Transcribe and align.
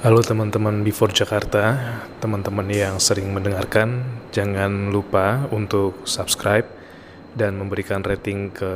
Halo 0.00 0.24
teman-teman 0.24 0.80
Before 0.80 1.12
Jakarta, 1.12 1.76
teman-teman 2.24 2.64
yang 2.72 2.96
sering 2.96 3.36
mendengarkan, 3.36 4.00
jangan 4.32 4.88
lupa 4.88 5.44
untuk 5.52 6.08
subscribe 6.08 6.64
dan 7.36 7.60
memberikan 7.60 8.00
rating 8.00 8.48
ke 8.48 8.72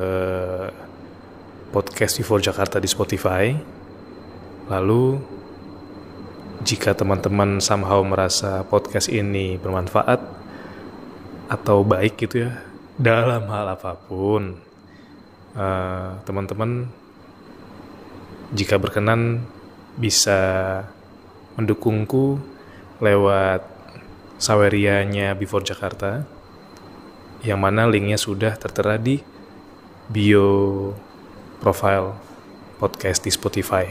podcast 1.72 2.20
Before 2.20 2.44
Jakarta 2.44 2.76
di 2.76 2.84
Spotify. 2.84 3.56
Lalu, 4.68 5.16
jika 6.60 6.92
teman-teman 6.92 7.56
somehow 7.56 8.04
merasa 8.04 8.60
podcast 8.68 9.08
ini 9.08 9.56
bermanfaat 9.56 10.20
atau 11.48 11.88
baik 11.88 12.20
gitu 12.20 12.52
ya, 12.52 12.68
dalam 13.00 13.48
hal 13.48 13.72
apa 13.72 13.96
pun, 13.96 14.60
eh, 15.56 16.08
teman-teman 16.28 16.84
jika 18.52 18.76
berkenan 18.76 19.40
bisa 19.96 20.84
mendukungku 21.54 22.38
lewat 22.98 23.62
sawerianya 24.38 25.38
Before 25.38 25.62
Jakarta 25.62 26.26
yang 27.44 27.60
mana 27.60 27.84
linknya 27.84 28.16
sudah 28.16 28.56
tertera 28.56 28.96
di 28.96 29.20
bio 30.08 30.92
profile 31.60 32.16
podcast 32.80 33.24
di 33.24 33.30
Spotify. 33.32 33.88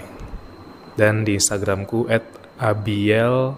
Dan 0.93 1.25
di 1.25 1.37
Instagramku 1.41 2.05
at 2.05 2.21
abiel 2.61 3.57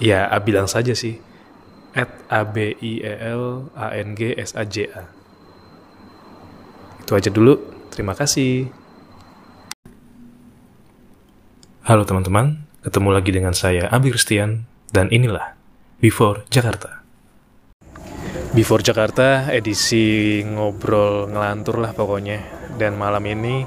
ya 0.00 0.24
abilang 0.32 0.68
saja 0.68 0.96
sih. 0.96 1.20
At 1.96 2.12
a 2.28 2.44
b 2.44 2.76
i 2.76 3.00
e 3.00 3.14
l 3.16 3.72
a 3.72 3.88
n 3.96 4.12
g 4.12 4.36
s 4.36 4.52
a 4.52 4.64
j 4.68 4.88
a. 4.92 5.08
Itu 7.00 7.16
aja 7.16 7.32
dulu. 7.32 7.56
Terima 7.88 8.12
kasih 8.12 8.68
Halo 11.86 12.02
teman-teman, 12.02 12.66
ketemu 12.82 13.14
lagi 13.14 13.30
dengan 13.30 13.54
saya 13.54 13.86
Abi 13.94 14.10
Christian 14.10 14.66
dan 14.90 15.06
inilah 15.06 15.54
Before 16.02 16.42
Jakarta. 16.50 17.06
Before 18.50 18.82
Jakarta 18.82 19.46
edisi 19.54 20.42
ngobrol 20.42 21.30
ngelantur 21.30 21.78
lah 21.78 21.94
pokoknya 21.94 22.42
dan 22.74 22.98
malam 22.98 23.22
ini 23.30 23.62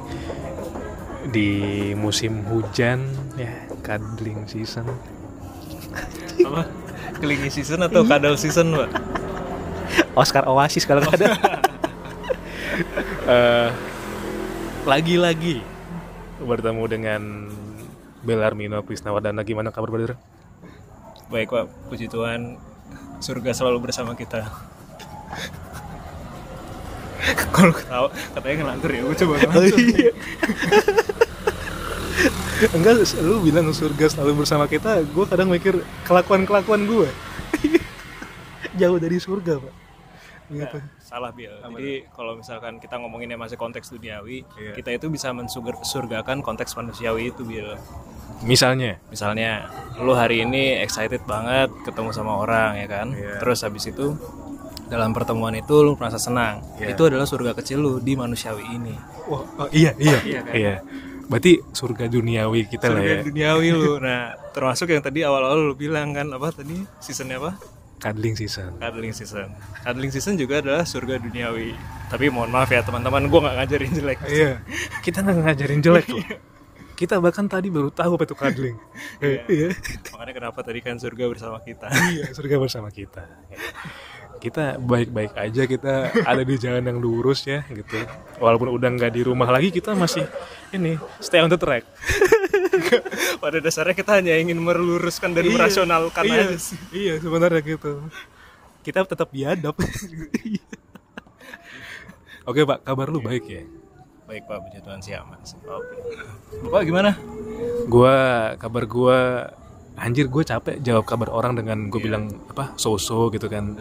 di 1.31 1.52
musim 1.95 2.44
hujan 2.44 3.08
ya 3.39 3.72
cuddling 3.88 4.44
season. 4.52 4.83
apa 6.44 6.67
kelingi 7.23 7.48
season 7.48 7.88
atau 7.88 8.04
kadal 8.04 8.36
season 8.36 8.76
pak 8.76 9.00
Oscar 10.20 10.44
Oasis 10.52 10.83
kalau 10.83 11.08
nggak 11.08 11.23
ada. 11.23 11.30
Eh, 13.30 13.70
lagi-lagi 14.89 15.61
bertemu 16.42 16.83
dengan 16.89 17.22
Belarmino 18.23 18.84
Prisnawardana 18.84 19.44
gimana 19.48 19.72
kabar 19.72 19.92
brother? 19.92 20.16
baik 21.30 21.53
pak 21.53 21.70
puji 21.94 22.09
Tuhan 22.09 22.58
surga 23.22 23.53
selalu 23.53 23.86
bersama 23.86 24.17
kita 24.17 24.50
kalau 27.53 27.70
tahu 27.78 28.09
katanya 28.34 28.66
ngelantur 28.66 28.89
ya 28.89 29.02
gue 29.06 29.16
coba 29.22 29.34
ngelantur 29.38 29.78
Enggak, 32.59 33.08
lu 33.23 33.39
bilang 33.39 33.72
surga 33.72 34.11
selalu 34.11 34.44
bersama 34.44 34.67
kita, 34.67 35.00
gue 35.00 35.26
kadang 35.31 35.48
mikir 35.48 35.80
kelakuan-kelakuan 36.04 36.92
gue. 36.92 37.08
Jauh 38.83 39.00
dari 39.00 39.16
surga, 39.16 39.64
Pak. 39.64 39.89
Gitu. 40.50 40.78
Ya, 40.81 40.97
salah 40.97 41.30
bil 41.30 41.53
jadi 41.53 42.09
kalau 42.09 42.33
misalkan 42.33 42.81
kita 42.81 42.97
ngomonginnya 42.97 43.38
masih 43.38 43.53
konteks 43.53 43.94
duniawi 43.94 44.42
Iya. 44.58 44.73
kita 44.73 44.89
itu 44.97 45.05
bisa 45.08 45.30
mensurgakan 45.30 46.42
konteks 46.42 46.73
manusiawi 46.73 47.30
itu 47.30 47.45
bil 47.45 47.78
Misalnya, 48.39 48.95
misalnya 49.11 49.67
lu 50.00 50.16
hari 50.16 50.47
ini 50.47 50.80
excited 50.80 51.20
banget 51.27 51.67
ketemu 51.83 52.09
sama 52.09 52.39
orang 52.39 52.80
ya 52.80 52.88
kan 52.88 53.08
Iya. 53.11 53.38
terus 53.38 53.61
habis 53.61 53.86
itu 53.86 54.16
dalam 54.89 55.14
pertemuan 55.14 55.54
itu 55.54 55.86
lu 55.86 55.93
merasa 55.93 56.17
senang 56.17 56.66
Iya. 56.81 56.98
itu 56.98 57.02
adalah 57.05 57.30
surga 57.30 57.54
kecil 57.54 57.77
lu 57.77 57.93
di 58.02 58.17
manusiawi 58.17 58.66
ini 58.73 58.95
wah, 59.30 59.45
oh, 59.60 59.70
iya, 59.70 59.93
iya, 60.02 60.17
Iya 60.26 60.39
kan? 60.42 60.54
iya. 60.58 60.76
Berarti 61.30 61.61
surga 61.61 62.10
duniawi 62.10 62.66
kita 62.66 62.89
lah 62.89 63.05
ya. 63.05 63.21
surga 63.21 63.27
duniawi 63.30 63.67
lu 63.70 64.02
nah 64.02 64.33
termasuk 64.49 64.89
yang 64.89 65.05
tadi 65.05 65.21
awal-awal 65.21 65.61
lu 65.61 65.76
bilang 65.77 66.10
kan 66.10 66.26
apa 66.33 66.49
tadi 66.49 66.81
seasonnya 66.98 67.37
apa 67.37 67.54
Cuddling 67.99 68.32
season. 68.33 68.80
cuddling 68.80 69.11
season 69.11 69.52
cuddling 69.83 70.08
season 70.10 70.39
juga 70.39 70.64
adalah 70.64 70.87
surga 70.87 71.20
duniawi 71.20 71.76
tapi 72.08 72.32
mohon 72.32 72.48
maaf 72.48 72.71
ya 72.71 72.80
teman-teman 72.80 73.27
gue 73.27 73.39
nggak 73.43 73.55
ngajarin 73.60 73.92
jelek 73.92 74.17
Iya, 74.23 74.52
kita 75.04 75.20
nggak 75.20 75.36
ngajarin 75.45 75.80
jelek 75.83 76.08
loh. 76.10 76.23
Kita 76.95 77.15
bahkan 77.20 77.48
tadi 77.48 77.71
baru 77.71 77.92
tahu 77.92 78.20
apa 78.20 78.23
itu 78.23 78.36
cuddling. 78.36 78.76
Iya. 79.23 79.71
makanya 80.11 80.33
kenapa 80.36 80.60
tadi 80.64 80.80
kan 80.80 80.95
surga 80.95 81.27
bersama 81.27 81.60
kita 81.60 81.87
Iya, 82.11 82.32
surga 82.32 82.55
bersama 82.60 82.87
kita. 82.92 83.23
Kita 84.39 84.80
baik-baik 84.80 85.36
aja, 85.36 85.67
kita 85.67 86.16
ada 86.23 86.44
di 86.48 86.55
jalan 86.55 86.83
yang 86.83 87.00
lurus 87.04 87.44
ya, 87.44 87.67
gitu. 87.67 88.00
Walaupun 88.39 88.72
udah 88.72 88.89
nggak 88.95 89.11
di 89.11 89.22
rumah 89.27 89.52
lagi, 89.52 89.70
kita 89.70 89.94
masih 89.94 90.23
ini 90.72 90.95
stay 91.20 91.44
on 91.44 91.52
the 91.52 91.60
track. 91.60 91.83
pada 93.44 93.60
dasarnya 93.60 93.92
kita 93.92 94.23
hanya 94.23 94.39
ingin 94.39 94.55
meluruskan 94.55 95.36
dan 95.36 95.52
merasionalkan 95.52 96.23
iya, 96.23 96.48
aja 96.48 96.58
sih 96.58 96.80
Iya, 96.95 97.20
sebenarnya 97.20 97.60
gitu. 97.60 98.08
Kita 98.80 99.04
tetap 99.04 99.28
biadab. 99.30 99.76
Oke, 102.49 102.64
Pak, 102.64 102.88
kabar 102.88 103.11
lu 103.11 103.20
baik 103.20 103.45
ya? 103.45 103.67
baik 104.30 104.45
pak 104.45 104.61
puji 104.61 104.78
Tuhan 104.86 105.02
mas 105.26 105.58
oke 105.66 105.98
bapak 106.70 106.86
gimana 106.86 107.17
Gua 107.89 108.54
kabar 108.61 108.86
gua 108.86 109.49
anjir 109.99 110.32
gue 110.32 110.44
capek 110.48 110.80
jawab 110.80 111.04
kabar 111.04 111.28
orang 111.33 111.60
dengan 111.60 111.92
gue 111.92 111.99
bilang 111.99 112.32
apa 112.48 112.72
so-so 112.80 113.28
gitu 113.33 113.52
kan. 113.52 113.76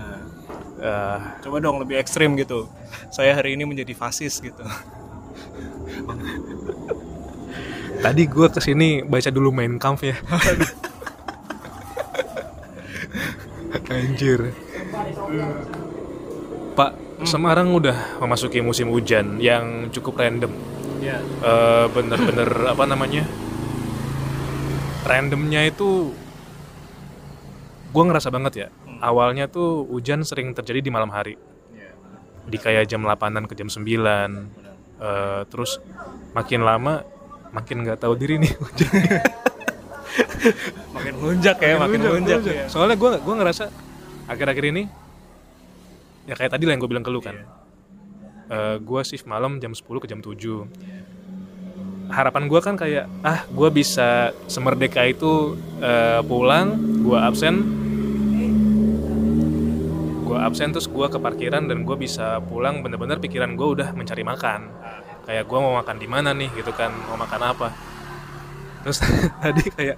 Eh, 0.78 1.18
coba 1.42 1.56
dong 1.58 1.82
lebih 1.82 1.98
ekstrim 1.98 2.38
gitu 2.38 2.70
saya 3.10 3.34
hari 3.34 3.58
ini 3.58 3.66
menjadi 3.66 3.98
fasis 3.98 4.38
gitu 4.38 4.62
tadi 7.98 8.22
gue 8.30 8.46
ke 8.46 8.60
sini 8.62 9.02
baca 9.02 9.30
dulu 9.30 9.50
main 9.50 9.74
kampf 9.76 10.06
ya. 10.06 10.16
Anjir. 13.88 14.54
Pak, 16.78 16.92
Semarang 17.26 17.74
udah 17.74 18.22
memasuki 18.22 18.62
musim 18.62 18.94
hujan 18.94 19.42
yang 19.42 19.90
cukup 19.90 20.22
random. 20.22 20.54
ya 21.02 21.18
Eh, 21.18 21.86
bener-bener 21.90 22.46
apa 22.70 22.84
namanya? 22.86 23.26
Randomnya 25.02 25.66
itu 25.66 26.14
gue 27.90 28.02
ngerasa 28.04 28.28
banget 28.30 28.52
ya. 28.54 28.68
Awalnya 28.98 29.46
tuh 29.46 29.86
hujan 29.86 30.26
sering 30.26 30.54
terjadi 30.54 30.82
di 30.82 30.90
malam 30.90 31.10
hari. 31.14 31.38
Di 32.48 32.56
kayak 32.58 32.88
jam 32.90 33.04
8-an 33.06 33.46
ke 33.46 33.54
jam 33.54 33.70
9. 33.70 33.86
Eh, 34.98 35.42
terus 35.46 35.78
makin 36.34 36.66
lama 36.66 37.06
makin 37.54 37.86
nggak 37.86 38.02
tahu 38.02 38.18
diri 38.18 38.42
nih 38.42 38.50
hujan. 38.60 38.90
makin 40.90 41.14
lunjak 41.22 41.56
ya 41.62 41.78
makin 41.78 42.00
lunjak 42.02 42.42
ya 42.42 42.66
Soalnya 42.66 42.98
gue 42.98 43.10
gua 43.22 43.34
ngerasa 43.38 43.70
akhir-akhir 44.26 44.64
ini 44.74 44.90
ya 46.26 46.34
kayak 46.34 46.50
tadi 46.58 46.66
lah 46.66 46.74
yang 46.74 46.82
gue 46.82 46.90
bilang 46.90 47.06
ke 47.06 47.14
lu 47.14 47.22
kan. 47.22 47.38
gue 48.82 49.00
shift 49.06 49.28
malam 49.30 49.62
jam 49.62 49.70
10 49.70 49.86
ke 49.86 50.06
jam 50.10 50.18
7. 50.18 50.66
Harapan 52.10 52.42
gue 52.50 52.60
kan 52.60 52.74
kayak 52.74 53.06
ah 53.22 53.46
gue 53.46 53.68
bisa 53.70 54.34
semerdeka 54.50 55.06
itu 55.06 55.54
eh, 55.78 56.20
pulang, 56.26 56.74
gue 57.06 57.18
absen, 57.22 57.54
gue 60.28 60.36
absen 60.36 60.68
terus 60.76 60.92
gue 60.92 61.06
ke 61.08 61.16
parkiran 61.16 61.64
dan 61.64 61.88
gue 61.88 61.96
bisa 61.96 62.36
pulang 62.44 62.84
bener-bener 62.84 63.16
pikiran 63.16 63.56
gue 63.56 63.68
udah 63.80 63.96
mencari 63.96 64.20
makan. 64.20 64.68
Kayak 65.24 65.48
gue 65.48 65.58
mau 65.58 65.72
makan 65.80 65.96
di 65.96 66.08
mana 66.08 66.36
nih 66.36 66.52
gitu 66.52 66.68
kan, 66.76 66.92
mau 67.08 67.16
makan 67.16 67.40
apa. 67.48 67.68
Terus 68.84 69.00
tadi 69.42 69.64
kayak 69.72 69.96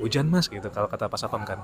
hujan 0.00 0.32
mas 0.32 0.48
gitu 0.48 0.64
kalau 0.72 0.88
kata 0.88 1.12
pas 1.12 1.20
Apam 1.20 1.44
kan. 1.44 1.60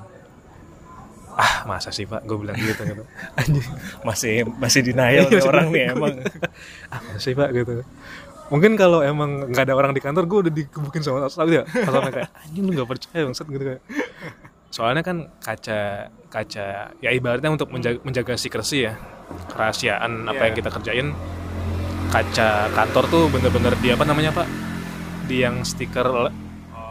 Ah 1.35 1.65
masa 1.65 1.89
sih 1.91 2.05
pak? 2.05 2.29
Gue 2.29 2.45
bilang 2.45 2.61
gitu 2.61 2.85
gitu. 2.85 3.03
Anjing 3.41 3.69
masih 4.05 4.45
masih 4.61 4.81
denial 4.85 5.25
nih 5.33 5.41
orang 5.41 5.67
nih 5.73 5.83
emang. 5.97 6.15
Ah 6.93 7.01
masa 7.09 7.21
sih 7.25 7.33
pak? 7.33 7.49
Gitu. 7.57 7.81
Mungkin 8.53 8.77
kalau 8.77 9.01
emang 9.01 9.49
nggak 9.49 9.65
ada 9.65 9.75
orang 9.75 9.97
di 9.97 10.05
kantor 10.05 10.29
gue 10.29 10.39
udah 10.45 10.53
dikebukin 10.53 11.01
sama 11.01 11.25
Asal 11.25 11.49
ya. 11.49 11.65
Pas 11.65 11.89
Apam 11.89 12.13
kayak 12.13 12.29
anjing 12.45 12.69
lu 12.69 12.73
nggak 12.77 12.89
percaya 12.93 13.25
bangsat 13.25 13.49
gitu 13.49 13.65
kayak 13.65 13.83
soalnya 14.75 15.07
kan 15.07 15.31
kaca 15.39 16.11
kaca 16.27 16.67
ya 16.99 17.11
ibaratnya 17.15 17.55
untuk 17.55 17.71
menjaga, 17.71 18.03
menjaga 18.03 18.35
secrecy 18.35 18.91
ya 18.91 18.99
kerahasiaan 19.55 20.27
apa 20.27 20.35
Iya. 20.35 20.45
yang 20.51 20.55
kita 20.59 20.71
kerjain 20.75 21.09
kaca 22.11 22.49
kantor 22.75 23.05
tuh 23.07 23.25
bener-bener 23.31 23.79
di 23.79 23.95
apa 23.95 24.03
namanya 24.03 24.35
pak? 24.35 24.47
Di 25.31 25.47
yang 25.47 25.63
stiker 25.63 26.11
Oh, 26.11 26.27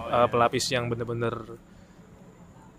uh, 0.07 0.27
pelapis 0.31 0.71
yang 0.71 0.87
bener-bener 0.87 1.59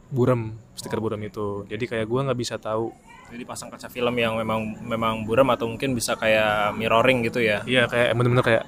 buram 0.08 0.56
stiker 0.72 1.04
buram 1.04 1.20
itu. 1.20 1.68
Jadi 1.68 1.84
kayak 1.84 2.08
gua 2.08 2.24
nggak 2.24 2.40
bisa 2.40 2.56
tahu. 2.56 2.88
Jadi 3.28 3.44
pasang 3.44 3.68
kaca 3.68 3.92
film 3.92 4.16
yang 4.16 4.40
memang 4.40 4.88
memang 4.88 5.28
buram 5.28 5.52
atau 5.52 5.68
mungkin 5.68 5.92
bisa 5.92 6.16
kayak 6.16 6.72
mirroring 6.80 7.20
gitu 7.28 7.44
ya? 7.44 7.60
Iya 7.68 7.92
kayak 7.92 8.16
bener-bener 8.16 8.44
kayak 8.44 8.64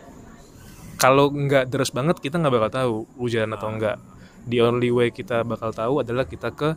kalau 1.01 1.33
nggak 1.33 1.69
deras 1.73 1.93
banget 1.93 2.21
kita 2.21 2.37
nggak 2.37 2.53
bakal 2.53 2.71
tahu 2.73 2.95
hujan 3.21 3.53
atau 3.57 3.73
enggak 3.73 3.97
the 4.47 4.63
only 4.63 4.89
way 4.89 5.11
kita 5.11 5.43
bakal 5.43 5.71
tahu 5.71 6.01
adalah 6.01 6.25
kita 6.25 6.55
ke 6.55 6.75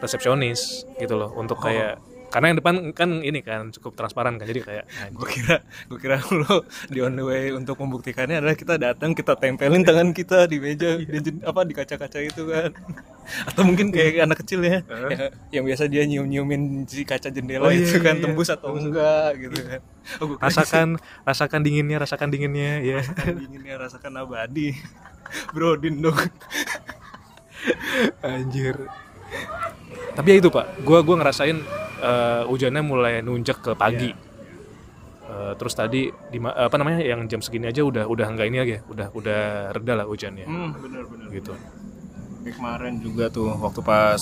resepsionis 0.00 0.88
gitu 0.96 1.14
loh 1.18 1.30
untuk 1.36 1.60
kayak 1.60 2.00
karena 2.30 2.54
yang 2.54 2.58
depan 2.62 2.74
kan 2.94 3.10
ini 3.26 3.42
kan 3.42 3.74
cukup 3.74 3.98
transparan 3.98 4.38
kan 4.38 4.46
jadi 4.46 4.62
kayak 4.62 4.84
gue 5.10 5.28
kira 5.28 5.66
gue 5.90 5.98
kira 5.98 6.22
lo 6.30 6.62
di 6.86 7.02
on 7.02 7.18
the 7.18 7.26
way 7.26 7.50
untuk 7.50 7.74
membuktikannya 7.82 8.38
adalah 8.38 8.54
kita 8.54 8.78
datang 8.78 9.18
kita 9.18 9.34
tempelin 9.34 9.82
tangan 9.82 10.14
kita 10.14 10.46
di 10.46 10.62
meja 10.62 10.94
di 10.94 11.18
jen- 11.18 11.42
apa 11.42 11.66
di 11.66 11.74
kaca-kaca 11.74 12.22
itu 12.22 12.46
kan. 12.46 12.70
Atau 13.50 13.62
mungkin 13.66 13.90
kayak 13.90 14.26
anak 14.26 14.42
kecil 14.46 14.62
ya, 14.62 14.82
ya, 15.10 15.30
yang 15.54 15.62
biasa 15.66 15.86
dia 15.86 16.02
nyium 16.02 16.26
nyiumin 16.26 16.86
si 16.86 17.02
kaca 17.02 17.30
jendela 17.30 17.66
Oh, 17.66 17.70
iya, 17.70 17.82
itu 17.82 17.98
kan 18.02 18.18
iya. 18.18 18.22
tembus 18.26 18.50
atau 18.50 18.74
enggak 18.74 19.38
gitu 19.38 19.58
kan. 19.66 19.80
Oh, 20.18 20.24
gue 20.30 20.36
kira 20.38 20.46
rasakan 20.50 20.88
rasakan 21.26 21.60
dinginnya 21.66 21.98
rasakan 21.98 22.30
dinginnya 22.30 22.78
ya 22.78 22.98
rasakan 23.02 23.34
dinginnya 23.42 23.74
rasakan 23.74 24.12
abadi. 24.22 24.70
Brodin 25.54 25.98
dong 25.98 26.14
anjir. 28.24 28.76
Tapi 30.14 30.26
ya 30.26 30.36
itu 30.42 30.48
pak. 30.50 30.82
Gua 30.82 31.00
gua 31.06 31.16
ngerasain 31.22 31.58
eh, 32.02 32.42
hujannya 32.46 32.82
mulai 32.82 33.22
nunjak 33.22 33.62
ke 33.62 33.72
pagi. 33.78 34.10
Eh, 35.30 35.52
terus 35.54 35.74
tadi 35.78 36.10
di 36.10 36.38
apa 36.42 36.74
namanya 36.74 37.00
yang 37.06 37.24
jam 37.30 37.38
segini 37.38 37.70
aja 37.70 37.86
udah 37.86 38.04
udah 38.10 38.26
enggak 38.26 38.46
ini 38.50 38.58
lagi 38.58 38.72
ya 38.76 38.80
udah 38.90 39.06
udah 39.14 39.40
reda 39.70 39.92
lah 40.02 40.06
hujannya. 40.10 40.46
Hmm 40.46 40.70
bener 40.82 41.04
bener. 41.06 41.28
Gitu. 41.30 41.54
Kayak 42.40 42.56
kemarin 42.56 42.94
juga 43.04 43.28
tuh 43.28 43.52
waktu 43.52 43.80
pas 43.84 44.20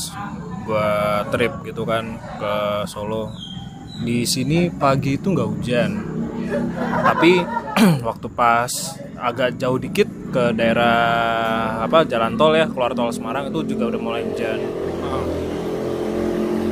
gua 0.69 1.23
trip 1.33 1.53
gitu 1.65 1.83
kan 1.89 2.21
ke 2.37 2.55
Solo. 2.85 3.33
Di 3.99 4.23
sini 4.29 4.71
pagi 4.71 5.19
itu 5.19 5.33
nggak 5.33 5.49
hujan. 5.49 5.91
Tapi 7.03 7.43
waktu 8.09 8.29
pas 8.31 8.71
agak 9.19 9.59
jauh 9.59 9.77
dikit 9.77 10.07
ke 10.31 10.55
daerah 10.55 10.95
apa 11.83 12.07
jalan 12.07 12.39
tol 12.39 12.55
ya 12.55 12.71
keluar 12.71 12.95
tol 12.95 13.11
Semarang 13.11 13.51
itu 13.51 13.75
juga 13.75 13.91
udah 13.91 14.01
mulai 14.01 14.23
hujan. 14.23 14.59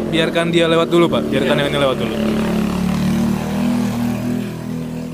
Biarkan 0.07 0.55
dia 0.55 0.71
lewat 0.71 0.89
dulu 0.89 1.11
pak. 1.11 1.27
Biarkan 1.27 1.57
yang 1.59 1.69
ini 1.75 1.79
lewat 1.83 1.97
dulu. 1.99 2.15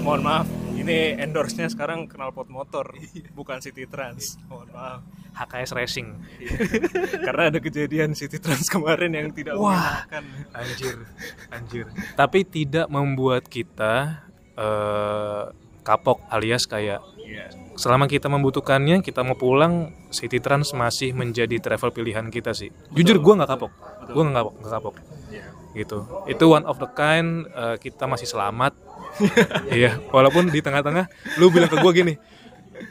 Mohon 0.05 0.23
maaf 0.23 0.47
ini 0.83 1.15
endorse-nya 1.15 1.71
sekarang 1.71 2.11
knalpot 2.11 2.51
motor 2.51 2.93
bukan 3.39 3.63
City 3.63 3.89
Trans. 3.89 4.37
Mohon 4.51 4.69
maaf. 4.75 5.01
HKS 5.33 5.73
Racing. 5.73 6.09
Karena 7.27 7.49
ada 7.49 7.59
kejadian 7.63 8.13
City 8.13 8.37
Trans 8.37 8.69
kemarin 8.69 9.17
yang 9.17 9.33
tidak 9.33 9.57
Wah. 9.57 10.05
anjir 10.53 11.09
anjir. 11.49 11.87
Tapi 12.13 12.45
tidak 12.45 12.93
membuat 12.93 13.49
kita 13.49 14.29
eh, 14.59 15.45
kapok 15.83 16.23
alias 16.29 16.65
kayak 16.65 17.03
Iya. 17.19 17.49
selama 17.75 18.05
kita 18.05 18.27
membutuhkannya 18.27 19.01
kita 19.01 19.23
mau 19.23 19.33
pulang 19.33 19.89
City 20.09 20.37
Trans 20.37 20.71
masih 20.73 21.11
menjadi 21.13 21.57
travel 21.59 21.89
pilihan 21.89 22.29
kita 22.29 22.53
sih 22.53 22.69
jujur 22.91 23.17
gue 23.17 23.33
nggak 23.35 23.49
kapok 23.49 23.73
gue 24.07 24.23
nggak 24.23 24.37
kapok 24.37 24.55
nggak 24.55 24.73
kapok 24.73 24.95
Iya. 25.29 25.45
gitu 25.75 25.99
itu 26.27 26.45
one 26.45 26.63
of 26.63 26.77
the 26.77 26.89
kind 26.89 27.49
eh, 27.49 27.77
kita 27.79 28.05
masih 28.05 28.27
selamat 28.27 28.77
iya 29.71 29.97
walaupun 30.07 30.47
di 30.47 30.61
tengah-tengah 30.61 31.09
lu 31.37 31.49
bilang 31.49 31.67
ke 31.67 31.79
gue 31.79 31.93
gini 31.95 32.15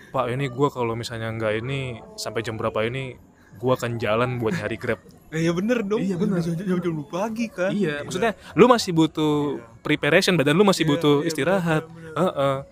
pak 0.09 0.25
ini 0.29 0.47
gue 0.47 0.67
kalau 0.69 0.93
misalnya 0.93 1.29
nggak 1.29 1.53
ini 1.59 1.79
sampai 2.15 2.41
jam 2.41 2.55
berapa 2.55 2.81
ini 2.81 3.13
gue 3.53 3.71
akan 3.71 3.97
jalan 3.97 4.37
buat 4.37 4.53
nyari 4.53 4.75
grab 4.75 4.99
Eh, 5.29 5.39
Iya 5.45 5.55
bener 5.55 5.79
dong. 5.81 6.03
Iya, 6.03 6.19
bener. 6.19 6.43
Jam 6.43 6.57
jam 6.57 6.79
jam 6.81 6.95
pagi 7.05 7.47
kan. 7.47 7.71
iya 7.71 8.01
maksudnya 8.01 8.35
lu 8.51 8.65
masih 8.65 8.91
butuh 8.91 9.61
preparation 9.79 10.33
badan 10.33 10.55
lu 10.55 10.65
masih 10.65 10.83
butuh 10.83 11.21
istirahat 11.21 11.85
Heeh. 12.11 12.55
Tapi 12.57 12.57
Kal- 12.57 12.71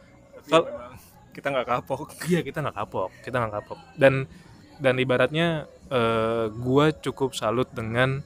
memang 0.49 0.93
kita 1.29 1.47
nggak 1.49 1.67
kapok. 1.67 2.01
Iya 2.29 2.41
kita 2.41 2.57
nggak 2.59 2.75
kapok, 2.75 3.09
kita 3.21 3.35
nggak 3.37 3.53
kapok. 3.55 3.79
Dan 3.95 4.13
dan 4.79 4.95
ibaratnya 4.95 5.47
eh, 5.87 6.45
gua 6.51 6.89
cukup 6.91 7.33
salut 7.33 7.67
dengan 7.71 8.23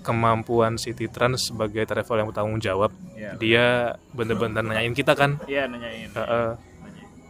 kemampuan 0.00 0.78
City 0.78 1.10
Trans 1.10 1.50
sebagai 1.50 1.82
travel 1.82 2.22
yang 2.22 2.28
bertanggung 2.30 2.62
jawab. 2.62 2.94
Iya. 3.12 3.30
Dia 3.36 3.66
bener-bener 4.12 4.62
nanyain 4.62 4.94
kita 4.94 5.12
kan. 5.12 5.42
Iya 5.44 5.66
nanyain. 5.66 6.10
Heeh. 6.10 6.50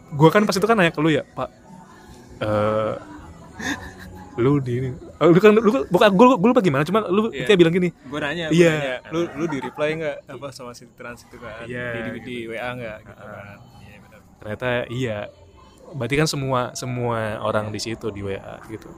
gua 0.07 0.29
kan 0.29 0.45
pas 0.45 0.55
itu 0.55 0.63
kan 0.63 0.77
nanya 0.77 0.93
ke 0.93 1.01
lu 1.01 1.11
ya, 1.11 1.25
Pak. 1.27 1.49
eh 2.37 2.93
lu 4.37 4.61
di 4.61 4.73
ini. 4.77 4.89
Oh, 5.17 5.33
lu 5.33 5.39
kan 5.41 5.51
lu 5.51 5.65
bukan 5.89 6.09
gua 6.13 6.37
gua 6.37 6.47
lupa 6.53 6.61
gimana, 6.61 6.85
cuma 6.85 7.01
lu 7.09 7.33
Iya. 7.33 7.49
dia 7.49 7.57
bilang 7.57 7.73
gini. 7.73 7.89
Gue 8.05 8.21
nanya, 8.21 8.47
gua 8.47 8.55
Iya. 8.55 8.71
nanya, 8.71 8.95
lu 9.09 9.19
lu 9.33 9.43
di 9.49 9.57
reply 9.57 9.89
nggak 9.97 10.17
apa 10.29 10.47
sama 10.53 10.71
City 10.77 10.93
Trans 10.93 11.25
itu 11.25 11.41
kan? 11.41 11.65
Iya, 11.65 11.85
Di, 11.91 11.99
di, 12.05 12.19
di 12.21 12.35
WA 12.45 12.69
nggak 12.71 12.97
gitu 13.03 13.13
kan? 13.17 13.57
Ternyata 14.39 14.85
iya. 14.89 15.29
Berarti 15.95 16.15
kan 16.19 16.27
semua 16.27 16.75
semua 16.75 17.39
orang 17.39 17.71
di 17.71 17.79
situ 17.79 18.11
di 18.11 18.19
WA 18.19 18.59
gitu. 18.67 18.91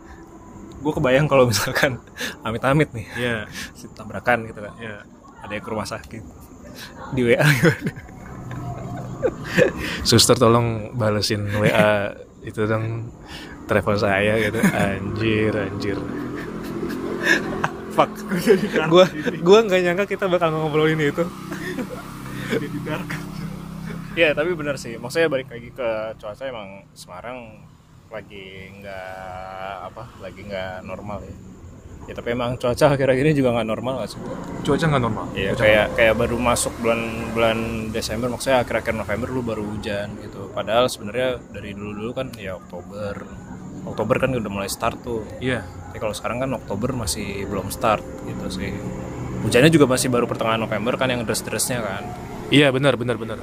Gue 0.80 0.94
kebayang 0.96 1.28
kalau 1.28 1.46
misalkan 1.46 2.00
amit-amit 2.48 2.90
nih, 2.96 3.08
Iya. 3.16 3.38
si 3.78 3.86
tabrakan 3.94 4.48
gitu 4.50 4.60
kan. 4.64 4.74
Iya. 4.80 5.06
Ada 5.46 5.52
yang 5.56 5.64
ke 5.64 5.70
rumah 5.72 5.88
sakit 5.88 6.24
di 7.14 7.22
WA 7.26 7.44
gimana? 7.44 7.92
suster 10.08 10.40
tolong 10.40 10.96
balesin 10.96 11.44
WA 11.60 12.16
itu 12.40 12.64
dong 12.64 13.12
travel 13.68 14.00
saya 14.00 14.40
gitu 14.40 14.60
anjir 14.64 15.52
anjir 15.52 16.00
Fuck. 17.92 18.16
Gue 18.88 19.06
gua 19.44 19.60
nggak 19.68 19.82
nyangka 19.84 20.06
kita 20.08 20.32
bakal 20.32 20.56
ngobrolin 20.56 21.04
itu 21.04 21.26
jadi 22.48 22.68
dark. 22.88 23.12
Iya 24.18 24.34
tapi 24.34 24.58
benar 24.58 24.76
sih. 24.82 24.98
Maksudnya 24.98 25.30
balik 25.30 25.50
lagi 25.54 25.70
ke 25.70 25.90
cuaca 26.18 26.44
emang 26.50 26.86
Semarang 26.98 27.70
lagi 28.10 28.74
nggak 28.82 29.74
apa 29.86 30.04
lagi 30.18 30.42
nggak 30.50 30.82
normal 30.82 31.22
ya. 31.22 31.36
Ya 32.10 32.14
tapi 32.18 32.34
emang 32.34 32.58
cuaca 32.58 32.98
akhir-akhir 32.98 33.22
ini 33.22 33.34
juga 33.38 33.54
nggak 33.54 33.70
normal 33.70 34.02
gak 34.02 34.10
sih? 34.10 34.20
cuaca 34.66 34.86
nggak 34.90 35.04
normal 35.06 35.26
Iya 35.38 35.54
kayak 35.54 35.86
kayak 35.94 36.16
baru 36.18 36.42
masuk 36.42 36.74
bulan 36.82 37.30
bulan 37.38 37.58
Desember 37.94 38.34
maksudnya 38.34 38.66
akhir-akhir 38.66 38.98
November 38.98 39.28
lu 39.30 39.42
baru 39.46 39.62
hujan 39.62 40.18
gitu. 40.26 40.50
Padahal 40.58 40.90
sebenarnya 40.90 41.38
dari 41.54 41.78
dulu-dulu 41.78 42.12
kan 42.18 42.34
ya 42.34 42.58
Oktober. 42.58 43.14
Oktober 43.86 44.16
kan 44.18 44.34
udah 44.34 44.52
mulai 44.52 44.70
start 44.70 45.06
tuh. 45.06 45.22
iya 45.38 45.62
Tapi 45.62 45.98
kalau 46.02 46.14
sekarang 46.18 46.42
kan 46.42 46.50
Oktober 46.58 46.98
masih 46.98 47.46
belum 47.46 47.70
start 47.70 48.02
gitu 48.26 48.46
sih. 48.50 48.74
Hujannya 49.46 49.70
juga 49.70 49.86
masih 49.86 50.10
baru 50.10 50.26
pertengahan 50.26 50.60
November 50.60 50.98
kan 50.98 51.14
yang 51.14 51.22
deres-deresnya 51.24 51.80
kan. 51.80 52.04
iya 52.50 52.74
benar 52.74 52.98
benar 52.98 53.14
benar 53.22 53.38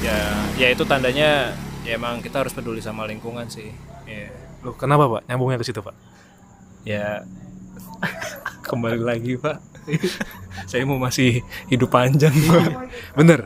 Ya 0.00 0.16
ya 0.16 0.20
ya 0.56 0.66
itu 0.72 0.82
tandanya 0.88 1.52
ya 1.84 1.92
emang 1.96 2.24
kita 2.24 2.40
harus 2.40 2.56
peduli 2.56 2.80
sama 2.80 3.04
lingkungan 3.04 3.44
sih. 3.52 3.68
Iya. 4.08 4.32
Loh, 4.64 4.76
kenapa 4.76 5.08
pak 5.08 5.22
nyambungnya 5.28 5.56
ke 5.60 5.64
situ 5.64 5.80
pak 5.80 5.96
Ya 6.84 7.24
kembali 8.68 9.00
lagi, 9.00 9.36
Pak. 9.36 9.60
Saya 10.70 10.84
mau 10.88 10.96
masih 10.96 11.44
hidup 11.68 11.92
panjang, 11.92 12.32
Pak. 12.32 12.68
bener 13.16 13.40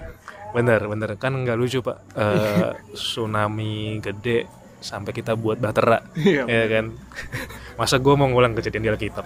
bener 0.54 0.86
bener 0.86 1.10
kan 1.18 1.34
nggak 1.34 1.58
lucu 1.58 1.82
pak 1.82 1.98
Eh, 2.14 2.70
tsunami 2.94 3.98
gede 3.98 4.46
sampai 4.84 5.16
kita 5.16 5.32
buat 5.32 5.56
bahtera. 5.56 6.04
Iya, 6.12 6.44
ya 6.44 6.64
kan? 6.68 6.92
Masa 7.80 7.96
gua 7.98 8.14
mau 8.20 8.28
ngulang 8.28 8.52
kejadian 8.52 8.84
di 8.84 8.90
Alkitab? 8.92 9.24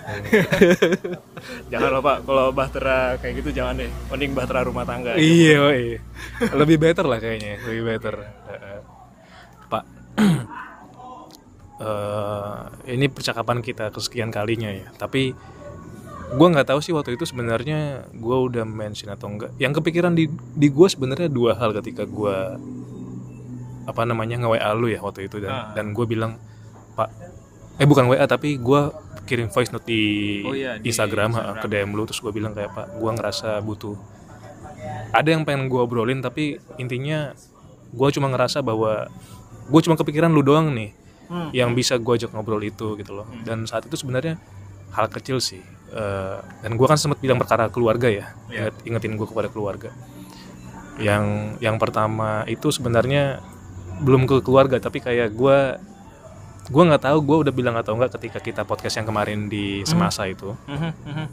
Jangan 1.74 1.90
loh, 1.90 2.00
Pak. 2.00 2.22
Kalau 2.22 2.54
bahtera 2.54 3.18
kayak 3.18 3.42
gitu 3.42 3.50
jangan 3.50 3.82
deh. 3.82 3.90
Mending 4.14 4.32
bahtera 4.38 4.62
rumah 4.62 4.86
tangga. 4.86 5.18
iya 5.18 5.60
iya 5.74 5.98
lebih 6.54 6.76
better 6.78 7.04
lah 7.06 7.18
kayaknya 7.18 7.58
lebih 7.66 7.82
better. 7.84 8.14
Pak 9.68 9.84
eh, 11.88 12.60
ini 12.94 13.06
percakapan 13.10 13.60
kita 13.60 13.90
kesekian 13.90 14.30
kalinya 14.32 14.70
ya. 14.70 14.88
Tapi 14.96 15.34
gua 16.36 16.48
nggak 16.52 16.68
tahu 16.72 16.80
sih 16.84 16.92
waktu 16.92 17.16
itu 17.16 17.24
sebenarnya 17.24 18.08
gua 18.16 18.44
udah 18.44 18.64
mention 18.64 19.12
atau 19.12 19.28
enggak. 19.28 19.52
Yang 19.60 19.82
kepikiran 19.82 20.12
di 20.14 20.28
di 20.32 20.68
gue 20.68 20.88
sebenarnya 20.88 21.28
dua 21.28 21.56
hal 21.56 21.72
ketika 21.80 22.04
gua 22.04 22.56
apa 23.88 24.04
namanya 24.04 24.36
nge 24.36 24.48
WA 24.50 24.70
lu 24.74 24.86
ya 24.86 25.00
waktu 25.00 25.24
itu 25.24 25.40
dan 25.40 25.48
Ah. 25.50 25.64
dan 25.72 25.90
gue 25.90 26.04
bilang 26.04 26.36
pak 26.92 27.08
eh 27.74 27.86
bukan 27.86 28.04
WA 28.06 28.24
tapi 28.24 28.54
gua 28.56 28.92
kirim 29.24 29.48
voice 29.48 29.70
note 29.70 29.84
di, 29.84 30.02
Oh 30.42 30.52
iya, 30.52 30.76
di 30.76 30.88
Instagram, 30.88 31.32
Instagram. 31.32 31.56
ke 31.58 31.66
DM 31.66 31.90
lu 31.90 32.04
terus 32.04 32.18
gue 32.18 32.30
bilang 32.30 32.52
kayak 32.52 32.70
pak 32.70 32.86
gua 32.94 33.12
ngerasa 33.12 33.60
butuh 33.60 33.96
ada 35.10 35.24
yang 35.26 35.42
pengen 35.42 35.66
gue 35.66 35.78
obrolin 35.78 36.18
tapi 36.18 36.44
intinya 36.76 37.32
gue 37.88 38.08
cuma 38.10 38.28
ngerasa 38.28 38.60
bahwa 38.60 39.08
gue 39.64 39.80
cuma 39.80 39.96
kepikiran 39.96 40.28
lu 40.28 40.42
doang 40.42 40.68
nih 40.70 40.92
Hmm. 41.26 41.52
yang 41.52 41.72
bisa 41.72 41.96
gue 41.96 42.14
ajak 42.14 42.32
ngobrol 42.32 42.56
itu 42.58 42.96
gitu 42.96 43.12
loh 43.12 43.28
dan 43.42 43.64
saat 43.64 43.84
itu 43.84 43.96
sebenarnya 43.96 44.36
hal 44.90 45.08
kecil 45.08 45.38
sih 45.38 45.60
Eh, 45.88 46.36
dan 46.60 46.70
gue 46.70 46.84
kan 46.84 46.96
sempat 46.96 47.16
bilang 47.16 47.36
perkara 47.36 47.64
keluarga 47.68 48.08
ya. 48.10 48.36
Inget, 48.46 48.76
ingetin 48.84 49.16
gue 49.16 49.24
kepada 49.24 49.48
keluarga 49.48 49.88
yang 50.98 51.24
yang 51.58 51.76
pertama 51.76 52.44
itu 52.44 52.68
sebenarnya 52.68 53.40
belum 53.98 54.24
ke 54.24 54.40
keluarga 54.40 54.78
tapi 54.78 54.98
kayak 54.98 55.32
gue 55.32 55.58
gue 56.66 56.82
nggak 56.84 57.02
tahu 57.02 57.18
gue 57.20 57.36
udah 57.40 57.52
bilang 57.52 57.74
atau 57.74 57.92
enggak 57.92 58.14
ketika 58.14 58.38
kita 58.38 58.62
podcast 58.62 58.94
yang 58.94 59.06
kemarin 59.06 59.46
di 59.46 59.82
semasa 59.82 60.24
itu 60.24 60.52
Mhm, 60.64 60.92
mhm. 61.02 61.26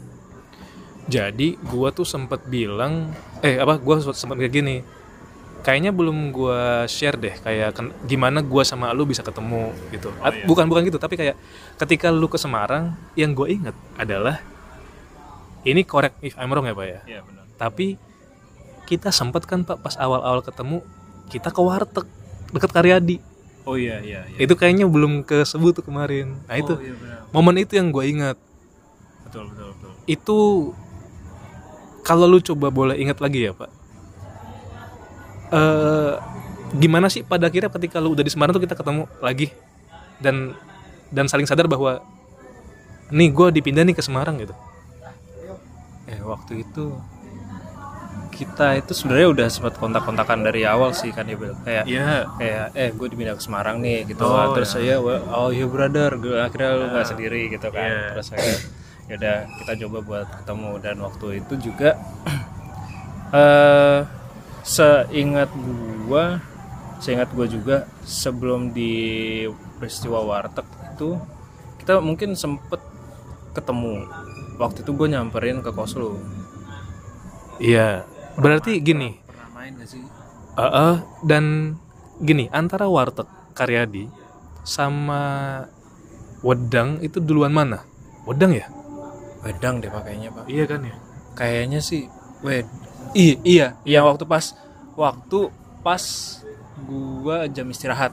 jadi 1.06 1.48
gua 1.62 1.90
tuh 1.90 2.02
sempet 2.04 2.42
bilang 2.44 3.14
eh 3.38 3.56
apa 3.56 3.76
gua 3.76 4.02
sempat 4.02 4.34
kayak 4.34 4.50
gini 4.52 4.76
kayaknya 5.60 5.90
belum 5.90 6.30
gua 6.30 6.58
share 6.86 7.14
deh 7.14 7.34
kayak 7.36 7.70
ken- 7.72 7.94
gimana 8.04 8.40
gua 8.40 8.62
sama 8.62 8.90
lu 8.90 9.04
bisa 9.04 9.20
ketemu 9.20 9.70
gitu 9.90 10.10
Oh, 10.16 10.26
iya. 10.26 10.42
bukan 10.44 10.66
bukan 10.66 10.82
gitu 10.82 10.96
tapi 10.96 11.14
kayak 11.14 11.38
ketika 11.76 12.10
lu 12.10 12.26
ke 12.26 12.36
Semarang 12.36 12.98
yang 13.12 13.30
gue 13.32 13.46
inget 13.52 13.76
adalah 13.94 14.42
ini 15.62 15.82
correct 15.82 16.18
if 16.20 16.34
I'm 16.34 16.48
wrong 16.48 16.64
ya 16.64 16.74
pak 16.74 16.86
ya 16.86 17.00
Iya 17.06 17.20
benar. 17.22 17.44
tapi 17.56 17.98
kita 18.84 19.10
sempet 19.10 19.44
kan 19.44 19.62
pak 19.62 19.78
pas 19.78 19.94
awal-awal 19.96 20.40
ketemu 20.40 20.82
kita 21.28 21.50
ke 21.50 21.60
warteg 21.60 22.06
deket 22.56 22.70
Karyadi 22.70 23.16
Oh 23.62 23.74
iya 23.74 23.98
iya. 23.98 24.22
iya. 24.26 24.38
itu 24.38 24.54
kayaknya 24.54 24.86
belum 24.86 25.22
kesebut 25.22 25.74
tuh 25.74 25.84
kemarin 25.84 26.38
nah 26.44 26.54
itu 26.54 26.70
Oh, 26.70 26.78
iya 26.78 26.94
benar. 26.94 27.18
momen 27.30 27.56
itu 27.58 27.74
yang 27.74 27.90
gue 27.90 28.04
ingat 28.04 28.36
Betul 29.24 29.50
betul 29.50 29.66
betul. 29.72 29.90
itu 30.06 30.38
kalau 32.00 32.24
lu 32.24 32.38
coba 32.40 32.70
boleh 32.70 32.94
ingat 32.94 33.18
lagi 33.18 33.42
ya 33.42 33.52
pak 33.52 33.70
eh 35.48 36.12
gimana 36.76 37.06
sih 37.06 37.22
pada 37.22 37.46
akhirnya 37.46 37.70
ketika 37.70 37.98
lu 37.98 38.12
udah 38.12 38.22
di 38.22 38.30
Semarang 38.30 38.52
tuh 38.52 38.62
kita 38.62 38.74
ketemu 38.74 39.06
lagi 39.18 39.50
dan 40.18 40.54
dan 41.08 41.26
saling 41.26 41.46
sadar 41.46 41.66
bahwa 41.66 42.02
nih 43.08 43.30
gue 43.30 43.46
dipindah 43.52 43.82
nih 43.82 43.94
ke 43.94 44.02
Semarang 44.02 44.38
gitu 44.38 44.54
Eh 46.06 46.22
waktu 46.22 46.62
itu 46.62 46.94
kita 48.28 48.76
itu 48.76 48.92
sebenarnya 48.92 49.28
udah 49.30 49.46
sempat 49.48 49.74
kontak-kontakan 49.74 50.42
dari 50.42 50.62
awal 50.62 50.90
sih 50.90 51.10
kan 51.10 51.24
ya 51.24 51.36
kayak 51.36 51.84
Iya. 51.84 52.26
kayak 52.34 52.66
eh 52.72 52.90
gue 52.90 53.06
dipindah 53.06 53.34
ke 53.34 53.42
Semarang 53.42 53.78
nih 53.78 54.06
gitu 54.06 54.20
Oh, 54.20 54.32
kan. 54.32 54.46
terus 54.54 54.70
ya. 54.72 54.74
saya 54.76 54.94
"Wah, 54.98 55.20
oh 55.36 55.48
iya 55.48 55.64
brother. 55.64 56.10
Gue 56.16 56.36
akhirnya 56.36 56.70
lu 56.74 56.84
nggak 56.90 57.06
sendiri 57.06 57.42
gitu 57.48 57.68
kan. 57.68 57.84
Iya. 57.84 58.02
terus 58.12 58.26
saya 58.28 58.52
yaudah 59.06 59.36
kita 59.58 59.72
coba 59.82 59.98
buat 60.00 60.26
ketemu. 60.34 60.70
Dan 60.78 60.96
waktu 61.00 61.26
itu 61.40 61.54
juga 61.62 61.90
eh 63.32 64.00
seingat 64.62 65.50
gua 66.04 66.42
seingat 66.98 67.30
gua 67.30 67.46
juga 67.46 67.76
sebelum 68.02 68.70
di 68.70 68.92
peristiwa 69.76 70.18
warteg 70.20 70.66
itu 70.90 71.14
kita 71.78 71.98
mungkin 71.98 72.34
sempet 72.34 72.82
ketemu. 73.52 74.04
Waktu 74.56 74.82
itu 74.82 74.90
gue 74.90 75.06
nyamperin 75.06 75.60
ke 75.60 75.68
kos 75.68 75.94
lu. 75.94 76.16
Iya 77.56 78.04
berarti 78.36 78.78
gini. 78.80 79.16
pernah 79.24 79.48
main 79.52 79.72
gak 79.76 79.88
sih? 79.88 80.02
Eh, 80.56 80.62
eh, 80.62 80.96
dan 81.24 81.76
gini 82.20 82.48
antara 82.48 82.88
warteg 82.88 83.28
Karyadi 83.52 84.08
sama 84.64 85.60
Wedang 86.44 87.00
itu 87.00 87.18
duluan 87.18 87.50
mana? 87.50 87.82
Wedang 88.28 88.52
ya? 88.52 88.68
Wedang 89.42 89.80
deh 89.80 89.88
pakainya 89.88 90.30
pak. 90.30 90.46
Iya 90.46 90.64
kan 90.68 90.84
ya? 90.84 90.94
Kayaknya 91.36 91.80
sih 91.80 92.08
wed 92.44 92.68
iya 93.16 93.34
iya 93.42 93.66
iya 93.88 94.00
waktu 94.04 94.28
pas 94.28 94.52
waktu 94.92 95.48
pas 95.80 96.04
gua 96.84 97.48
jam 97.48 97.66
istirahat. 97.72 98.12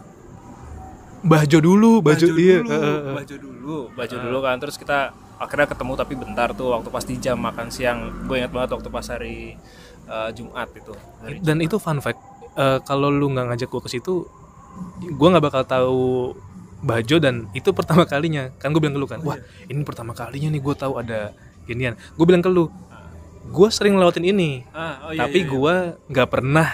Bajo 1.24 1.58
dulu 1.64 2.04
Bajo, 2.04 2.28
iya 2.36 2.60
dulu 2.60 3.16
baju 3.16 3.36
dulu 3.40 3.78
baju 3.96 4.16
dulu 4.20 4.38
kan 4.44 4.56
terus 4.60 4.76
kita 4.76 5.16
akhirnya 5.40 5.72
ketemu 5.72 5.94
tapi 5.96 6.14
bentar 6.20 6.52
tuh 6.52 6.76
waktu 6.76 6.90
pas 6.92 7.04
di 7.04 7.16
jam 7.20 7.40
makan 7.40 7.68
siang. 7.72 8.28
Gue 8.28 8.40
ingat 8.44 8.52
banget 8.52 8.70
waktu 8.76 8.90
pas 8.92 9.08
hari 9.08 9.56
eh, 10.08 10.30
Jumat 10.36 10.70
itu. 10.74 10.94
Hari 10.94 11.40
dan 11.44 11.58
itu 11.64 11.76
fun 11.78 12.00
fact 12.00 12.20
eh, 12.56 12.80
kalau 12.84 13.10
lu 13.10 13.32
nggak 13.32 13.54
ngajak 13.54 13.70
gue 13.70 13.82
ke 13.84 13.90
situ 13.92 14.28
gue 15.06 15.28
nggak 15.30 15.46
bakal 15.46 15.64
tahu 15.64 16.04
Bajo 16.84 17.16
dan 17.16 17.48
itu 17.56 17.72
pertama 17.72 18.04
kalinya. 18.04 18.52
Kan 18.60 18.76
gue 18.76 18.82
bilang 18.84 18.96
ke 18.96 19.02
lu 19.02 19.08
kan 19.08 19.24
wah 19.24 19.40
ini 19.72 19.88
pertama 19.88 20.12
kalinya 20.12 20.52
nih 20.52 20.62
gue 20.62 20.76
tahu 20.76 21.00
ada 21.00 21.32
ginian. 21.64 21.96
Gue 22.20 22.26
bilang 22.28 22.44
ke 22.44 22.52
lu 22.52 22.68
gue 23.44 23.68
sering 23.72 24.00
lewatin 24.00 24.24
ini 24.24 24.64
ah, 24.72 25.04
oh 25.04 25.12
iya, 25.12 25.28
tapi 25.28 25.44
iya, 25.44 25.48
iya. 25.48 25.52
gue 25.52 25.76
nggak 26.12 26.28
pernah. 26.32 26.70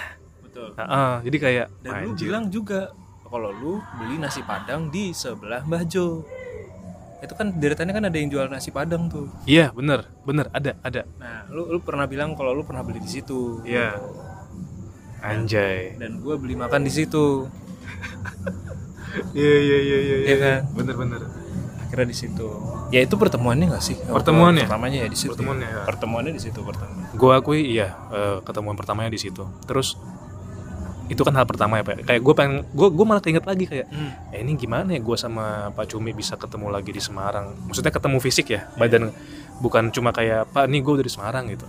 Betul. 0.46 0.70
Nah, 0.78 0.86
ah, 0.86 1.16
jadi 1.26 1.38
kayak 1.38 1.68
dan 1.82 1.94
lu 2.06 2.12
bilang 2.18 2.46
juga 2.50 2.94
kalau 3.30 3.54
lu 3.54 3.74
beli 4.02 4.18
nasi 4.18 4.42
padang 4.42 4.90
di 4.90 5.14
sebelah 5.14 5.62
Mbah 5.66 5.86
Jo 5.86 6.26
itu 7.20 7.34
kan 7.36 7.52
deretannya 7.52 7.92
kan 7.92 8.06
ada 8.08 8.18
yang 8.18 8.30
jual 8.32 8.48
nasi 8.48 8.72
padang 8.72 9.12
tuh. 9.12 9.28
Iya 9.44 9.76
bener 9.76 10.08
bener 10.24 10.48
ada 10.56 10.80
ada. 10.80 11.04
Nah 11.20 11.44
lu 11.52 11.68
lu 11.68 11.80
pernah 11.84 12.08
bilang 12.08 12.36
kalau 12.40 12.56
lu 12.56 12.64
pernah 12.64 12.84
beli 12.84 13.04
di 13.04 13.12
situ. 13.12 13.60
Iya. 13.68 14.00
Anjay. 15.20 16.00
Dan 16.00 16.24
gue 16.24 16.36
beli 16.40 16.56
makan 16.56 16.82
di 16.88 16.92
situ. 16.92 17.48
Iya 19.34 19.56
iya 19.58 19.78
iya 19.82 19.98
iya 20.06 20.18
Iya 20.22 20.38
kan? 20.38 20.60
bener 20.78 20.94
bener. 20.94 21.22
Akhirnya 21.82 22.14
di 22.14 22.18
situ. 22.18 22.46
Ya 22.94 23.02
itu 23.02 23.18
pertemuannya 23.18 23.74
nggak 23.74 23.82
sih? 23.82 23.98
Pertemuannya? 24.06 24.70
pertamanya 24.70 24.98
ya 25.02 25.10
di 25.10 25.18
situ. 25.18 25.34
Pertemuannya, 25.34 25.66
ya. 25.66 25.82
pertemuannya 25.90 26.34
di 26.38 26.42
situ 26.46 26.60
pertama. 26.62 27.10
Gue 27.18 27.34
akui 27.34 27.74
iya 27.74 27.98
eh, 28.14 28.38
ketemuan 28.46 28.78
pertamanya 28.78 29.10
di 29.10 29.18
situ. 29.18 29.50
Terus 29.66 29.98
itu 31.10 31.22
kan 31.26 31.34
hal 31.34 31.50
pertama 31.50 31.82
ya 31.82 31.84
pak. 31.84 32.06
Kayak 32.06 32.22
gue 32.22 32.34
pengen 32.38 32.56
gue 32.70 32.88
gue 32.94 33.06
malah 33.06 33.22
keinget 33.26 33.46
lagi 33.50 33.66
kayak 33.66 33.88
eh, 34.30 34.40
ini 34.40 34.54
gimana 34.54 34.94
ya 34.94 35.02
gue 35.02 35.18
sama 35.18 35.74
Pak 35.74 35.90
Cumi 35.90 36.14
bisa 36.14 36.38
ketemu 36.38 36.70
lagi 36.70 36.94
di 36.94 37.02
Semarang? 37.02 37.58
Maksudnya 37.66 37.90
ketemu 37.90 38.18
fisik 38.22 38.54
ya 38.54 38.70
badan 38.78 39.10
bukan 39.60 39.90
cuma 39.90 40.14
kayak 40.14 40.54
Pak 40.54 40.70
nih 40.70 40.80
gue 40.86 40.94
udah 41.02 41.06
di 41.06 41.14
Semarang 41.14 41.50
gitu. 41.50 41.66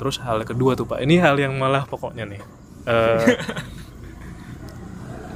Terus 0.00 0.16
hal 0.24 0.42
kedua 0.42 0.74
tuh 0.74 0.88
Pak 0.88 1.04
ini 1.04 1.20
hal 1.20 1.36
yang 1.36 1.54
malah 1.54 1.84
pokoknya 1.84 2.24
nih 2.24 2.42
Eh 2.84 3.28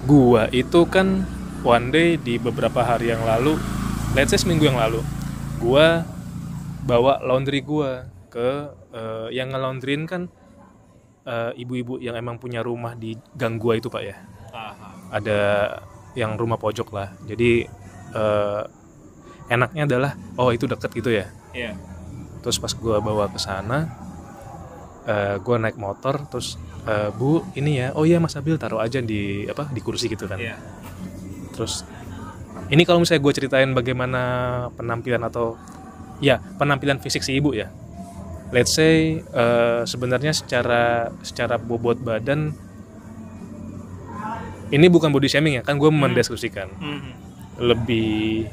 gua 0.08 0.48
itu 0.52 0.88
kan 0.88 1.28
one 1.60 1.92
day 1.92 2.16
di 2.16 2.40
beberapa 2.40 2.80
hari 2.80 3.12
yang 3.12 3.24
lalu 3.28 3.60
let's 4.16 4.32
say 4.32 4.40
seminggu 4.40 4.64
yang 4.64 4.80
lalu 4.80 5.04
gua 5.60 6.04
bawa 6.88 7.20
laundry 7.20 7.60
gua 7.60 8.08
ke 8.32 8.72
eh, 8.96 9.28
yang 9.36 9.52
ngelondrin 9.52 10.08
kan 10.08 10.32
eh, 11.28 11.52
ibu-ibu 11.60 12.00
yang 12.00 12.16
emang 12.16 12.40
punya 12.40 12.64
rumah 12.64 12.96
di 12.96 13.12
gang 13.36 13.60
gua 13.60 13.76
itu 13.76 13.92
pak 13.92 14.02
ya. 14.02 14.16
Ada 15.12 15.38
yang 16.16 16.40
rumah 16.40 16.56
pojok 16.56 16.88
lah. 16.96 17.12
Jadi 17.28 17.68
eh, 18.16 18.62
enaknya 19.52 19.84
adalah 19.84 20.12
oh 20.40 20.48
itu 20.48 20.64
deket 20.64 20.90
gitu 20.96 21.10
ya. 21.12 21.28
Iya. 21.52 21.76
Terus 22.40 22.56
pas 22.56 22.72
gua 22.72 23.04
bawa 23.04 23.28
ke 23.28 23.36
sana 23.36 23.92
eh, 25.04 25.36
gua 25.44 25.60
naik 25.60 25.76
motor 25.76 26.24
terus 26.32 26.56
eh, 26.88 27.12
bu 27.12 27.44
ini 27.52 27.84
ya. 27.84 27.92
Oh 27.92 28.08
iya 28.08 28.16
mas 28.16 28.34
Abil 28.40 28.56
taruh 28.56 28.80
aja 28.80 29.04
di 29.04 29.44
apa 29.44 29.68
di 29.68 29.84
kursi 29.84 30.08
gitu 30.08 30.24
kan. 30.24 30.40
Iya. 30.40 30.56
Terus 31.52 31.84
ini 32.68 32.84
kalau 32.84 33.00
misalnya 33.00 33.24
gue 33.24 33.32
ceritain 33.32 33.70
bagaimana 33.72 34.22
penampilan 34.76 35.24
atau 35.24 35.56
ya 36.20 36.36
penampilan 36.60 37.00
fisik 37.00 37.24
si 37.24 37.40
ibu 37.40 37.56
ya 37.56 37.72
let's 38.52 38.72
say 38.72 39.20
eh, 39.20 39.82
sebenarnya 39.84 40.32
secara 40.32 41.12
secara 41.20 41.60
bobot 41.60 42.00
badan 42.00 42.52
ini 44.68 44.86
bukan 44.92 45.08
body 45.08 45.28
shaming 45.28 45.60
ya 45.60 45.62
kan 45.64 45.80
gue 45.80 45.88
mendeskripsikan. 45.88 46.68
Lebih 47.58 48.48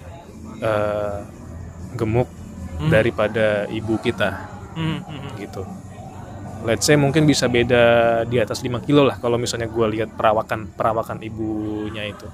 eh, 0.64 1.20
gemuk 1.96 2.28
daripada 2.92 3.68
ibu 3.72 3.96
kita. 4.00 4.52
Gitu. 5.40 5.64
Let's 6.66 6.88
say 6.88 6.98
mungkin 6.98 7.30
bisa 7.30 7.46
beda 7.46 8.26
di 8.26 8.42
atas 8.42 8.66
5 8.66 8.88
kilo 8.88 9.06
lah 9.06 9.22
kalau 9.22 9.38
misalnya 9.38 9.70
gue 9.70 9.86
lihat 9.96 10.18
perawakan 10.18 10.72
perawakan 10.74 11.22
ibunya 11.22 12.10
itu. 12.10 12.28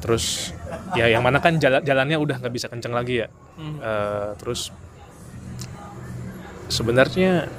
Terus 0.00 0.54
ya 0.96 1.08
yang 1.12 1.20
mana 1.20 1.42
kan 1.44 1.60
jalan 1.60 1.84
jalannya 1.84 2.16
udah 2.16 2.40
nggak 2.40 2.54
bisa 2.54 2.66
kenceng 2.72 2.94
lagi 2.94 3.24
ya. 3.24 3.28
Eh, 3.60 4.30
terus 4.40 4.72
sebenarnya 6.70 7.50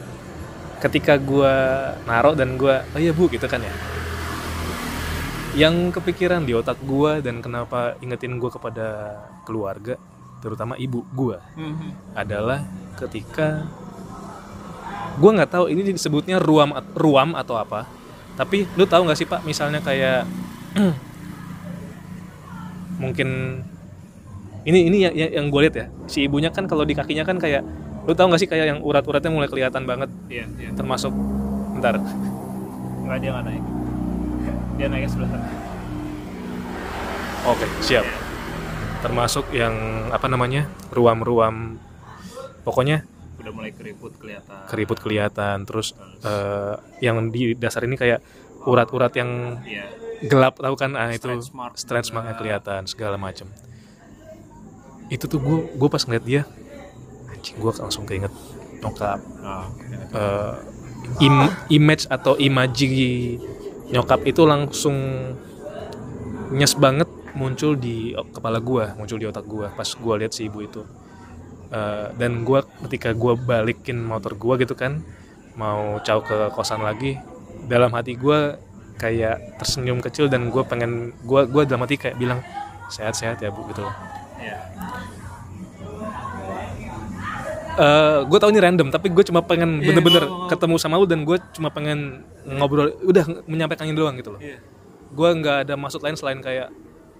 ketika 0.82 1.20
gue 1.22 1.54
narok 2.10 2.34
dan 2.34 2.58
gue 2.58 2.76
oh 2.82 3.00
iya 3.00 3.14
bu 3.14 3.30
gitu 3.30 3.46
kan 3.46 3.62
ya. 3.62 3.74
Yang 5.52 6.00
kepikiran 6.00 6.48
di 6.48 6.56
otak 6.56 6.80
gue 6.82 7.20
dan 7.20 7.44
kenapa 7.44 8.00
ingetin 8.00 8.40
gue 8.40 8.50
kepada 8.50 9.20
keluarga 9.44 10.00
terutama 10.42 10.74
ibu 10.76 11.06
gue 11.14 11.38
adalah 12.18 12.66
ketika 12.98 13.70
gue 15.22 15.32
nggak 15.38 15.52
tahu 15.54 15.70
ini 15.70 15.94
disebutnya 15.94 16.42
ruam 16.42 16.74
ruam 16.98 17.38
atau 17.38 17.62
apa 17.62 17.86
tapi 18.34 18.66
lu 18.74 18.90
tahu 18.90 19.06
nggak 19.06 19.20
sih 19.22 19.30
pak 19.30 19.46
misalnya 19.46 19.86
kayak 19.86 20.26
mungkin 23.04 23.62
ini 24.66 24.90
ini 24.90 24.98
yang, 25.06 25.14
yang, 25.14 25.32
yang 25.42 25.46
gue 25.54 25.62
lihat 25.62 25.76
ya 25.78 25.86
si 26.10 26.26
ibunya 26.26 26.50
kan 26.50 26.66
kalau 26.66 26.86
di 26.86 26.98
kakinya 26.98 27.22
kan 27.22 27.38
kayak 27.38 27.62
lu 28.02 28.14
tahu 28.18 28.34
nggak 28.34 28.42
sih 28.42 28.50
kayak 28.50 28.66
yang 28.74 28.80
urat-uratnya 28.82 29.30
mulai 29.30 29.50
kelihatan 29.50 29.84
banget? 29.86 30.10
Iya 30.28 30.46
iya. 30.58 30.70
Termasuk 30.74 31.14
bentar. 31.78 32.02
Nggak 33.06 33.18
dia 33.22 33.30
nggak 33.34 33.46
naik. 33.46 33.64
Dia 34.80 34.88
naiknya 34.90 35.10
sebelah 35.10 35.30
sana. 35.30 35.48
Oke 37.50 37.66
siap. 37.82 38.06
Termasuk 39.02 39.46
yang 39.54 39.76
apa 40.14 40.26
namanya 40.30 40.70
ruam-ruam 40.94 41.78
pokoknya 42.62 43.06
udah 43.42 43.54
mulai 43.58 43.74
keriput 43.74 44.14
kelihatan. 44.22 44.70
keriput 44.70 44.98
kelihatan. 45.02 45.66
Terus 45.66 45.98
eh, 46.26 46.76
yang 47.02 47.30
di 47.34 47.58
dasar 47.58 47.86
ini 47.86 47.98
kayak 47.98 48.22
urat-urat 48.66 49.14
yang 49.18 49.62
iya. 49.66 49.90
gelap 50.26 50.62
tahu 50.62 50.78
kan? 50.78 50.94
Ah 50.94 51.10
itu 51.10 51.26
Stretch 51.26 51.50
mark 51.54 51.74
stretch 51.78 52.10
marknya 52.14 52.38
kelihatan 52.38 52.86
segala 52.86 53.18
macam 53.18 53.50
itu 55.12 55.28
tuh 55.28 55.44
gue 55.44 55.58
gue 55.76 55.90
pas 55.92 56.00
ngeliat 56.08 56.24
dia 56.24 56.42
anjing 57.42 57.58
gue 57.58 57.72
langsung 57.74 58.06
keinget 58.06 58.34
nyokap 58.82 59.20
Ah, 59.42 59.66
oke. 59.66 59.86
Eh, 60.14 60.54
im- 61.26 61.54
image 61.74 62.06
atau 62.06 62.38
imaji 62.38 63.42
nyokap 63.90 64.22
itu 64.30 64.46
langsung 64.46 64.96
nyes 66.52 66.74
banget 66.78 67.10
muncul 67.34 67.80
di 67.80 68.12
kepala 68.36 68.60
gua 68.60 68.92
muncul 69.00 69.18
di 69.18 69.26
otak 69.26 69.48
gua 69.48 69.72
pas 69.72 69.88
gua 69.98 70.20
lihat 70.22 70.34
si 70.36 70.48
ibu 70.48 70.62
itu 70.62 70.84
Eh, 71.72 72.08
dan 72.20 72.44
gua 72.44 72.68
ketika 72.84 73.16
gua 73.16 73.34
balikin 73.40 74.04
motor 74.04 74.36
gua 74.36 74.60
gitu 74.60 74.76
kan 74.76 75.00
mau 75.56 76.00
caw 76.04 76.20
ke 76.20 76.52
kosan 76.52 76.84
lagi 76.84 77.16
dalam 77.72 77.96
hati 77.96 78.20
gua 78.20 78.60
kayak 79.00 79.40
tersenyum 79.56 80.04
kecil 80.04 80.28
dan 80.28 80.52
gua 80.52 80.68
pengen 80.68 81.16
gua 81.24 81.48
gua 81.48 81.64
dalam 81.64 81.88
hati 81.88 81.96
kayak 81.96 82.20
bilang 82.20 82.44
sehat-sehat 82.92 83.40
ya 83.40 83.50
bu 83.56 83.64
gitu 83.72 83.88
loh 83.88 83.96
Iya. 84.36 84.58
Eh 87.82 88.18
gue 88.22 88.38
tau 88.38 88.48
ini 88.48 88.62
random 88.62 88.88
tapi 88.88 89.10
gue 89.10 89.24
cuma 89.24 89.42
pengen 89.42 89.82
Iya, 89.82 89.90
bener-bener 89.90 90.24
gua- 90.24 90.46
ketemu 90.48 90.76
sama 90.78 90.96
lu 90.96 91.06
dan 91.06 91.26
gue 91.26 91.38
cuma 91.52 91.70
pengen 91.70 92.22
ngobrol 92.46 92.94
udah 93.02 93.26
menyampaikan 93.46 93.90
doang 93.92 94.14
gitu 94.16 94.32
loh. 94.32 94.40
Iya. 94.40 94.62
gue 95.10 95.30
nggak 95.34 95.58
ada 95.66 95.74
maksud 95.76 96.00
lain 96.00 96.14
selain 96.14 96.40
kayak 96.40 96.70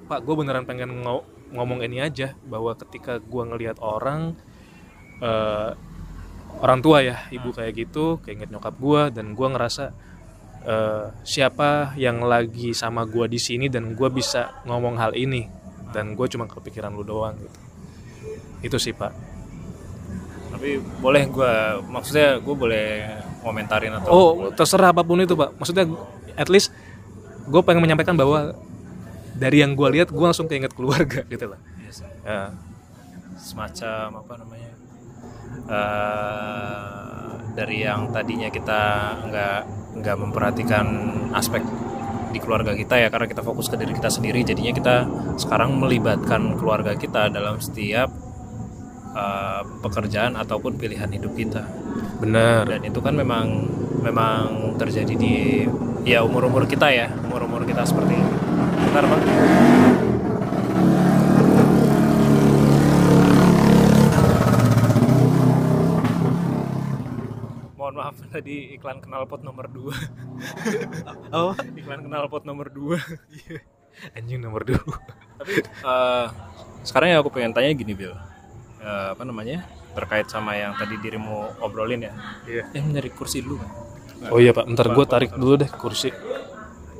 pak 0.06 0.22
gue 0.22 0.32
beneran 0.32 0.64
pengen 0.64 1.02
ngo- 1.02 1.26
ngomong 1.50 1.82
ini 1.82 2.00
aja 2.00 2.38
bahwa 2.42 2.72
ketika 2.74 3.18
gue 3.18 3.44
ngelihat 3.44 3.82
orang 3.82 4.38
eh, 5.20 5.72
orang 6.58 6.80
tua 6.80 7.02
ya 7.02 7.26
ibu 7.30 7.50
kayak 7.50 7.74
gitu 7.76 8.20
keinget 8.22 8.48
nyokap 8.48 8.76
gue 8.76 9.02
dan 9.10 9.34
gue 9.34 9.48
ngerasa 9.50 9.86
eh, 10.64 11.06
siapa 11.24 11.96
yang 11.96 12.22
lagi 12.24 12.72
sama 12.72 13.04
gue 13.04 13.26
di 13.26 13.38
sini 13.38 13.66
dan 13.66 13.92
gue 13.92 14.10
bisa 14.10 14.62
ngomong 14.64 14.96
hal 14.96 15.12
ini 15.12 15.48
dan 15.90 16.14
gue 16.14 16.28
cuma 16.28 16.46
kepikiran 16.46 16.92
lu 16.92 17.04
doang 17.04 17.36
gitu. 17.36 17.60
Itu 18.62 18.78
sih 18.78 18.94
pak 18.94 19.31
Tapi 20.52 20.78
boleh 21.00 21.24
gue, 21.32 21.54
maksudnya 21.90 22.38
gue 22.38 22.56
boleh 22.56 22.88
komentarin 23.42 23.96
atau 23.98 24.10
Oh, 24.12 24.32
terserah 24.54 24.92
apa 24.94 25.02
pun 25.02 25.18
itu, 25.24 25.34
Pak. 25.34 25.58
Maksudnya 25.58 25.88
at 26.38 26.48
least 26.52 26.70
gue 27.50 27.62
pengen 27.66 27.82
menyampaikan 27.82 28.14
bahwa 28.14 28.54
dari 29.34 29.64
yang 29.64 29.74
gue 29.74 29.88
lihat 29.98 30.14
gue 30.14 30.26
langsung 30.26 30.46
keinget 30.46 30.76
keluarga 30.78 31.26
gitu 31.34 31.50
lah. 31.50 31.60
Iya 31.82 31.92
sih. 31.92 32.08
Ya. 32.22 32.54
semacam 33.42 34.22
apa 34.22 34.34
namanya 34.38 34.72
eh, 35.66 37.32
dari 37.58 37.82
yang 37.82 38.14
tadinya 38.14 38.54
kita 38.54 38.82
nggak 39.26 39.60
nggak 39.98 40.18
memperhatikan 40.22 40.86
aspek 41.34 41.66
di 42.32 42.40
keluarga 42.40 42.72
kita 42.72 42.96
ya 43.02 43.10
karena 43.12 43.28
kita 43.28 43.44
fokus 43.44 43.68
ke 43.68 43.76
diri 43.76 43.92
kita 43.92 44.08
sendiri 44.08 44.40
jadinya 44.46 44.72
kita 44.72 44.96
sekarang 45.36 45.76
melibatkan 45.82 46.56
keluarga 46.56 46.96
kita 46.96 47.28
dalam 47.28 47.60
setiap 47.60 48.08
eh, 49.16 49.62
pekerjaan 49.84 50.34
ataupun 50.40 50.76
pilihan 50.80 51.10
hidup 51.12 51.34
kita. 51.36 51.64
Bener. 52.22 52.70
dan 52.70 52.86
itu 52.86 53.02
kan 53.02 53.18
memang 53.18 53.66
memang 54.06 54.78
terjadi 54.78 55.14
di 55.18 55.66
ya 56.06 56.22
umur 56.22 56.46
umur 56.50 56.70
kita 56.70 56.86
ya 56.94 57.10
umur 57.26 57.46
umur 57.50 57.62
kita 57.66 57.82
seperti 57.82 58.14
ini. 58.14 58.30
Bentar 58.90 59.04
pak. 59.10 59.22
Mohon 67.74 67.96
maaf 67.98 68.16
tadi 68.34 68.78
iklan 68.78 69.02
knalpot 69.02 69.42
nomor 69.42 69.66
2 69.66 69.90
Oh, 71.34 71.58
iklan 71.80 72.06
knalpot 72.06 72.46
nomor 72.46 72.70
2 72.70 72.96
anjing 74.18 74.40
nomor 74.40 74.64
dua. 74.66 74.80
tapi 75.42 75.62
eh, 75.62 76.26
sekarang 76.82 77.08
ya 77.12 77.18
aku 77.20 77.30
pengen 77.34 77.52
tanya 77.54 77.70
gini 77.76 77.94
Bill 77.94 78.14
Eh, 78.82 79.08
apa 79.14 79.22
namanya 79.22 79.62
terkait 79.94 80.26
sama 80.26 80.58
yang 80.58 80.74
tadi 80.74 80.98
dirimu 80.98 81.62
obrolin 81.62 82.02
ya 82.02 82.14
Iya. 82.50 82.64
eh 82.74 82.82
nyari 82.82 83.14
kursi 83.14 83.46
dulu 83.46 83.62
kan 83.62 83.70
Oh 84.30 84.38
iya, 84.38 84.54
Pak. 84.54 84.70
Bentar 84.70 84.86
gue 84.94 85.06
tarik 85.10 85.34
dulu 85.34 85.58
deh 85.58 85.66
kursi. 85.66 86.14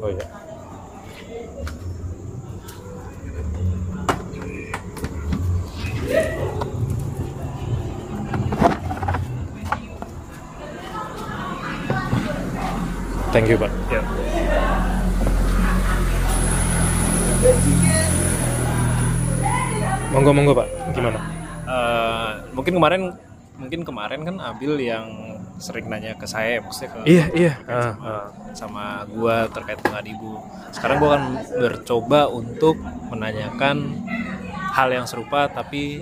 Oh 0.02 0.10
iya. 0.10 0.26
Thank 13.32 13.48
you, 13.48 13.58
Pak. 13.58 13.72
ya 13.88 14.02
Monggo, 20.12 20.32
monggo, 20.36 20.54
Pak. 20.54 20.68
Gimana? 20.92 21.31
Mungkin 22.52 22.74
kemarin 22.76 23.02
mungkin 23.54 23.82
kemarin 23.84 24.22
kan 24.22 24.36
Abil 24.42 24.74
yang 24.80 25.06
sering 25.56 25.86
nanya 25.86 26.18
ke 26.18 26.26
saya 26.26 26.58
maksudnya 26.58 26.90
ke 26.90 27.00
Iya, 27.06 27.26
iya. 27.32 27.54
sama, 27.62 28.02
ah. 28.02 28.26
sama 28.52 28.86
gua 29.06 29.46
terkait 29.46 29.78
dengan 29.78 30.02
ibu 30.02 30.42
sekarang 30.74 30.98
gua 30.98 31.10
akan 31.14 31.24
bercoba 31.54 32.22
untuk 32.28 32.82
menanyakan 33.08 34.02
hal 34.74 34.90
yang 34.90 35.06
serupa 35.06 35.46
tapi 35.46 36.02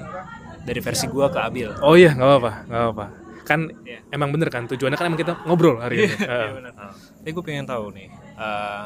dari 0.63 0.79
versi 0.79 1.05
gua 1.05 1.27
ke 1.27 1.35
Abil 1.37 1.67
Oh 1.83 1.99
iya, 1.99 2.15
nggak 2.15 2.27
apa-apa, 2.29 2.51
nggak 2.65 2.81
apa-apa. 2.85 3.05
Kan 3.43 3.59
Iya. 3.83 3.99
emang 4.09 4.29
bener 4.29 4.47
kan 4.47 4.63
tujuannya 4.63 4.95
kan 4.95 5.09
emang 5.09 5.19
kita 5.19 5.33
ngobrol 5.43 5.81
hari 5.81 6.05
ini. 6.05 6.15
Iya, 6.15 6.29
Ah. 6.29 6.49
benar. 6.53 6.71
Tapi 7.19 7.29
gue 7.29 7.43
pengen 7.43 7.65
tahu 7.65 7.85
nih, 7.91 8.07
eh, 8.37 8.85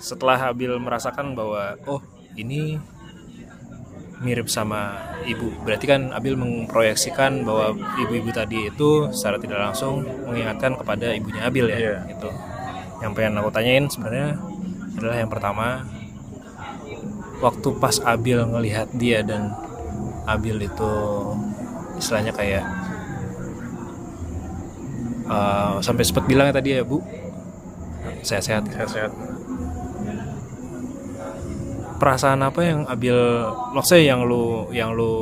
setelah 0.00 0.50
Abil 0.50 0.74
merasakan 0.76 1.32
bahwa 1.32 1.78
oh 1.86 2.00
ini 2.34 2.80
mirip 4.22 4.46
sama 4.46 4.94
ibu, 5.26 5.50
berarti 5.66 5.90
kan 5.90 6.14
Abil 6.14 6.38
memproyeksikan 6.38 7.42
bahwa 7.42 7.74
ibu-ibu 7.98 8.30
tadi 8.30 8.70
itu 8.70 9.10
secara 9.10 9.36
tidak 9.42 9.58
langsung 9.58 10.06
mengingatkan 10.26 10.78
kepada 10.78 11.10
ibunya 11.12 11.42
Abil 11.48 11.66
ya, 11.66 11.78
Iya. 11.78 11.96
gitu. 12.14 12.30
Yang 13.02 13.12
pengen 13.18 13.34
aku 13.42 13.50
tanyain 13.50 13.84
sebenarnya 13.90 14.38
adalah 14.94 15.16
yang 15.18 15.30
pertama, 15.32 15.66
waktu 17.42 17.68
pas 17.82 17.96
Abil 18.06 18.38
ngelihat 18.46 18.94
dia 18.94 19.20
dan 19.26 19.50
Abil 20.24 20.56
itu 20.62 20.92
istilahnya 21.98 22.32
kayak 22.32 22.64
eh, 25.28 25.74
sampai 25.82 26.04
sempat 26.06 26.24
bilang 26.24 26.48
ya 26.48 26.54
tadi 26.54 26.70
ya 26.78 26.82
bu 26.86 27.02
sehat-sehat 28.24 28.64
Sehat-sehat. 28.72 29.33
Perasaan 32.04 32.44
apa 32.44 32.60
yang 32.60 32.84
Abil 32.84 33.16
maksudnya 33.72 34.12
yang 34.12 34.28
lu 34.28 34.68
yang 34.76 34.92
lu 34.92 35.16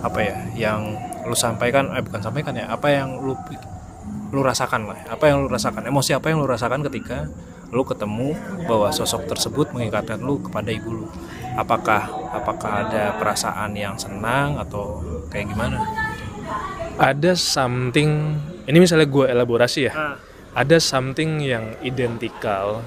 apa 0.00 0.16
ya 0.24 0.36
yang 0.56 0.96
lu 1.28 1.36
sampaikan 1.36 1.92
eh 1.92 2.00
bukan 2.00 2.24
sampaikan 2.24 2.56
ya 2.56 2.72
apa 2.72 2.88
yang 2.88 3.20
lu 3.20 3.36
lu 4.32 4.40
rasakan 4.40 4.88
lah 4.88 4.96
apa 5.12 5.28
yang 5.28 5.44
lu 5.44 5.52
rasakan 5.52 5.84
emosi 5.84 6.16
apa 6.16 6.32
yang 6.32 6.40
lu 6.40 6.48
rasakan 6.48 6.80
ketika 6.88 7.28
lu 7.68 7.84
ketemu 7.84 8.32
bahwa 8.64 8.88
sosok 8.88 9.28
tersebut 9.28 9.76
mengingatkan 9.76 10.24
lu 10.24 10.40
kepada 10.40 10.72
ibu 10.72 11.04
lu 11.04 11.06
apakah 11.52 12.08
apakah 12.32 12.88
ada 12.88 13.12
perasaan 13.20 13.76
yang 13.76 14.00
senang 14.00 14.56
atau 14.56 15.04
kayak 15.28 15.52
gimana 15.52 15.84
Ada 17.00 17.32
something, 17.32 18.36
ini 18.68 18.76
misalnya 18.76 19.08
gue 19.08 19.24
elaborasi 19.24 19.88
ya. 19.88 19.92
Ah. 19.96 20.16
Ada 20.52 20.76
something 20.76 21.40
yang 21.40 21.72
identikal 21.80 22.84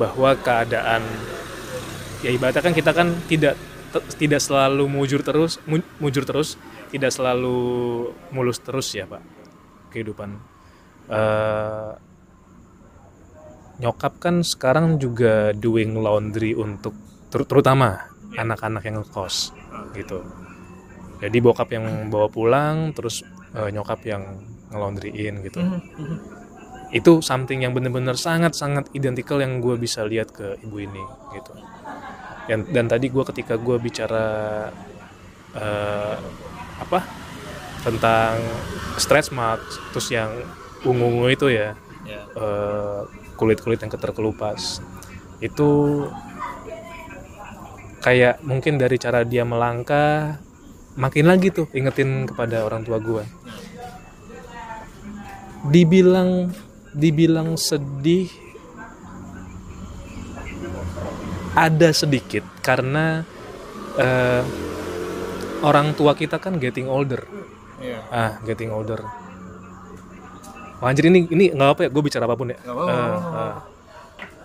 bahwa 0.00 0.32
keadaan 0.40 1.04
ya 2.20 2.30
ibaratnya 2.32 2.60
kan 2.60 2.74
kita 2.76 2.90
kan 2.92 3.08
tidak 3.26 3.54
tidak 4.20 4.38
selalu 4.38 4.86
mujur 4.86 5.20
terus 5.24 5.58
mu- 5.66 5.90
mujur 5.98 6.22
terus 6.22 6.54
tidak 6.94 7.10
selalu 7.10 7.58
mulus 8.30 8.62
terus 8.62 8.86
ya 8.94 9.06
pak 9.06 9.22
kehidupan. 9.90 10.38
Eh, 11.10 11.92
nyokap 13.82 14.22
kan 14.22 14.46
sekarang 14.46 15.02
juga 15.02 15.50
doing 15.56 15.98
laundry 15.98 16.54
untuk 16.54 16.94
ter- 17.32 17.46
terutama 17.48 18.06
anak-anak 18.38 18.82
yang 18.86 19.02
ngekos 19.02 19.50
gitu. 19.98 20.22
Jadi 21.20 21.36
bokap 21.42 21.68
yang 21.74 22.08
bawa 22.08 22.30
pulang 22.30 22.94
terus 22.94 23.26
eh, 23.58 23.70
nyokap 23.74 24.06
yang 24.06 24.22
ngelondryin 24.70 25.42
gitu. 25.42 25.58
Itu 26.94 27.22
something 27.22 27.66
yang 27.66 27.74
bener-bener 27.74 28.14
sangat-sangat 28.14 28.94
identikal 28.94 29.42
yang 29.42 29.58
gue 29.58 29.74
bisa 29.78 30.06
lihat 30.06 30.30
ke 30.30 30.58
ibu 30.62 30.78
ini 30.78 31.02
gitu 31.34 31.54
dan, 32.50 32.66
dan 32.66 32.90
tadi 32.90 33.06
gue 33.06 33.22
ketika 33.30 33.54
gue 33.54 33.78
bicara 33.78 34.26
eh, 35.54 36.16
apa 36.82 37.06
tentang 37.86 38.42
stretch 38.98 39.30
mark 39.30 39.62
terus 39.94 40.10
yang 40.10 40.34
ungu-ungu 40.82 41.30
itu 41.30 41.46
ya 41.46 41.78
ya. 42.02 42.26
eh, 42.26 43.00
kulit-kulit 43.38 43.78
yang 43.78 43.94
keterkelupas 43.94 44.82
itu 45.38 45.70
kayak 48.02 48.42
mungkin 48.42 48.82
dari 48.82 48.98
cara 48.98 49.22
dia 49.22 49.46
melangkah 49.46 50.42
makin 50.98 51.30
lagi 51.30 51.54
tuh 51.54 51.70
ingetin 51.70 52.26
kepada 52.26 52.66
orang 52.66 52.82
tua 52.82 52.98
gue 52.98 53.24
dibilang 55.70 56.50
dibilang 56.90 57.54
sedih 57.54 58.26
ada 61.52 61.88
sedikit 61.90 62.44
karena 62.60 63.26
eh, 63.94 64.42
orang 65.60 65.92
tua 65.92 66.12
kita 66.12 66.36
kan 66.36 66.56
getting 66.56 66.86
older. 66.86 67.24
Iya. 67.76 68.00
ah 68.06 68.32
getting 68.42 68.68
older. 68.68 69.00
Oh, 70.76 70.86
anjir 70.86 71.06
ini 71.06 71.24
ini 71.26 71.48
nggak 71.50 71.68
apa 71.70 71.80
ya 71.82 71.88
gue 71.88 72.02
bicara 72.02 72.24
apa 72.24 72.34
pun 72.34 72.48
ya. 72.48 72.58
Apa-apa, 72.58 72.80
Eh, 72.82 72.96
nggak 72.96 73.20
apa-apa. 73.20 73.44
eh. 73.46 73.56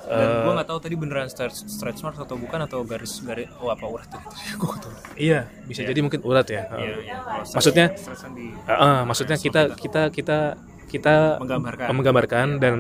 dan 0.06 0.30
gue 0.38 0.54
nggak 0.54 0.68
tahu 0.68 0.80
tadi 0.80 0.96
beneran 0.96 1.26
stretch, 1.26 1.66
stretch 1.66 2.00
marks 2.00 2.22
atau 2.22 2.36
bukan 2.36 2.62
atau 2.62 2.86
garis 2.86 3.18
garis 3.20 3.50
oh 3.58 3.68
apa 3.68 3.84
urat 3.84 4.06
tuh 4.14 4.22
gue 4.54 4.76
tahu. 4.78 4.92
Iya 5.16 5.40
bisa 5.66 5.82
jadi 5.82 6.00
mungkin 6.00 6.22
urat 6.22 6.46
ya. 6.46 6.64
Eh. 6.64 6.78
iya 6.78 6.96
iya. 7.02 7.16
Kalau 7.18 7.42
stretch- 7.42 7.56
Maksudnya- 7.56 7.90
di 8.32 8.46
Eh, 8.56 8.72
eh, 8.74 9.00
maksudnya 9.04 9.38
kita 9.38 9.62
kita 9.74 10.02
kita 10.10 10.38
kita 10.86 11.16
menggambarkan. 11.40 11.88
menggambarkan 11.90 12.48
dan 12.58 12.74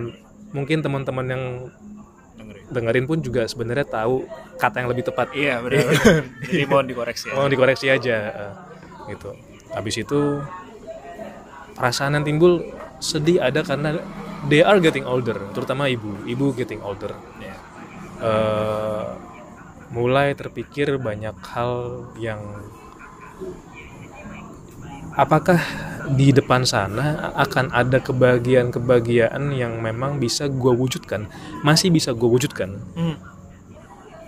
mungkin 0.51 0.79
teman-teman 0.79 1.25
yang 1.25 1.43
dengerin 2.69 3.05
pun 3.05 3.21
juga 3.21 3.45
sebenarnya 3.45 3.85
tahu 3.85 4.25
kata 4.57 4.81
yang 4.81 4.89
lebih 4.89 5.05
tepat. 5.09 5.27
Iya 5.33 5.59
benar. 5.63 5.83
Jadi 6.45 6.65
mohon 6.65 6.85
dikoreksi 6.89 7.31
ya. 7.31 7.33
Mau 7.37 7.49
dikoreksi 7.49 7.87
aja 7.89 8.17
eh, 8.31 8.53
gitu. 9.13 9.33
Habis 9.73 9.95
itu 10.01 10.41
perasaan 11.75 12.17
yang 12.21 12.25
timbul 12.25 12.63
sedih 13.03 13.43
ada 13.43 13.59
karena 13.61 13.99
they 14.47 14.63
are 14.63 14.79
getting 14.79 15.05
older 15.05 15.35
terutama 15.51 15.91
ibu. 15.91 16.13
Ibu 16.25 16.55
getting 16.55 16.81
older. 16.81 17.13
Eh, 18.15 19.05
mulai 19.91 20.33
terpikir 20.33 20.97
banyak 20.97 21.35
hal 21.51 22.03
yang 22.17 22.41
apakah 25.15 25.59
di 26.05 26.29
depan 26.29 26.61
sana 26.63 27.33
akan 27.33 27.73
ada 27.73 27.97
kebahagiaan-kebahagiaan 27.97 29.49
yang 29.51 29.81
memang 29.81 30.21
bisa 30.21 30.45
gue 30.45 30.69
wujudkan 30.71 31.25
masih 31.65 31.89
bisa 31.89 32.13
gue 32.13 32.29
wujudkan 32.29 32.77
Hmm. 32.93 33.17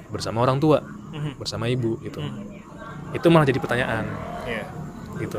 bersama 0.09 0.41
orang 0.41 0.57
tua 0.57 0.81
Mhm. 1.13 1.37
bersama 1.37 1.69
ibu 1.69 2.01
gitu 2.01 2.17
Hmm. 2.17 3.13
itu 3.13 3.27
malah 3.29 3.45
jadi 3.45 3.59
pertanyaan 3.61 4.05
Iya. 4.47 4.65
gitu 5.21 5.37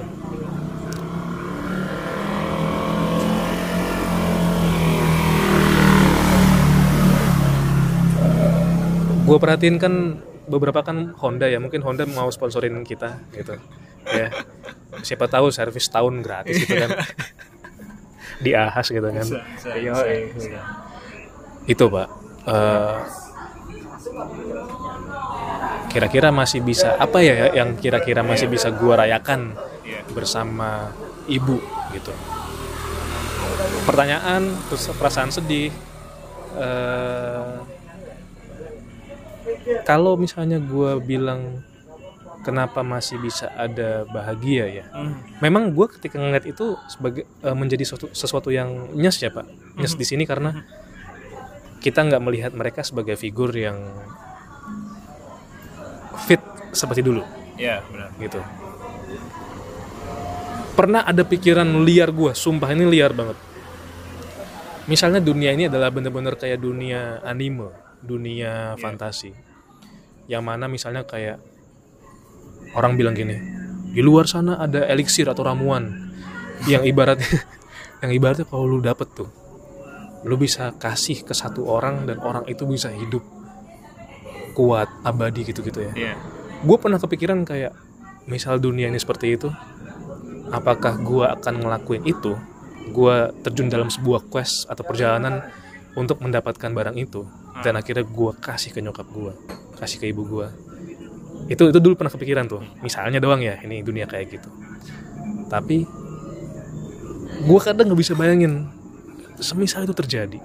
gue 9.25 9.37
perhatiin 9.39 9.77
kan 9.77 9.95
beberapa 10.49 10.81
kan 10.81 11.13
Honda 11.21 11.45
ya 11.45 11.61
mungkin 11.61 11.85
Honda 11.85 12.09
mau 12.09 12.33
sponsorin 12.33 12.81
kita 12.81 13.21
gitu 13.37 13.61
ya 14.09 14.33
siapa 15.01 15.27
tahu 15.27 15.49
servis 15.49 15.87
tahun 15.87 16.21
gratis 16.21 16.57
gitu 16.59 16.75
kan 16.75 16.91
di 18.39 18.55
ahas 18.55 18.87
gitu 18.89 19.05
kan 19.05 19.25
Bisa, 19.25 19.41
bisa, 19.43 19.71
Iya, 19.75 19.93
bisa, 19.93 20.07
iya. 20.07 20.27
bisa. 20.33 20.61
itu 21.67 21.85
pak 21.87 22.09
Eh, 22.49 22.97
kira-kira 25.89 26.29
masih 26.31 26.61
bisa 26.61 26.97
apa 26.97 27.21
ya 27.21 27.53
yang 27.53 27.77
kira-kira 27.77 28.21
masih 28.21 28.49
bisa 28.49 28.69
gua 28.73 29.01
rayakan 29.01 29.53
Iya. 29.85 30.01
bersama 30.13 30.93
ibu 31.25 31.61
gitu 31.93 32.13
pertanyaan 33.85 34.49
terus 34.69 34.89
perasaan 34.93 35.29
sedih 35.29 35.69
eh, 36.57 37.53
kalau 39.85 40.17
misalnya 40.17 40.57
gua 40.57 40.97
bilang 40.97 41.65
kenapa 42.43 42.87
masih 42.87 43.19
bisa 43.19 43.51
ada 43.55 44.07
bahagia 44.09 44.65
ya? 44.67 44.85
Hmm. 44.95 45.19
memang 45.43 45.75
gue 45.75 45.87
ketika 45.99 46.19
ngeliat 46.19 46.47
itu 46.47 46.79
sebagai 46.87 47.27
eh, 47.43 47.57
menjadi 47.57 47.85
sesuatu, 47.85 48.07
sesuatu 48.15 48.49
yang 48.55 48.95
nyes 48.95 49.19
ya 49.19 49.31
pak. 49.31 49.47
Nyes 49.79 49.95
di 49.95 50.07
sini 50.07 50.25
karena 50.25 50.55
kita 51.79 52.03
nggak 52.03 52.23
melihat 52.23 52.53
mereka 52.55 52.83
sebagai 52.83 53.15
figur 53.15 53.55
yang 53.55 53.79
fit 56.27 56.43
seperti 56.75 57.03
dulu. 57.07 57.23
Iya, 57.59 57.83
benar. 57.91 58.09
gitu. 58.23 58.41
Pernah 60.79 61.03
ada 61.03 61.27
pikiran 61.27 61.83
liar 61.83 62.15
gue 62.15 62.33
sumpah 62.39 62.71
ini 62.71 62.87
liar 62.87 63.11
banget. 63.11 63.35
Misalnya 64.87 65.19
dunia 65.19 65.53
ini 65.53 65.67
adalah 65.67 65.91
bener-bener 65.91 66.39
kayak 66.39 66.63
dunia 66.63 67.19
anime 67.27 67.89
dunia 68.03 68.79
fantasi. 68.79 69.35
Yang 70.31 70.43
mana 70.45 70.71
misalnya 70.71 71.03
kayak 71.03 71.43
orang 72.79 72.95
bilang 72.95 73.19
gini 73.19 73.35
di 73.91 73.99
luar 73.99 74.31
sana 74.31 74.63
ada 74.63 74.87
eliksir 74.87 75.27
atau 75.27 75.43
ramuan 75.43 76.15
yang 76.71 76.87
ibaratnya 76.87 77.27
yang 78.07 78.15
ibaratnya 78.15 78.47
kalau 78.47 78.71
lu 78.71 78.79
dapet 78.79 79.11
tuh 79.11 79.27
lu 80.23 80.39
bisa 80.39 80.75
kasih 80.79 81.27
ke 81.27 81.35
satu 81.35 81.67
orang 81.67 82.07
dan 82.07 82.23
orang 82.23 82.47
itu 82.47 82.63
bisa 82.67 82.91
hidup 82.95 83.23
kuat 84.55 84.91
abadi 85.07 85.47
gitu-gitu 85.47 85.87
ya. 85.87 85.93
Iya. 85.95 86.15
gue 86.67 86.77
pernah 86.79 86.99
kepikiran 86.99 87.47
kayak 87.47 87.71
misal 88.27 88.59
dunia 88.59 88.91
ini 88.91 88.99
seperti 88.99 89.39
itu 89.39 89.51
apakah 90.53 90.99
gue 91.01 91.25
akan 91.25 91.55
ngelakuin 91.61 92.05
itu? 92.09 92.37
Gue 92.89 93.31
terjun 93.45 93.69
dalam 93.69 93.93
sebuah 93.93 94.27
quest 94.33 94.65
atau 94.67 94.81
perjalanan 94.81 95.45
untuk 95.93 96.25
mendapatkan 96.25 96.73
barang 96.73 96.97
itu 96.97 97.29
dan 97.61 97.77
akhirnya 97.77 98.07
gue 98.07 98.33
kasih 98.39 98.71
ke 98.71 98.79
nyokap 98.79 99.09
gue 99.11 99.33
kasih 99.83 99.99
ke 99.99 100.07
ibu 100.15 100.23
gue 100.23 100.47
itu 101.47 101.71
itu 101.71 101.79
dulu 101.79 101.95
pernah 101.95 102.11
kepikiran 102.11 102.51
tuh. 102.51 102.63
Misalnya 102.83 103.23
doang 103.23 103.39
ya 103.39 103.63
ini 103.63 103.87
dunia 103.87 104.11
kayak 104.11 104.27
gitu. 104.35 104.51
Tapi 105.47 105.87
gue 107.39 107.61
kadang 107.63 107.87
nggak 107.87 108.01
bisa 108.03 108.19
bayangin 108.19 108.67
semisal 109.39 109.87
itu 109.87 109.95
terjadi 109.95 110.43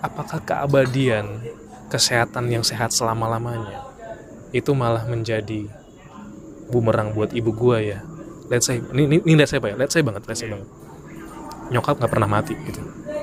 apakah 0.00 0.40
keabadian 0.40 1.44
kesehatan 1.92 2.48
yang 2.48 2.64
sehat 2.64 2.88
selama 2.96 3.28
lamanya 3.28 3.84
itu 4.50 4.72
malah 4.72 5.04
menjadi 5.04 5.68
bumerang 6.72 7.12
buat 7.14 7.30
ibu 7.36 7.52
gua 7.54 7.78
ya? 7.82 7.98
Let's 8.50 8.66
say 8.66 8.82
ini 8.94 9.06
ini, 9.06 9.16
ini 9.22 9.34
let's 9.38 9.54
say 9.54 9.62
apa 9.62 9.74
ya? 9.74 9.76
Let's 9.78 9.94
say 9.94 10.02
banget 10.02 10.26
let's 10.26 10.40
say 10.42 10.50
banget. 10.50 10.66
Nyokap 11.70 12.02
nggak 12.02 12.10
pernah 12.10 12.26
mati 12.30 12.54
gitu. 12.66 12.80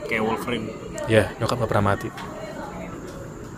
Kayak 0.08 0.24
Wolverine. 0.24 0.72
ya 1.08 1.32
nyokap 1.40 1.64
nggak 1.64 1.72
pernah 1.72 1.86
mati 1.96 2.08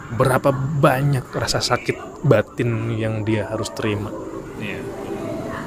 berapa 0.09 0.49
banyak 0.53 1.25
rasa 1.29 1.59
sakit 1.59 2.25
batin 2.25 2.93
yang 2.93 3.21
dia 3.21 3.45
harus 3.45 3.69
terima 3.69 4.09
Iya. 4.59 4.81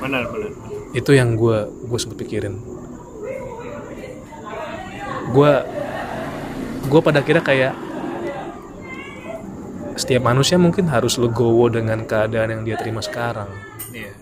Benar, 0.02 0.28
benar. 0.28 0.50
itu 0.92 1.10
yang 1.14 1.38
gue 1.38 1.58
gue 1.86 1.98
sempet 1.98 2.18
pikirin 2.20 2.58
gue 5.32 5.52
gue 6.82 7.00
pada 7.00 7.22
akhirnya 7.22 7.40
kayak 7.40 7.72
setiap 9.94 10.24
manusia 10.24 10.56
mungkin 10.56 10.88
harus 10.88 11.16
legowo 11.16 11.68
dengan 11.68 12.02
keadaan 12.04 12.58
yang 12.58 12.62
dia 12.64 12.76
terima 12.76 13.00
sekarang 13.00 13.48
Iya. 13.92 14.12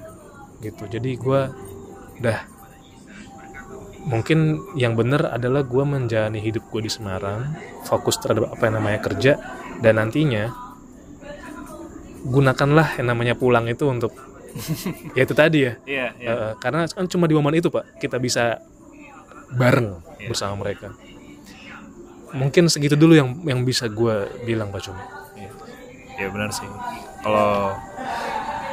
gitu 0.61 0.85
jadi 0.87 1.11
gue 1.17 1.41
dah 2.21 2.39
mungkin 4.01 4.65
yang 4.81 4.97
benar 4.97 5.29
adalah 5.29 5.61
gue 5.61 5.85
menjalani 5.85 6.41
hidup 6.41 6.65
gue 6.73 6.89
di 6.89 6.91
Semarang 6.93 7.53
fokus 7.85 8.17
terhadap 8.17 8.57
apa 8.57 8.63
yang 8.69 8.81
namanya 8.81 9.01
kerja 9.05 9.33
dan 9.85 10.01
nantinya 10.01 10.49
gunakanlah 12.25 12.97
yang 13.01 13.13
namanya 13.13 13.37
pulang 13.37 13.69
itu 13.69 13.85
untuk 13.89 14.13
ya 15.17 15.23
itu 15.25 15.35
tadi 15.37 15.59
ya 15.69 15.73
Iya, 15.85 16.07
iya. 16.17 16.29
Eh, 16.33 16.53
karena 16.59 16.89
kan 16.89 17.07
cuma 17.07 17.29
di 17.29 17.37
momen 17.37 17.55
itu 17.55 17.69
pak 17.69 18.01
kita 18.01 18.17
bisa 18.17 18.61
bareng 19.53 20.01
bersama 20.27 20.65
mereka 20.65 20.95
mungkin 22.31 22.71
segitu 22.71 22.95
dulu 22.95 23.15
yang 23.19 23.29
yang 23.43 23.61
bisa 23.67 23.91
gue 23.91 24.27
bilang 24.47 24.71
pak 24.71 24.87
Cumi 24.87 25.03
Iya. 25.39 25.51
Ya 26.21 26.29
benar 26.29 26.53
sih. 26.53 26.69
Kalau 27.25 27.73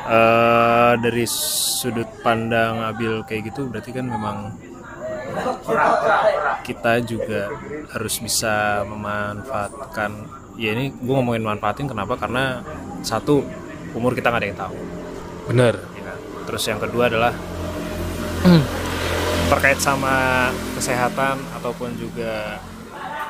eh, 0.08 0.94
dari 1.00 1.24
sudut 1.28 2.10
pandang 2.20 2.84
Abil 2.84 3.24
kayak 3.24 3.52
gitu 3.54 3.72
berarti 3.72 3.96
kan 3.96 4.06
memang 4.08 4.52
kita 6.68 6.94
juga 7.06 7.52
harus 7.94 8.16
bisa 8.20 8.84
memanfaatkan 8.84 10.12
ya 10.58 10.74
ini 10.74 10.90
gue 10.92 11.14
ngomongin 11.14 11.46
manfaatin 11.46 11.88
kenapa? 11.88 12.18
Karena 12.18 12.62
satu 13.06 13.46
umur 13.94 14.14
kita 14.18 14.30
nggak 14.34 14.42
ada 14.42 14.50
yang 14.50 14.60
tahu. 14.60 14.78
Bener 15.48 15.76
ya 15.96 16.14
terus 16.48 16.64
yang 16.64 16.80
kedua 16.80 17.12
adalah 17.12 17.36
terkait 19.52 19.80
sama 19.84 20.48
kesehatan 20.80 21.36
ataupun 21.60 21.92
juga 22.00 22.64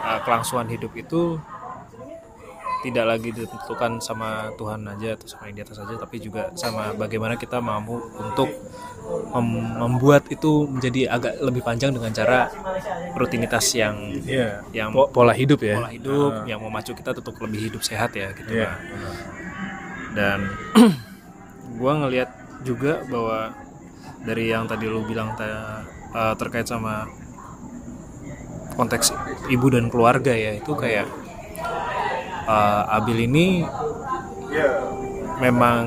uh, 0.05 0.19
kelangsungan 0.21 0.69
hidup 0.69 0.93
itu 0.93 1.41
tidak 2.79 3.05
lagi 3.07 3.29
ditentukan 3.31 3.97
sama 3.99 4.29
Tuhan 4.53 4.85
aja 4.85 5.13
atau 5.13 5.25
sama 5.25 5.47
yang 5.47 5.57
di 5.57 5.63
atas 5.63 5.77
aja 5.77 5.93
tapi 5.95 6.17
juga 6.17 6.53
sama 6.53 6.93
bagaimana 6.93 7.33
kita 7.33 7.57
mampu 7.59 7.97
untuk 8.15 8.49
mem- 9.33 9.75
membuat 9.77 10.27
itu 10.27 10.65
menjadi 10.65 11.09
agak 11.09 11.33
lebih 11.39 11.61
panjang 11.61 11.89
dengan 11.89 12.11
cara 12.11 12.51
rutinitas 13.13 13.65
yang 13.73 13.95
Iya. 14.19 14.61
yang 14.71 14.89
Po- 14.91 15.09
pola 15.09 15.33
hidup 15.33 15.59
ya 15.59 15.77
pola 15.77 15.89
hidup 15.89 16.45
yang 16.45 16.59
memacu 16.59 16.91
kita 16.91 17.11
untuk 17.13 17.35
lebih 17.39 17.71
hidup 17.71 17.81
sehat 17.81 18.13
ya 18.13 18.29
gitu 18.31 18.45
kan. 18.45 18.77
dan 20.13 20.39
gua 21.79 21.93
ngelihat 21.97 22.29
juga 22.61 23.01
bahwa 23.05 23.53
dari 24.21 24.49
yang 24.49 24.65
tadi 24.65 24.85
lu 24.85 25.01
bilang 25.01 25.33
ta- 25.33 25.81
eh, 26.11 26.35
terkait 26.35 26.65
sama 26.65 27.05
konteks 28.73 29.09
ibu 29.49 29.67
dan 29.67 29.89
keluarga 29.89 30.29
ya 30.29 30.53
itu 30.53 30.71
kayak 30.73 31.09
eh, 32.47 32.95
Abil 32.97 33.27
ini 33.27 33.65
memang 35.37 35.83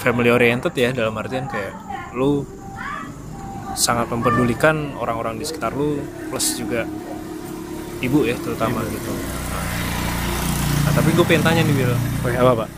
family 0.00 0.30
oriented 0.32 0.72
ya 0.76 0.92
dalam 0.92 1.16
artian 1.16 1.48
kayak 1.48 1.72
lu 2.16 2.44
sangat 3.74 4.06
memperdulikan 4.12 4.94
orang-orang 4.96 5.40
di 5.40 5.44
sekitar 5.44 5.74
lu 5.74 5.98
plus 6.30 6.54
juga 6.54 6.86
ibu 7.98 8.22
ya 8.22 8.36
terutama 8.38 8.84
gitu. 8.86 9.12
Nah, 10.84 10.92
tapi 10.92 11.08
gue 11.16 11.24
pengen 11.26 11.42
tanya 11.42 11.62
nih 11.66 11.88
oh, 11.90 11.96
apa 12.30 12.52
pak? 12.64 12.68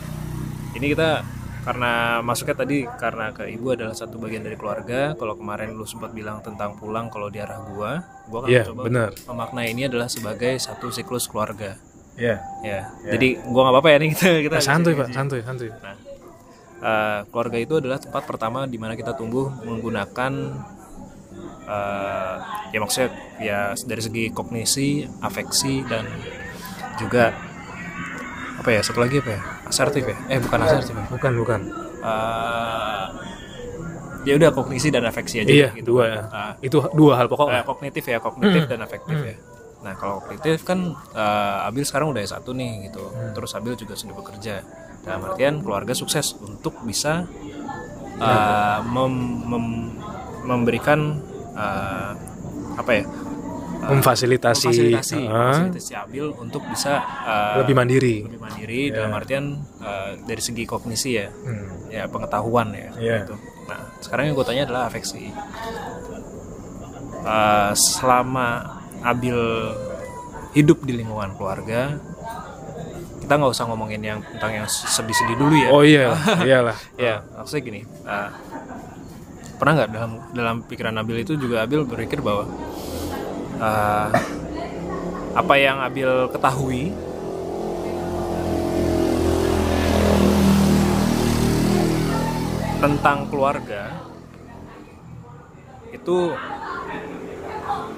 Ini 0.79 0.85
kita 0.95 1.21
karena 1.67 2.23
masuknya 2.23 2.55
tadi 2.63 2.87
karena 2.87 3.35
ke 3.35 3.43
ibu 3.51 3.75
adalah 3.75 3.91
satu 3.91 4.15
bagian 4.23 4.39
dari 4.39 4.55
keluarga. 4.55 5.11
Kalau 5.19 5.35
kemarin 5.35 5.75
lu 5.75 5.83
sempat 5.83 6.15
bilang 6.15 6.39
tentang 6.39 6.79
pulang 6.79 7.11
kalau 7.11 7.27
di 7.27 7.43
arah 7.43 7.59
gua 7.67 7.99
gua 8.31 8.47
kan 8.47 8.55
Iya, 8.55 8.71
coba 8.71 8.87
benar. 8.87 9.11
memaknai 9.27 9.75
ini 9.75 9.91
adalah 9.91 10.07
sebagai 10.07 10.55
satu 10.63 10.87
siklus 10.95 11.27
keluarga. 11.27 11.75
Ya 12.15 12.39
ya 12.63 12.87
jadi 13.03 13.43
gua 13.51 13.67
nggak 13.67 13.75
apa-apa 13.75 13.89
ya 13.91 13.97
nih 13.99 14.09
kita 14.15 14.29
kita 14.47 14.57
santuy 14.63 14.95
pak 14.95 15.11
santuy 15.11 15.43
santuy. 15.43 15.67
Nah, 15.67 15.95
eh, 16.79 17.19
keluarga 17.35 17.57
itu 17.59 17.73
adalah 17.83 17.99
tempat 17.99 18.23
pertama 18.23 18.63
di 18.63 18.79
mana 18.79 18.95
kita 18.95 19.11
tumbuh 19.19 19.51
menggunakan 19.67 20.33
eh, 21.67 22.35
ya 22.71 22.79
maksudnya 22.79 23.09
ya 23.43 23.59
dari 23.75 24.01
segi 24.01 24.23
kognisi, 24.31 25.03
afeksi 25.19 25.83
dan 25.83 26.07
juga 26.95 27.35
apa 28.67 28.75
ya? 28.75 28.81
Satu 28.83 28.99
lagi 28.99 29.23
apa 29.23 29.31
ya? 29.31 29.41
Asertif 29.63 30.03
ya? 30.03 30.17
Eh 30.27 30.43
bukan 30.43 30.59
asertif 30.59 30.91
ya? 30.91 31.05
Bukan 31.07 31.31
bukan. 31.39 31.59
Eh, 32.03 33.05
ya 34.27 34.33
udah 34.35 34.51
kognisi 34.51 34.91
dan 34.91 35.07
afeksi 35.07 35.39
aja 35.39 35.47
iya 35.47 35.69
gitu. 35.71 35.95
dua 35.95 36.03
ya. 36.05 36.21
Ah, 36.27 36.51
itu 36.59 36.83
dua 36.91 37.15
hal 37.15 37.31
pokok 37.31 37.47
eh, 37.47 37.63
kognitif 37.63 38.03
ya 38.03 38.19
kognitif 38.19 38.67
dan 38.67 38.83
afektif 38.83 39.15
ya. 39.15 39.35
Nah 39.79 39.95
kalau 39.95 40.19
kognitif 40.19 40.67
kan 40.67 40.83
eh, 41.15 41.63
Abil 41.63 41.87
sekarang 41.87 42.11
udah 42.11 42.19
S1 42.19 42.43
nih 42.43 42.91
gitu. 42.91 43.07
Terus 43.31 43.55
Abil 43.55 43.79
juga 43.79 43.95
sudah 43.95 44.11
bekerja. 44.13 44.67
Dalam 44.99 45.23
artian 45.23 45.63
keluarga 45.63 45.95
sukses 45.95 46.35
untuk 46.37 46.75
bisa 46.83 47.23
eh, 48.19 48.79
mem- 48.83 49.47
mem- 49.47 49.95
memberikan 50.43 51.23
eh, 51.55 52.11
apa 52.75 52.91
ya 52.91 53.03
memfasilitasi, 53.79 54.67
memfasilitasi 54.67 55.19
ah, 55.23 55.33
memfasilitasi 55.63 55.93
Abil 55.95 56.25
untuk 56.33 56.65
bisa 56.65 56.97
eh, 57.23 57.55
lebih 57.61 57.73
mandiri 57.73 58.15
lebih 58.23 58.39
mandiri 58.39 58.81
dalam 58.89 59.11
artian 59.11 59.45
eh, 59.79 60.11
dari 60.21 60.39
segi 60.39 60.63
kognisi 60.63 61.11
ya 61.15 61.27
Hmm. 61.29 61.67
ya 61.87 62.03
pengetahuan 62.05 62.67
ya 62.71 62.89
Iya. 62.95 63.17
gitu. 63.23 63.35
Nah 63.65 63.79
sekarang 63.99 64.23
yang 64.25 64.35
gue 64.35 64.45
tanya 64.45 64.63
adalah 64.65 64.81
afeksi. 64.87 65.29
Eh, 67.19 67.71
selama 67.75 68.47
Abil 68.97 69.37
hidup 70.51 70.81
di 70.81 70.95
lingkungan 70.95 71.37
keluarga, 71.37 72.01
kita 73.21 73.33
nggak 73.35 73.51
usah 73.51 73.67
ngomongin 73.67 74.01
yang 74.01 74.19
tentang 74.25 74.51
yang 74.55 74.67
sedih-sedih 74.67 75.37
dulu 75.37 75.53
ya. 75.53 75.69
oh 75.69 75.83
iya 75.83 76.17
iyalah 76.47 76.77
Ya 76.97 77.21
maksudnya 77.29 77.61
gini, 77.63 77.81
eh, 77.85 78.29
pernah 79.55 79.73
nggak 79.75 79.89
dalam 79.91 80.11
dalam 80.31 80.55
pikiran 80.63 80.95
Abil 80.95 81.21
itu 81.21 81.35
juga 81.35 81.61
Abil 81.61 81.83
berpikir 81.83 82.19
bahwa 82.19 82.49
eh, 83.57 84.07
apa 85.37 85.53
yang 85.57 85.77
Abil 85.81 86.29
ketahui 86.33 86.89
tentang 92.77 93.25
keluarga 93.29 93.89
itu 95.89 96.33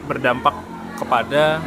berdampak 0.07 0.55
kepada 0.95 1.59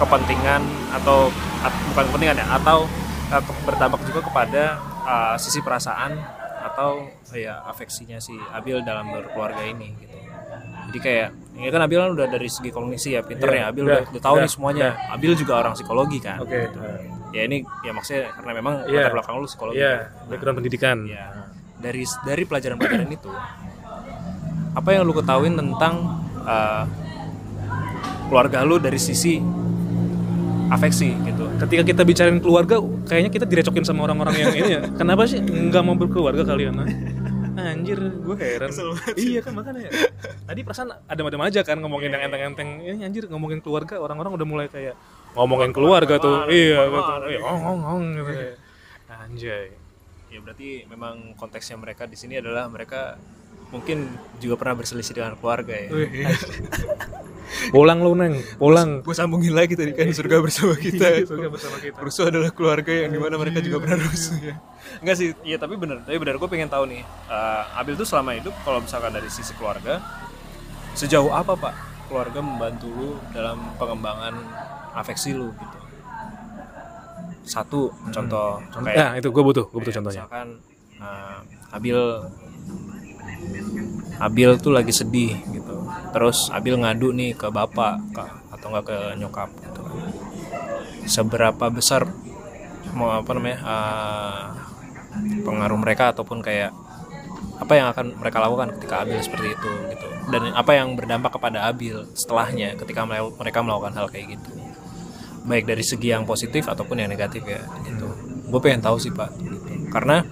kepentingan 0.00 0.64
atau 0.96 1.28
at- 1.60 1.80
bukan 1.92 2.04
kepentingan 2.08 2.40
ya 2.40 2.46
atau 2.56 2.88
uh, 3.30 3.42
berdampak 3.68 4.00
juga 4.08 4.20
kepada 4.24 4.62
uh, 5.04 5.36
sisi 5.36 5.60
perasaan 5.60 6.16
atau 6.60 7.04
ya 7.36 7.60
afeksinya 7.68 8.16
si 8.16 8.32
Abil 8.52 8.80
dalam 8.80 9.12
berkeluarga 9.12 9.60
ini 9.64 9.92
gitu. 10.00 10.16
Jadi 10.90 10.98
kayak 10.98 11.30
ini 11.60 11.68
kan 11.68 11.84
Abil 11.84 11.98
kan 11.98 12.10
udah 12.10 12.26
dari 12.26 12.48
segi 12.48 12.68
kognisi 12.68 13.12
ya 13.12 13.20
pinter 13.20 13.46
Iya, 13.46 13.56
ya 13.56 13.64
Abil 13.68 13.82
udah, 13.84 14.00
udah, 14.00 14.10
udah 14.10 14.22
tahu 14.22 14.34
udah, 14.34 14.44
nih 14.44 14.50
semuanya. 14.50 14.88
Abil 15.08 15.32
juga 15.36 15.52
orang 15.56 15.72
psikologi 15.76 16.18
kan. 16.18 16.40
oke 16.40 16.60
Ya 17.30 17.42
ini 17.44 17.62
ya 17.80 17.92
maksudnya 17.92 18.32
karena 18.34 18.52
memang 18.56 18.74
Iya. 18.84 19.06
latar 19.06 19.12
belakang 19.14 19.34
lu 19.36 19.46
psikologi. 19.46 19.76
iya 19.78 19.94
background 20.26 20.56
pendidikan 20.58 20.96
Ya. 21.04 21.26
Dari 21.76 22.02
dari 22.22 22.42
pelajaran-pelajaran 22.44 23.08
itu 23.08 23.30
apa 24.70 24.88
yang 24.90 25.02
lu 25.02 25.12
ketahuin 25.12 25.54
tentang 25.54 25.94
uh, 26.40 26.84
keluarga 28.26 28.62
lu 28.62 28.76
dari 28.76 28.96
sisi 28.96 29.42
afeksi 30.70 31.10
gitu. 31.26 31.50
ketika 31.58 31.82
kita 31.82 32.02
bicarain 32.06 32.38
keluarga 32.38 32.78
kayaknya 33.02 33.26
kita 33.28 33.42
direcokin 33.42 33.82
sama 33.82 34.06
orang-orang 34.06 34.38
yang 34.38 34.54
ini 34.54 34.70
ya 34.70 34.80
kenapa 34.94 35.26
sih 35.26 35.42
nggak 35.42 35.82
mau 35.82 35.98
berkeluarga 35.98 36.46
kalian? 36.46 36.78
Anjir 37.66 37.98
gue 38.00 38.36
heran. 38.36 38.70
iya 39.18 39.40
kan 39.44 39.52
makanya. 39.56 39.88
Ya. 39.88 39.92
tadi 40.48 40.60
perasaan 40.64 40.88
ada-ada 41.08 41.36
aja 41.46 41.60
kan 41.64 41.76
ngomongin 41.80 42.12
yang 42.12 42.22
enteng-enteng. 42.28 42.80
Ini 42.84 43.04
anjir 43.06 43.24
ngomongin 43.26 43.60
keluarga 43.60 43.98
orang-orang 44.00 44.36
udah 44.36 44.46
mulai 44.46 44.66
kayak 44.70 44.94
ngomongin 45.34 45.70
keluarga 45.74 46.16
tuh. 46.20 46.48
iya 46.48 46.86
gitu 46.86 47.12
iya 47.30 47.38
ngong 47.42 47.60
ngong 47.60 47.80
ngong 47.84 48.02
gitu. 48.16 48.32
Anjay. 49.10 49.66
Ya 50.30 50.38
berarti 50.38 50.86
memang 50.86 51.34
konteksnya 51.34 51.74
mereka 51.76 52.06
di 52.06 52.14
sini 52.14 52.38
adalah 52.38 52.70
mereka 52.70 53.18
mungkin 53.70 54.10
juga 54.42 54.58
pernah 54.58 54.82
berselisih 54.82 55.14
dengan 55.14 55.34
keluarga 55.38 55.74
ya. 55.74 55.90
Pulang 57.68 58.00
lu 58.00 58.16
neng 58.16 58.40
pulang 58.56 59.04
Gue 59.04 59.12
sambungin 59.12 59.52
lagi 59.52 59.76
tadi 59.76 59.92
kan 59.92 60.08
surga 60.08 60.40
bersama 60.40 60.74
kita. 60.76 61.28
Surga 61.28 61.48
bersama 61.52 61.76
kita. 61.76 62.00
Rusuh 62.00 62.24
adalah 62.32 62.50
keluarga 62.56 62.92
yang 62.92 63.12
di 63.12 63.20
mana 63.20 63.36
mereka 63.36 63.60
juga 63.60 63.84
pernah 63.84 64.00
rusuh 64.00 64.40
ya. 64.40 64.54
Enggak 65.04 65.16
sih, 65.20 65.28
iya 65.44 65.60
tapi 65.60 65.76
bener, 65.76 66.00
tapi 66.02 66.16
bener 66.16 66.40
gue 66.40 66.48
pengen 66.48 66.72
tahu 66.72 66.88
nih, 66.88 67.04
eh, 67.04 67.78
Abil 67.78 67.94
tuh 67.94 68.08
selama 68.08 68.34
hidup 68.34 68.56
kalau 68.64 68.80
misalkan 68.80 69.12
dari 69.12 69.28
sisi 69.28 69.52
keluarga, 69.54 70.00
sejauh 70.96 71.30
apa 71.30 71.54
pak 71.54 71.74
keluarga 72.10 72.42
membantu 72.42 72.88
lu 72.90 73.10
dalam 73.30 73.60
pengembangan 73.78 74.34
afeksi 74.98 75.36
lu 75.36 75.54
gitu? 75.54 75.78
Satu 77.46 77.94
contoh, 78.10 78.62
kayak 78.82 78.96
ya 78.96 79.06
itu 79.18 79.28
gue 79.30 79.42
butuh 79.42 79.64
gue 79.70 79.78
butuh 79.78 79.94
contohnya 80.00 80.26
Misalkan 80.26 80.48
uh, 81.02 81.74
Abil 81.74 81.98
Abil 84.20 84.50
tuh 84.60 84.70
lagi 84.74 84.92
sedih 84.92 85.32
gitu. 85.50 85.69
Terus 86.10 86.50
Abil 86.50 86.74
ngadu 86.80 87.14
nih 87.14 87.36
ke 87.36 87.48
bapak 87.52 88.00
atau 88.50 88.66
enggak 88.72 88.84
ke 88.90 88.98
nyokap 89.20 89.50
gitu. 89.60 89.82
Seberapa 91.06 91.70
besar 91.70 92.08
mau 92.94 93.14
apa 93.14 93.30
namanya 93.34 93.58
uh, 93.62 94.44
pengaruh 95.46 95.78
mereka 95.78 96.10
ataupun 96.14 96.42
kayak 96.42 96.74
apa 97.60 97.72
yang 97.76 97.86
akan 97.92 98.16
mereka 98.16 98.38
lakukan 98.40 98.68
ketika 98.78 99.04
Abil 99.04 99.20
seperti 99.20 99.52
itu 99.52 99.70
gitu 99.92 100.06
dan 100.32 100.56
apa 100.56 100.72
yang 100.72 100.96
berdampak 100.96 101.36
kepada 101.36 101.68
Abil 101.68 102.08
setelahnya 102.16 102.72
ketika 102.80 103.04
mereka 103.06 103.60
melakukan 103.60 103.92
hal 104.00 104.06
kayak 104.08 104.40
gitu 104.40 104.50
baik 105.44 105.68
dari 105.68 105.84
segi 105.84 106.12
yang 106.12 106.24
positif 106.24 106.68
ataupun 106.68 107.04
yang 107.04 107.10
negatif 107.12 107.44
ya 107.44 107.60
gitu 107.84 108.08
gue 108.50 108.60
pengen 108.60 108.80
tahu 108.80 108.96
sih 108.96 109.12
pak 109.12 109.30
gitu. 109.36 109.92
karena 109.92 110.24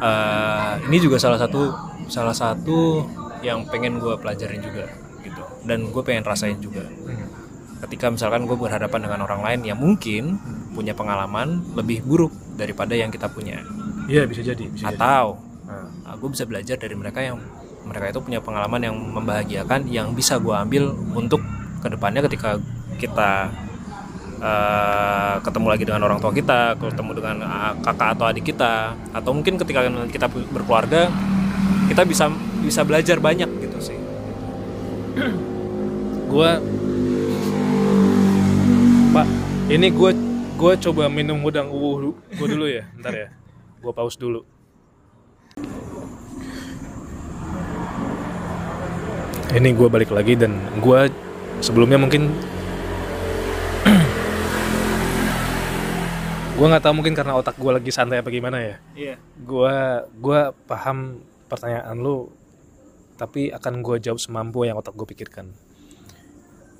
eh, 0.00 0.72
ini 0.88 0.96
juga 1.00 1.16
salah 1.16 1.40
satu 1.40 1.72
salah 2.12 2.36
satu 2.36 3.04
yang 3.40 3.64
pengen 3.68 4.00
gue 4.00 4.14
pelajarin 4.20 4.60
juga 4.60 4.88
gitu. 5.20 5.42
Dan 5.64 5.92
gue 5.92 6.02
pengen 6.04 6.24
rasain 6.24 6.56
juga. 6.60 6.84
Ketika 7.80 8.12
misalkan 8.12 8.44
gue 8.44 8.56
berhadapan 8.56 9.00
dengan 9.08 9.20
orang 9.24 9.40
lain 9.40 9.60
yang 9.64 9.78
mungkin 9.80 10.36
punya 10.76 10.92
pengalaman 10.92 11.64
lebih 11.76 12.04
buruk 12.04 12.32
daripada 12.56 12.92
yang 12.92 13.08
kita 13.08 13.28
punya. 13.32 13.64
Iya 14.10 14.26
bisa 14.28 14.44
jadi 14.44 14.64
bisa 14.68 14.90
atau 14.92 15.50
Nah, 16.10 16.18
gue 16.18 16.28
bisa 16.34 16.42
belajar 16.42 16.74
dari 16.74 16.98
mereka 16.98 17.22
yang 17.22 17.38
mereka 17.86 18.10
itu 18.10 18.18
punya 18.18 18.42
pengalaman 18.42 18.82
yang 18.82 18.98
membahagiakan 18.98 19.86
yang 19.86 20.10
bisa 20.10 20.42
gue 20.42 20.50
ambil 20.50 20.90
untuk 21.14 21.38
ke 21.78 21.86
depannya 21.86 22.26
ketika 22.26 22.58
kita 22.98 23.46
eh, 24.42 25.34
ketemu 25.38 25.66
lagi 25.70 25.84
dengan 25.86 26.02
orang 26.10 26.18
tua 26.18 26.34
kita 26.34 26.74
ketemu 26.82 27.10
dengan 27.14 27.36
eh, 27.46 27.72
kakak 27.78 28.18
atau 28.18 28.26
adik 28.26 28.42
kita. 28.50 28.98
Atau 29.14 29.30
mungkin 29.38 29.54
ketika 29.54 29.86
kita 30.10 30.26
berkeluarga 30.50 31.14
kita 31.90 32.06
bisa 32.06 32.30
bisa 32.62 32.86
belajar 32.86 33.18
banyak 33.18 33.50
gitu 33.66 33.78
sih. 33.82 33.98
Gue 36.30 36.50
pak 39.10 39.26
ini 39.74 39.90
gue 39.90 40.10
gue 40.54 40.72
coba 40.86 41.10
minum 41.10 41.42
udang 41.42 41.66
uwu 41.66 42.14
gue 42.14 42.46
dulu 42.46 42.70
ya 42.70 42.86
ntar 43.02 43.10
ya. 43.10 43.34
Gue 43.82 43.90
pause 43.90 44.14
dulu. 44.20 44.46
Ini 49.50 49.74
gue 49.74 49.88
balik 49.90 50.14
lagi 50.14 50.38
dan 50.38 50.62
gue 50.78 51.10
sebelumnya 51.58 51.98
mungkin 51.98 52.30
gue 56.54 56.66
nggak 56.70 56.86
tahu 56.86 56.94
mungkin 56.94 57.18
karena 57.18 57.34
otak 57.34 57.58
gue 57.58 57.72
lagi 57.74 57.90
santai 57.90 58.22
apa 58.22 58.30
gimana 58.30 58.62
ya. 58.62 58.78
Iya. 58.94 59.18
Gue 59.42 59.74
gua 60.22 60.54
paham 60.70 61.18
pertanyaan 61.50 61.98
lu 61.98 62.30
tapi 63.18 63.52
akan 63.52 63.84
gue 63.84 64.00
jawab 64.00 64.16
semampu 64.16 64.64
yang 64.64 64.80
otak 64.80 64.96
gue 64.96 65.04
pikirkan. 65.04 65.52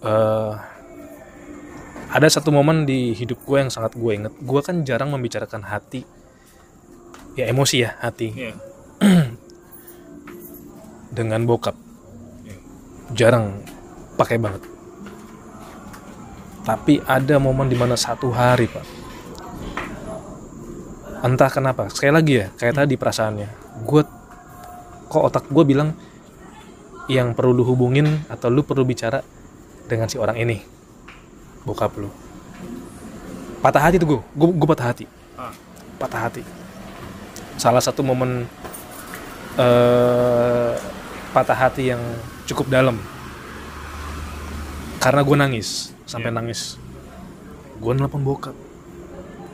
Eh, 0.00 0.54
ada 2.10 2.26
satu 2.26 2.48
momen 2.48 2.88
di 2.88 3.12
hidup 3.12 3.44
gue 3.44 3.60
yang 3.60 3.68
sangat 3.68 3.94
gue 3.94 4.12
inget 4.16 4.34
gue 4.40 4.60
kan 4.64 4.80
jarang 4.88 5.12
membicarakan 5.12 5.60
hati. 5.68 6.08
Ya 7.36 7.52
emosi 7.52 7.84
ya 7.84 7.92
hati. 8.00 8.32
Iya. 8.32 8.54
Dengan 11.18 11.44
bokap. 11.44 11.76
Jarang. 13.12 13.60
Pakai 14.16 14.40
banget. 14.40 14.64
Tapi 16.64 17.04
ada 17.04 17.36
momen 17.36 17.68
di 17.68 17.76
mana 17.76 18.00
satu 18.00 18.32
hari 18.32 18.64
pak. 18.64 18.86
Entah 21.20 21.50
kenapa. 21.52 21.92
Sekali 21.92 22.12
lagi 22.16 22.32
ya 22.40 22.46
kayak 22.56 22.80
tadi 22.80 22.94
perasaannya. 22.96 23.48
Gue 23.84 24.02
kok 25.10 25.22
otak 25.26 25.44
gue 25.50 25.64
bilang 25.66 25.90
yang 27.10 27.34
perlu 27.34 27.50
lu 27.50 27.66
hubungin 27.66 28.22
atau 28.30 28.46
lu 28.46 28.62
perlu 28.62 28.86
bicara 28.86 29.26
dengan 29.90 30.06
si 30.06 30.14
orang 30.14 30.38
ini 30.38 30.62
bokap 31.66 31.98
lu. 31.98 32.06
Patah 33.58 33.82
hati 33.90 33.98
tuh 33.98 34.22
gue 34.22 34.48
gue 34.54 34.68
patah 34.70 34.86
hati. 34.94 35.04
Ah. 35.34 35.50
patah 35.98 36.30
hati. 36.30 36.46
Salah 37.58 37.82
satu 37.82 38.06
momen 38.06 38.46
eh 39.58 40.72
patah 41.34 41.58
hati 41.58 41.90
yang 41.90 42.00
cukup 42.46 42.70
dalam. 42.70 42.96
Karena 45.02 45.26
gue 45.26 45.36
nangis 45.36 45.90
sampai 46.06 46.30
Iya. 46.30 46.38
nangis. 46.38 46.78
Gue 47.82 47.92
nelpon 47.98 48.22
bokap. 48.22 48.54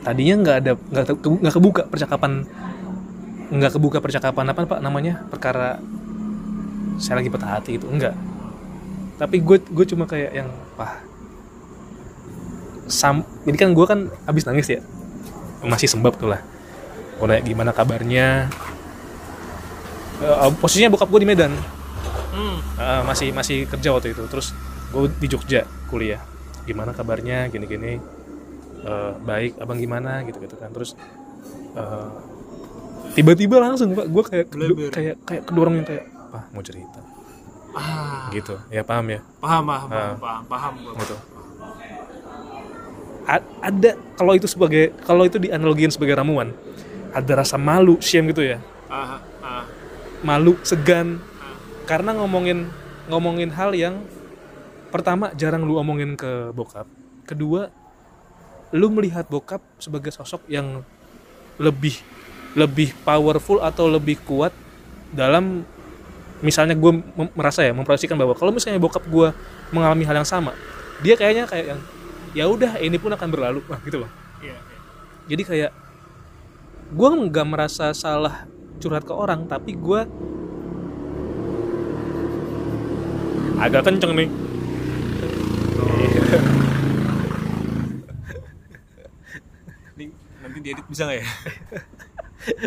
Tadinya 0.05 0.35
nggak 0.45 0.57
ada 0.61 0.71
nggak 1.41 1.53
kebuka 1.57 1.89
percakapan 1.89 2.45
nggak 3.47 3.71
kebuka 3.79 4.03
percakapan 4.03 4.51
apa 4.51 4.67
pak 4.67 4.79
namanya? 4.79 5.23
Perkara 5.27 5.79
saya 6.97 7.21
lagi 7.21 7.29
patah 7.29 7.61
hati 7.61 7.77
itu 7.77 7.85
enggak 7.85 8.17
tapi 9.17 9.41
gue 9.41 9.57
gue 9.59 9.85
cuma 9.89 10.05
kayak 10.05 10.31
yang 10.31 10.49
wah. 10.77 10.93
Sam 12.87 13.25
ini 13.43 13.57
kan 13.59 13.73
gue 13.73 13.85
kan 13.89 14.07
abis 14.29 14.45
nangis 14.45 14.69
ya. 14.69 14.81
Masih 15.65 15.89
sembab 15.89 16.15
tuh 16.15 16.31
lah. 16.31 16.41
Nanya 17.17 17.41
gimana 17.41 17.71
kabarnya? 17.73 18.47
Eh, 20.21 20.51
posisinya 20.61 20.93
bokap 20.93 21.09
gue 21.09 21.25
di 21.25 21.27
Medan. 21.27 21.51
Hmm. 22.31 22.61
Eh, 22.77 23.01
masih 23.03 23.33
masih 23.33 23.65
kerja 23.65 23.89
waktu 23.91 24.13
itu. 24.13 24.23
Terus 24.29 24.53
gue 24.93 25.09
di 25.17 25.27
Jogja 25.27 25.65
kuliah. 25.89 26.21
Gimana 26.69 26.93
kabarnya? 26.93 27.49
Gini-gini. 27.49 27.97
Eh, 28.85 29.11
baik 29.25 29.57
abang 29.57 29.81
gimana? 29.81 30.21
Gitu 30.23 30.37
gitu 30.39 30.55
kan. 30.61 30.69
Terus 30.71 30.93
tiba-tiba 33.17 33.57
langsung 33.57 33.91
pak 33.91 34.05
gue 34.05 34.23
kayak 34.23 34.45
Bleber. 34.47 34.89
kayak 34.89 35.15
kayak 35.25 35.43
kedorong 35.43 35.75
yang 35.75 35.87
kayak 35.87 36.05
apa 36.07 36.39
mau 36.53 36.61
cerita 36.61 37.01
Ah, 37.73 38.29
gitu 38.31 38.57
ya 38.69 38.81
paham 38.81 39.05
ya 39.07 39.19
paham, 39.37 39.63
paham, 39.63 39.87
Ah. 39.87 39.93
paham, 39.93 40.15
paham, 40.17 40.41
paham. 40.45 40.73
gua. 40.79 40.93
gitu 40.97 41.15
A- 43.27 43.43
ada 43.61 43.91
kalau 44.15 44.33
itu 44.33 44.47
sebagai 44.47 44.95
kalau 45.03 45.25
itu 45.25 45.35
dianalogiin 45.35 45.89
sebagai 45.89 46.15
ramuan 46.15 46.55
ada 47.11 47.31
rasa 47.35 47.59
malu 47.59 47.99
shame 47.99 48.31
gitu 48.31 48.41
ya 48.41 48.61
Ah, 48.87 49.19
ah, 49.41 49.63
malu 50.21 50.55
segan 50.63 51.19
ah. 51.35 51.53
karena 51.83 52.15
ngomongin 52.15 52.71
ngomongin 53.07 53.51
hal 53.51 53.73
yang 53.73 53.99
pertama 54.87 55.33
jarang 55.33 55.61
lu 55.61 55.75
omongin 55.75 56.15
ke 56.15 56.49
bokap 56.49 56.87
kedua 57.25 57.67
lu 58.69 58.87
melihat 58.87 59.27
bokap 59.27 59.59
sebagai 59.75 60.09
sosok 60.09 60.47
yang 60.47 60.81
lebih 61.57 61.99
lebih 62.57 62.97
powerful 63.05 63.61
atau 63.61 63.85
lebih 63.85 64.17
kuat 64.25 64.49
dalam 65.13 65.61
misalnya 66.41 66.73
gue 66.73 66.91
merasa 67.37 67.61
ya 67.61 67.73
memproyeksikan 67.73 68.17
bahwa 68.17 68.33
kalau 68.33 68.49
misalnya 68.49 68.81
bokap 68.81 69.05
gue 69.05 69.29
mengalami 69.69 70.03
hal 70.05 70.21
yang 70.21 70.27
sama 70.27 70.57
dia 71.05 71.13
kayaknya 71.13 71.45
kayak 71.45 71.65
yang 71.77 71.81
ya 72.33 72.45
udah 72.49 72.81
ini 72.81 72.97
pun 72.97 73.13
akan 73.13 73.29
berlalu 73.29 73.61
nah 73.69 73.77
gitu 73.85 74.01
loh 74.05 74.11
Iya, 74.37 74.53
iya. 74.53 74.77
jadi 75.29 75.43
kayak 75.45 75.71
gue 76.93 77.09
nggak 77.29 77.47
merasa 77.49 77.89
salah 77.93 78.45
curhat 78.77 79.01
ke 79.05 79.13
orang 79.13 79.49
tapi 79.49 79.73
gue 79.73 80.01
agak 83.57 83.81
kenceng 83.85 84.13
nih 84.13 84.29
Ini 89.97 90.05
nanti 90.45 90.57
diedit 90.61 90.85
bisa 90.85 91.09
nggak 91.09 91.17
ya? 91.17 91.25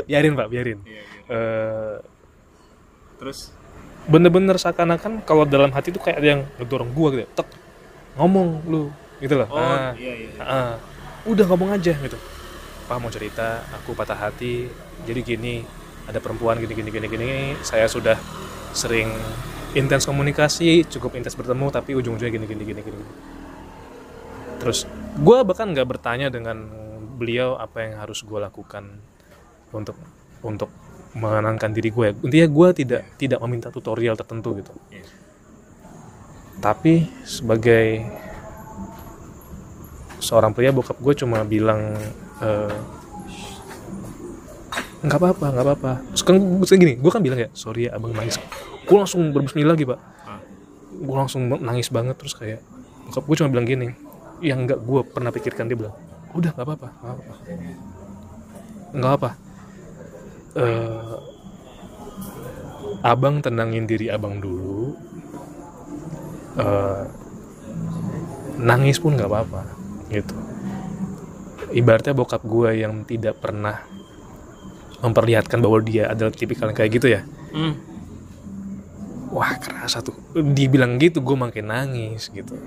biarin 0.05 0.33
pak 0.35 0.49
biarin 0.49 0.79
Iya, 0.83 1.03
iya. 1.03 1.23
Eh, 1.29 1.97
Terus? 3.17 3.53
bener-bener 4.03 4.57
seakan-akan 4.57 5.23
kalau 5.23 5.45
dalam 5.45 5.71
hati 5.71 5.91
tuh 5.91 6.01
kayak 6.01 6.19
ada 6.19 6.29
yang 6.31 6.43
ngedorong 6.57 6.91
gue 6.91 7.09
gitu 7.15 7.25
tek 7.35 7.49
ngomong 8.17 8.65
lu 8.65 8.89
gitu 9.19 9.37
loh 9.37 9.47
Oh, 9.47 9.57
Ah, 9.57 9.93
iya, 9.95 10.13
iya. 10.17 10.29
iya. 10.35 10.43
ah. 10.43 10.75
udah 11.23 11.45
ngomong 11.47 11.71
aja 11.71 11.93
gitu 11.93 12.17
pak 12.85 12.97
mau 12.97 13.07
cerita 13.07 13.61
aku 13.71 13.93
patah 13.93 14.17
hati 14.19 14.67
jadi 15.05 15.21
gini 15.21 15.63
ada 16.05 16.19
perempuan 16.19 16.59
gini 16.59 16.73
gini 16.73 16.91
gini 16.91 17.07
gini 17.07 17.31
saya 17.61 17.87
sudah 17.87 18.17
sering 18.73 19.13
intens 19.73 20.03
komunikasi 20.03 20.83
cukup 20.89 21.15
intens 21.15 21.37
bertemu 21.37 21.71
tapi 21.71 21.95
ujung-ujungnya 21.95 22.33
gini 22.33 22.47
gini 22.49 22.63
gini 22.65 22.81
gini 22.83 23.05
terus 24.59 24.89
gue 25.15 25.39
bahkan 25.45 25.71
nggak 25.71 25.87
bertanya 25.87 26.27
dengan 26.29 26.67
beliau 27.15 27.55
apa 27.55 27.85
yang 27.85 27.95
harus 27.97 28.21
gue 28.21 28.41
lakukan 28.41 28.97
untuk 29.73 29.97
untuk 30.43 30.71
menenangkan 31.15 31.75
diri 31.75 31.91
gue. 31.91 32.15
Intinya 32.23 32.49
gue 32.49 32.69
tidak 32.75 33.03
tidak 33.19 33.39
meminta 33.43 33.69
tutorial 33.73 34.15
tertentu 34.15 34.55
gitu. 34.59 34.73
Iya. 34.91 35.05
tapi 36.61 37.09
sebagai 37.25 38.05
seorang 40.21 40.53
pria 40.53 40.69
bokap 40.77 41.01
gue 41.01 41.17
cuma 41.17 41.41
bilang 41.49 41.97
eh, 42.45 42.77
nggak 45.01 45.19
apa-apa 45.19 45.47
nggak 45.57 45.65
apa-apa. 45.65 45.93
Terus 46.13 46.23
kan 46.29 46.37
gue 46.37 46.67
gini 46.69 46.95
gue 47.01 47.11
kan 47.11 47.25
bilang 47.25 47.41
ya 47.41 47.49
sorry 47.57 47.89
ya 47.89 47.97
abang 47.97 48.13
nangis. 48.13 48.37
Gue 48.85 48.97
langsung 49.01 49.33
berbismillah 49.33 49.73
lagi 49.73 49.89
pak. 49.89 49.99
Ah. 50.29 50.41
gue 51.01 51.17
langsung 51.17 51.49
nangis 51.49 51.89
banget 51.89 52.21
terus 52.21 52.37
kayak 52.37 52.61
bokap 53.09 53.25
gue 53.25 53.37
cuma 53.41 53.49
bilang 53.49 53.65
gini 53.65 53.89
yang 54.45 54.69
nggak 54.69 54.85
gue 54.85 55.01
pernah 55.09 55.33
pikirkan 55.33 55.65
dia 55.65 55.81
bilang 55.81 55.97
udah 56.37 56.53
nggak 56.53 56.67
apa-apa 56.69 56.89
nggak 56.93 57.15
apa-apa. 57.17 57.35
Nggak 58.93 59.13
apa 59.17 59.31
Eh, 60.51 61.15
abang 63.07 63.39
tenangin 63.39 63.87
diri 63.87 64.11
abang 64.11 64.43
dulu. 64.43 64.99
Eh, 66.59 67.03
nangis 68.59 68.99
pun 68.99 69.15
nggak 69.15 69.31
apa-apa 69.31 69.63
gitu. 70.11 70.35
Ibaratnya 71.71 72.19
bokap 72.19 72.43
gue 72.43 72.83
yang 72.83 73.07
tidak 73.07 73.39
pernah 73.39 73.79
memperlihatkan 75.01 75.63
bahwa 75.63 75.79
dia 75.81 76.11
adalah 76.11 76.35
tipikal 76.35 76.69
yang 76.69 76.79
kayak 76.79 76.93
gitu 76.99 77.09
ya. 77.09 77.23
Hmm. 77.51 77.75
wah 79.31 79.55
kerasa 79.63 80.03
tuh. 80.03 80.19
Dibilang 80.35 80.99
gitu 80.99 81.23
gue 81.23 81.39
makin 81.39 81.71
nangis 81.71 82.35
gitu. 82.35 82.59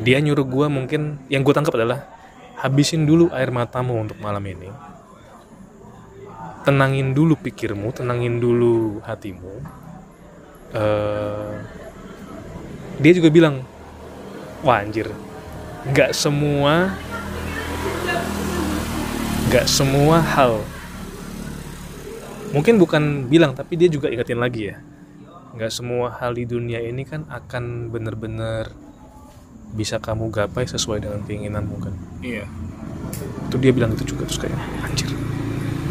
Dia 0.00 0.24
nyuruh 0.24 0.48
gue 0.48 0.66
mungkin 0.72 1.20
yang 1.28 1.44
gue 1.44 1.52
tangkap 1.52 1.76
adalah 1.76 2.08
habisin 2.56 3.04
dulu 3.04 3.28
air 3.36 3.52
matamu 3.52 4.00
untuk 4.00 4.16
malam 4.24 4.40
ini 4.48 4.87
tenangin 6.68 7.16
dulu 7.16 7.32
pikirmu 7.40 7.96
tenangin 7.96 8.36
dulu 8.36 9.00
hatimu. 9.00 9.56
Eh, 10.76 11.52
dia 13.00 13.12
juga 13.16 13.32
bilang 13.32 13.64
wah 14.60 14.84
anjir 14.84 15.08
nggak 15.88 16.12
semua 16.12 16.92
nggak 19.48 19.64
semua 19.64 20.20
hal. 20.20 20.60
Mungkin 22.52 22.76
bukan 22.76 23.32
bilang 23.32 23.56
tapi 23.56 23.80
dia 23.80 23.88
juga 23.88 24.12
ingetin 24.12 24.36
lagi 24.36 24.68
ya. 24.68 24.76
Nggak 25.56 25.72
semua 25.72 26.12
hal 26.20 26.36
di 26.36 26.44
dunia 26.44 26.84
ini 26.84 27.08
kan 27.08 27.24
akan 27.32 27.88
bener-bener 27.88 28.68
bisa 29.72 29.96
kamu 29.96 30.28
gapai 30.28 30.68
sesuai 30.68 31.00
dengan 31.00 31.24
keinginanmu 31.24 31.76
kan? 31.80 31.96
Iya. 32.20 32.44
itu 33.48 33.56
dia 33.56 33.72
bilang 33.72 33.96
itu 33.96 34.12
juga 34.12 34.28
terus 34.28 34.36
kayak 34.36 34.52
anjir 34.84 35.08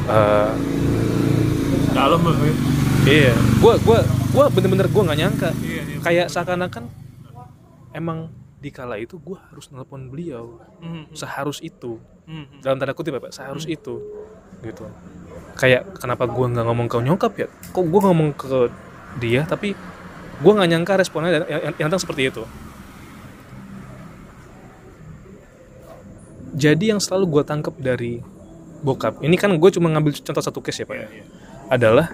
Eh, 0.07 0.51
Dalam 1.91 2.19
banget. 2.21 2.55
iya 3.03 3.33
gua 3.57 3.75
gua 3.79 3.99
gua 4.29 4.45
bener-bener 4.47 4.87
gua 4.87 5.03
nggak 5.03 5.19
nyangka 5.19 5.49
Iya, 5.57 5.81
iya. 5.83 5.97
kayak 5.99 6.27
seakan-akan 6.29 6.87
emang 7.91 8.29
di 8.57 8.69
kala 8.69 8.95
itu 8.95 9.17
gua 9.17 9.41
harus 9.45 9.67
nelpon 9.67 10.07
beliau 10.07 10.61
Hmm. 10.77 11.09
seharus 11.11 11.59
itu 11.59 11.99
Hmm. 12.23 12.45
dalam 12.59 12.77
tanda 12.77 12.91
kutip 12.91 13.11
ya 13.11 13.19
pak 13.19 13.31
seharus 13.31 13.65
itu 13.65 13.99
gitu 14.59 14.85
kayak 15.53 15.97
kenapa 15.97 16.23
gua 16.25 16.47
nggak 16.47 16.65
ngomong 16.65 16.87
ke 16.87 16.97
nyokap 17.01 17.33
ya 17.35 17.47
kok 17.49 17.83
gua 17.83 18.01
ngomong 18.05 18.31
ke 18.31 18.69
dia 19.17 19.43
tapi 19.43 19.73
gua 20.39 20.51
nggak 20.55 20.69
nyangka 20.69 20.93
responnya 20.95 21.41
yang, 21.41 21.47
yang, 21.49 21.73
yang 21.75 21.87
datang 21.87 21.99
seperti 21.99 22.29
itu 22.29 22.43
jadi 26.53 26.95
yang 26.95 26.99
selalu 26.99 27.25
gua 27.29 27.43
tangkap 27.43 27.73
dari 27.75 28.21
bokap. 28.87 29.19
Ini 29.19 29.35
kan 29.35 29.51
gue 29.51 29.69
cuma 29.75 29.91
ngambil 29.91 30.15
contoh 30.23 30.39
satu 30.39 30.63
case 30.63 30.81
ya 30.81 30.87
pak 30.87 30.95
Iya, 30.95 31.03
ya? 31.03 31.09
Iya. 31.11 31.23
adalah 31.67 32.07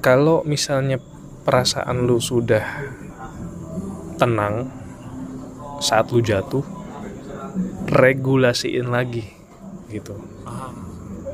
kalau 0.00 0.46
misalnya 0.46 0.96
perasaan 1.42 2.06
lu 2.08 2.22
sudah 2.22 2.62
tenang 4.16 4.70
saat 5.80 6.12
lu 6.12 6.20
jatuh 6.20 6.64
regulasiin 7.90 8.88
lagi 8.88 9.24
gitu. 9.90 10.14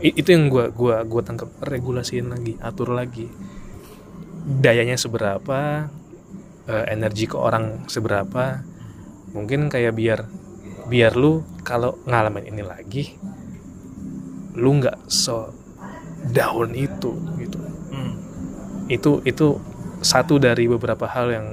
I- 0.00 0.16
itu 0.16 0.28
yang 0.32 0.48
gua 0.48 0.68
gua 0.70 1.02
gua 1.04 1.22
tangkap 1.24 1.50
regulasiin 1.60 2.30
lagi 2.30 2.54
atur 2.60 2.92
lagi. 2.94 3.28
Dayanya 4.46 4.96
seberapa 4.96 5.90
eh, 6.66 6.84
energi 6.90 7.30
ke 7.30 7.36
orang 7.38 7.86
seberapa. 7.86 8.62
Mungkin 9.30 9.68
kayak 9.68 9.92
biar 9.94 10.20
biar 10.86 11.18
lu 11.18 11.42
kalau 11.66 11.98
ngalamin 12.06 12.46
ini 12.46 12.62
lagi 12.62 13.04
lu 14.56 14.80
nggak 14.80 15.10
so 15.10 15.52
down 16.32 16.72
itu 16.72 17.12
gitu. 17.38 17.58
Hmm. 17.92 18.12
itu 18.86 19.20
itu 19.26 19.58
satu 20.00 20.38
dari 20.38 20.70
beberapa 20.70 21.06
hal 21.10 21.26
yang 21.32 21.46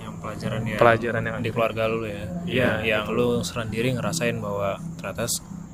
yang 0.00 0.14
pelajaran 0.20 0.60
ya 0.68 0.76
pelajaran 0.76 1.22
yang 1.24 1.36
di 1.40 1.50
keluarga 1.50 1.88
lu 1.88 2.04
ya. 2.04 2.24
Iya, 2.44 2.70
yang, 2.80 2.80
yang 2.84 3.04
lu 3.12 3.40
sendiri 3.40 3.96
ngerasain 3.96 4.36
bahwa 4.38 4.76
ternyata 5.00 5.26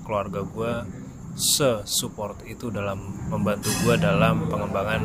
keluarga 0.07 0.41
gua 0.47 0.87
se-support 1.35 2.43
itu 2.47 2.71
dalam 2.71 2.99
membantu 3.31 3.71
gua 3.87 3.99
dalam 3.99 4.47
pengembangan 4.47 5.03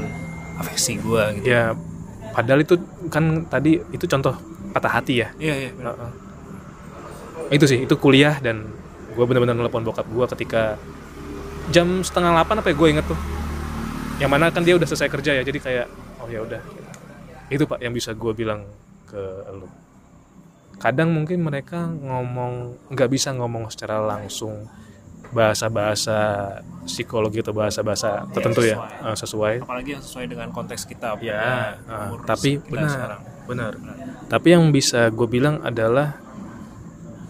afeksi 0.61 1.01
gua 1.01 1.33
gitu. 1.35 1.45
Ya 1.49 1.73
padahal 2.33 2.61
itu 2.65 2.75
kan 3.09 3.49
tadi 3.49 3.81
itu 3.93 4.05
contoh 4.05 4.33
patah 4.73 4.91
hati 5.01 5.23
ya. 5.25 5.29
Iya 5.41 5.69
iya. 5.69 5.71
Itu 7.49 7.65
sih 7.65 7.79
itu 7.83 7.95
kuliah 7.95 8.37
dan 8.39 8.65
gue 9.11 9.25
bener-bener 9.25 9.55
nelpon 9.55 9.83
bokap 9.83 10.05
gue 10.05 10.25
ketika 10.35 10.75
jam 11.69 12.01
setengah 12.01 12.35
delapan 12.35 12.55
apa 12.61 12.67
ya 12.69 12.75
gue 12.75 12.87
inget 12.89 13.05
tuh 13.05 13.19
yang 14.15 14.31
mana 14.31 14.47
kan 14.49 14.63
dia 14.63 14.75
udah 14.75 14.85
selesai 14.85 15.09
kerja 15.09 15.31
ya 15.35 15.43
jadi 15.43 15.59
kayak 15.59 15.85
oh 16.19 16.27
ya 16.27 16.39
udah 16.41 16.61
itu 17.47 17.63
pak 17.63 17.79
yang 17.79 17.93
bisa 17.93 18.11
gue 18.11 18.31
bilang 18.33 18.65
ke 19.05 19.21
lu 19.53 19.67
kadang 20.75 21.09
mungkin 21.09 21.39
mereka 21.39 21.87
ngomong 21.87 22.75
nggak 22.91 23.09
bisa 23.09 23.31
ngomong 23.31 23.71
secara 23.71 24.01
langsung 24.01 24.67
bahasa-bahasa 25.31 26.17
psikologi 26.85 27.43
atau 27.43 27.51
bahasa-bahasa 27.51 28.23
tertentu 28.31 28.61
ya 28.63 28.77
sesuai. 28.77 29.03
eh, 29.03 29.15
sesuai 29.17 29.53
apalagi 29.63 29.89
yang 29.91 30.03
sesuai 30.03 30.25
dengan 30.27 30.47
konteks 30.51 30.85
kita 30.85 31.17
Ya, 31.19 31.75
umur 31.83 32.23
tapi 32.23 32.57
kita 32.57 32.71
benar, 32.71 32.89
sekarang. 32.89 33.21
benar. 33.45 33.71
Tapi 34.25 34.47
yang 34.47 34.63
bisa 34.71 35.09
gue 35.09 35.27
bilang 35.27 35.59
adalah 35.61 36.17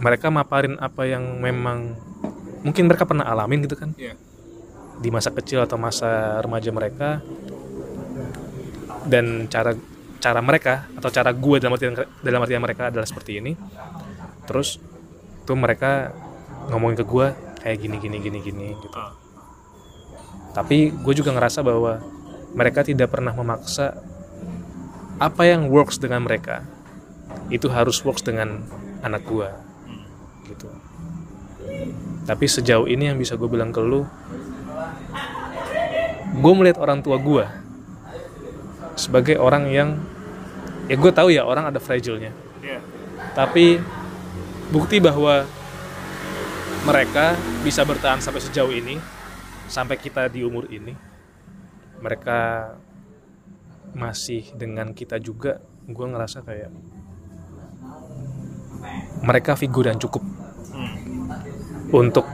mereka 0.06 0.30
maparin 0.30 0.78
apa 0.78 1.10
yang 1.10 1.42
memang 1.42 1.98
mungkin 2.62 2.86
mereka 2.86 3.10
pernah 3.10 3.26
alamin 3.26 3.66
gitu 3.66 3.74
kan 3.74 3.90
Iya. 3.98 4.14
di 5.02 5.10
masa 5.10 5.34
kecil 5.34 5.66
atau 5.66 5.82
masa 5.82 6.38
remaja 6.46 6.70
mereka 6.70 7.26
dan 9.10 9.50
cara 9.50 9.74
cara 10.22 10.42
mereka 10.42 10.90
atau 10.98 11.10
cara 11.14 11.30
gue 11.34 11.58
dalam 11.62 11.74
artian 11.78 11.94
dalam 12.26 12.42
artian 12.42 12.62
mereka 12.62 12.90
adalah 12.90 13.06
seperti 13.06 13.38
ini. 13.42 13.54
Terus 14.50 14.82
tuh 15.46 15.58
mereka 15.58 16.14
ngomongin 16.74 16.98
ke 17.02 17.06
gue 17.06 17.28
kayak 17.62 17.78
gini 17.78 17.98
gini 18.02 18.18
gini 18.22 18.40
gini 18.42 18.68
gitu. 18.74 18.98
Ah. 18.98 19.14
Tapi 20.58 20.90
gue 20.90 21.14
juga 21.14 21.36
ngerasa 21.36 21.62
bahwa 21.62 22.02
mereka 22.56 22.82
tidak 22.82 23.12
pernah 23.14 23.36
memaksa 23.36 24.00
apa 25.20 25.44
yang 25.46 25.70
works 25.70 26.00
dengan 26.02 26.24
mereka 26.26 26.66
itu 27.54 27.70
harus 27.70 28.02
works 28.02 28.26
dengan 28.26 28.66
anak 29.06 29.22
gue. 29.30 29.65
Gitu. 30.46 30.70
Tapi 32.26 32.46
sejauh 32.46 32.86
ini 32.86 33.10
yang 33.10 33.18
bisa 33.18 33.38
gue 33.38 33.50
bilang 33.50 33.74
ke 33.74 33.82
lu, 33.82 34.06
gue 36.36 36.54
melihat 36.54 36.82
orang 36.82 37.02
tua 37.02 37.18
gue 37.22 37.46
sebagai 38.96 39.36
orang 39.36 39.68
yang 39.70 39.90
ya 40.88 40.96
gue 40.96 41.12
tahu 41.12 41.30
ya 41.34 41.44
orang 41.44 41.70
ada 41.70 41.82
fragile-nya. 41.82 42.32
Iya. 42.64 42.80
Tapi 43.36 43.82
bukti 44.72 44.98
bahwa 45.04 45.46
mereka 46.86 47.34
bisa 47.66 47.82
bertahan 47.82 48.22
sampai 48.22 48.42
sejauh 48.42 48.70
ini, 48.70 49.02
sampai 49.66 49.98
kita 49.98 50.30
di 50.30 50.46
umur 50.46 50.70
ini, 50.70 50.94
mereka 51.98 52.74
masih 53.96 54.54
dengan 54.54 54.94
kita 54.94 55.18
juga, 55.18 55.62
gue 55.90 56.06
ngerasa 56.06 56.46
kayak 56.46 56.70
mereka 59.26 59.58
figur 59.58 59.90
yang 59.90 59.98
cukup. 59.98 60.35
Untuk 61.92 62.26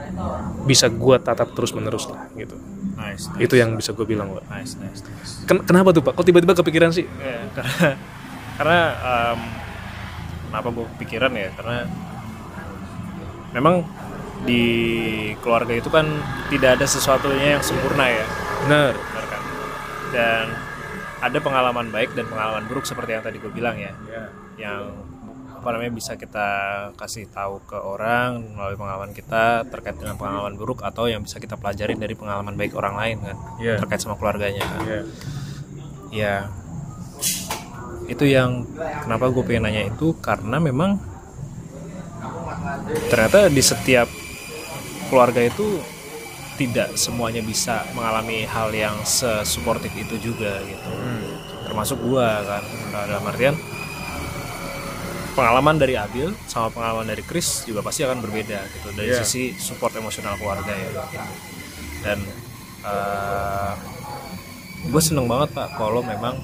bisa 0.64 0.86
gue 0.86 1.16
tatap 1.18 1.52
terus 1.52 1.74
menerus 1.74 2.06
lah 2.06 2.30
gitu. 2.32 2.54
Nice, 2.94 3.26
nice. 3.34 3.40
Itu 3.42 3.58
yang 3.58 3.74
bisa 3.74 3.90
gue 3.92 4.06
bilang, 4.06 4.30
Pak. 4.38 4.44
nice, 4.48 4.78
nice, 4.78 5.02
nice. 5.02 5.42
Ken- 5.44 5.64
kenapa 5.66 5.90
tuh 5.90 6.00
Pak? 6.00 6.14
Kok 6.14 6.24
tiba-tiba 6.24 6.54
kepikiran 6.54 6.94
sih? 6.94 7.04
Ya, 7.18 7.42
karena 7.50 7.74
karena 8.60 8.80
em, 8.94 9.40
kenapa 10.48 10.68
gue 10.70 10.86
kepikiran 10.96 11.32
ya 11.34 11.48
karena 11.56 11.76
memang 13.52 13.74
di 14.42 14.64
keluarga 15.40 15.72
itu 15.72 15.88
kan 15.88 16.04
tidak 16.50 16.80
ada 16.80 16.86
sesuatunya 16.88 17.56
yang 17.58 17.62
sempurna 17.62 18.10
ya 18.10 18.26
Benar. 18.66 18.92
benar 18.92 19.24
kan 19.30 19.42
dan 20.10 20.44
ada 21.22 21.38
pengalaman 21.38 21.88
baik 21.88 22.10
dan 22.12 22.26
pengalaman 22.26 22.66
buruk 22.66 22.82
seperti 22.82 23.14
yang 23.14 23.22
tadi 23.22 23.38
gue 23.38 23.52
bilang 23.54 23.78
ya 23.78 23.94
yang 24.58 24.90
apa 25.62 25.78
namanya 25.78 25.94
bisa 25.94 26.18
kita 26.18 26.48
kasih 26.98 27.30
tahu 27.30 27.62
ke 27.70 27.78
orang 27.78 28.42
melalui 28.58 28.74
pengalaman 28.74 29.14
kita 29.14 29.62
terkait 29.70 29.94
dengan 29.94 30.18
pengalaman 30.18 30.58
buruk 30.58 30.82
atau 30.82 31.06
yang 31.06 31.22
bisa 31.22 31.38
kita 31.38 31.54
pelajarin 31.54 32.02
dari 32.02 32.18
pengalaman 32.18 32.58
baik 32.58 32.74
orang 32.74 32.98
lain 32.98 33.16
kan? 33.22 33.36
Iya. 33.62 33.78
terkait 33.78 34.02
sama 34.02 34.18
keluarganya 34.18 34.66
kan? 34.66 34.82
Iya. 34.82 35.00
ya 36.10 36.34
itu 38.10 38.26
yang 38.26 38.66
kenapa 39.06 39.30
gue 39.30 39.42
pengen 39.46 39.70
nanya 39.70 39.86
itu 39.86 40.18
karena 40.18 40.58
memang 40.58 40.98
ternyata 43.06 43.46
di 43.46 43.62
setiap 43.62 44.10
keluarga 45.06 45.46
itu 45.46 45.78
tidak 46.58 46.98
semuanya 46.98 47.38
bisa 47.38 47.86
mengalami 47.94 48.50
hal 48.50 48.74
yang 48.74 48.98
sesuportif 49.06 49.94
itu 49.94 50.18
juga 50.18 50.58
gitu. 50.66 50.90
Termasuk 51.70 52.02
gue 52.02 52.26
kan? 52.50 52.62
Dalam 52.90 53.30
artian 53.30 53.54
pengalaman 55.32 55.76
dari 55.76 55.94
Abil 55.94 56.30
sama 56.44 56.68
pengalaman 56.68 57.04
dari 57.04 57.22
Chris 57.22 57.64
juga 57.64 57.80
pasti 57.80 58.02
akan 58.02 58.20
berbeda 58.20 58.58
gitu 58.70 58.88
dari 58.92 59.10
Iya. 59.10 59.20
sisi 59.20 59.52
support 59.54 59.92
emosional 59.94 60.36
keluarga 60.36 60.70
ya 60.70 60.90
dan 62.02 62.18
gue 64.82 65.00
seneng 65.00 65.24
banget 65.24 65.54
pak 65.54 65.72
kalau 65.74 66.02
memang 66.02 66.36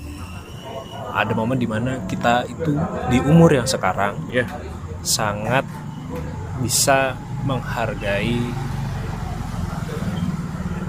ada 1.10 1.32
momen 1.32 1.58
di 1.58 1.66
mana 1.66 2.06
kita 2.06 2.46
itu 2.46 2.72
di 3.08 3.18
umur 3.20 3.50
yang 3.50 3.66
sekarang 3.66 4.16
Iya. 4.28 4.46
sangat 5.00 5.66
bisa 6.58 7.14
menghargai 7.42 8.38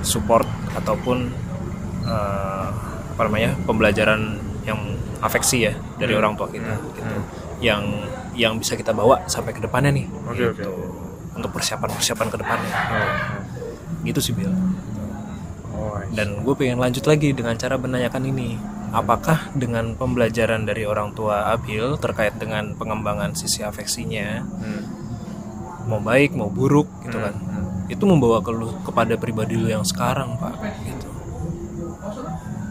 support 0.02 0.48
ataupun 0.74 1.30
eh, 2.02 2.68
apa 3.14 3.22
namanya 3.22 3.54
pembelajaran 3.64 4.40
yang 4.64 4.80
afeksi 5.20 5.68
ya 5.68 5.74
dari 6.00 6.16
Hmm. 6.16 6.22
orang 6.24 6.34
tua 6.34 6.48
kita 6.48 6.74
gitu. 6.90 7.02
Yang 7.60 7.84
yang 8.34 8.56
bisa 8.56 8.74
kita 8.74 8.92
bawa 8.92 9.24
sampai 9.26 9.52
ke 9.52 9.60
depannya 9.60 9.92
nih 9.92 10.08
oke. 10.26 10.36
gitu. 10.36 10.72
untuk 11.36 11.52
persiapan 11.52 11.90
persiapan 11.92 12.28
ke 12.28 12.38
depannya 12.38 12.74
gitu 14.04 14.20
sih 14.20 14.34
Bill 14.34 14.52
Oh, 15.72 15.96
dan 16.12 16.44
gue 16.44 16.54
pengen 16.54 16.76
lanjut 16.76 17.08
lagi 17.08 17.32
dengan 17.32 17.56
cara 17.56 17.80
menanyakan 17.80 18.28
ini 18.28 18.60
apakah 18.92 19.48
dengan 19.56 19.96
pembelajaran 19.96 20.68
dari 20.68 20.84
orang 20.84 21.16
tua 21.16 21.56
Abil 21.56 21.96
terkait 21.96 22.36
dengan 22.36 22.76
pengembangan 22.76 23.32
sisi 23.32 23.64
afeksinya 23.64 24.44
Hmm. 24.44 24.84
mau 25.88 26.04
baik 26.04 26.36
mau 26.36 26.52
buruk 26.52 26.92
gitu 27.04 27.16
Hmm. 27.16 27.26
kan 27.32 27.36
itu 27.88 28.04
membawa 28.04 28.44
ke 28.44 28.52
lu 28.52 28.76
kepada 28.84 29.16
pribadi 29.16 29.56
lu 29.56 29.72
yang 29.72 29.88
sekarang 29.88 30.36
pak 30.36 30.60
gitu 30.84 31.08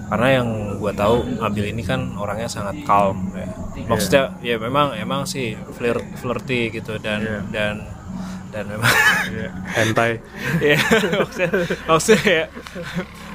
karena 0.08 0.28
yang 0.40 0.48
gue 0.76 0.92
tahu 0.92 1.16
Abil 1.38 1.64
ini 1.68 1.82
kan 1.82 2.16
orangnya 2.16 2.48
sangat 2.48 2.80
calm 2.82 3.28
ya. 3.32 3.44
maksudnya 3.84 4.22
ya 4.40 4.56
memang 4.56 4.96
emang 4.96 5.24
sih 5.24 5.52
flirt 5.70 6.00
flirty 6.16 6.72
gitu 6.72 6.96
dan 6.96 7.20
Iya. 7.20 7.38
dan 7.52 7.74
dan 8.48 8.64
memang 8.64 8.88
Iya. 9.28 9.48
Hentai. 9.76 10.12
ya 10.64 10.78
maksudnya, 11.20 11.50
maksudnya 11.84 12.24
ya 12.24 12.44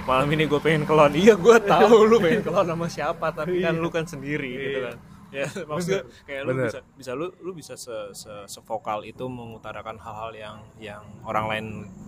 malam 0.03 0.27
ini 0.29 0.43
gue 0.43 0.59
pengen 0.59 0.83
kelon 0.83 1.13
iya 1.13 1.33
gue 1.33 1.57
tahu 1.63 1.95
lu 2.03 2.17
pengen 2.17 2.41
kelon 2.41 2.65
sama 2.65 2.87
siapa 2.87 3.29
tapi 3.29 3.61
kan 3.61 3.77
lu 3.77 3.87
kan 3.87 4.03
sendiri 4.03 4.49
gitu 4.51 4.79
kan 4.83 4.97
ya 5.29 5.45
maksudnya 5.65 6.01
kayak 6.25 6.41
lu 6.43 6.51
Bener. 6.53 6.65
bisa 6.69 6.79
bisa 6.93 7.11
lu 7.13 7.25
lu 7.39 7.51
bisa 7.53 7.73
se, 7.73 7.93
se, 8.11 8.29
sevokal 8.45 9.01
itu 9.01 9.25
mengutarakan 9.25 9.97
hal-hal 9.97 10.31
yang 10.31 10.57
yang 10.77 11.01
orang 11.23 11.45
lain 11.45 11.65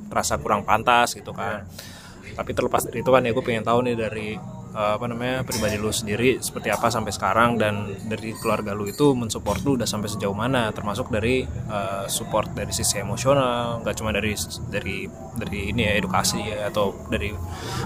rasa 0.09 0.37
kurang 0.37 0.61
pantas 0.61 1.13
gitu 1.13 1.29
kan 1.31 1.65
tapi 2.33 2.51
terlepas 2.57 2.89
dari 2.89 3.05
itu 3.05 3.09
kan 3.13 3.21
ya 3.21 3.31
gue 3.31 3.43
pengen 3.45 3.61
tahu 3.61 3.85
nih 3.85 3.95
dari 3.95 4.33
eh, 4.73 4.91
apa 4.97 5.05
namanya 5.05 5.45
pribadi 5.45 5.77
lu 5.77 5.93
sendiri 5.93 6.41
seperti 6.41 6.73
apa 6.73 6.89
sampai 6.89 7.13
sekarang 7.13 7.61
dan 7.61 7.93
dari 8.09 8.33
keluarga 8.41 8.73
lu 8.73 8.89
itu 8.89 9.13
mensupport 9.13 9.59
lu 9.61 9.71
udah 9.77 9.85
sampai 9.85 10.09
sejauh 10.09 10.33
mana 10.33 10.73
termasuk 10.73 11.13
dari 11.13 11.45
eh, 11.45 12.05
support 12.09 12.51
dari 12.57 12.73
sisi 12.73 12.97
emosional 12.97 13.85
nggak 13.85 13.95
cuma 14.01 14.09
dari 14.09 14.33
dari 14.71 15.05
dari 15.37 15.59
ini 15.69 15.85
ya 15.85 15.93
edukasi 16.01 16.39
ya 16.41 16.71
atau 16.73 16.95
dari 17.11 17.29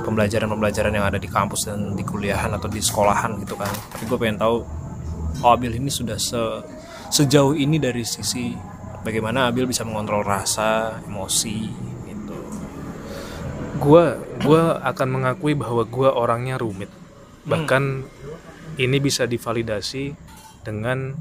pembelajaran-pembelajaran 0.05 0.93
yang 0.95 1.05
ada 1.09 1.19
di 1.19 1.27
kampus 1.27 1.67
dan 1.67 1.97
di 1.97 2.03
kuliahan 2.07 2.53
atau 2.55 2.71
di 2.71 2.79
sekolahan 2.79 3.35
gitu 3.43 3.59
kan. 3.59 3.69
Tapi 3.91 4.03
gue 4.07 4.17
pengen 4.17 4.39
tahu 4.39 4.55
oh 5.43 5.51
Abil 5.55 5.77
ini 5.77 5.89
sudah 5.91 6.17
se- 6.19 6.63
sejauh 7.09 7.55
ini 7.57 7.79
dari 7.81 8.03
sisi 8.05 8.53
bagaimana 9.01 9.49
Abil 9.49 9.65
bisa 9.65 9.87
mengontrol 9.87 10.21
rasa 10.21 10.99
emosi 11.07 11.89
gue 13.79 14.03
gua 14.43 14.61
akan 14.83 15.07
mengakui 15.07 15.55
bahwa 15.55 15.87
gue 15.87 16.09
orangnya 16.11 16.59
rumit. 16.59 16.91
Bahkan 17.47 17.83
ini 18.79 18.97
bisa 18.99 19.25
divalidasi 19.25 20.13
dengan 20.63 21.15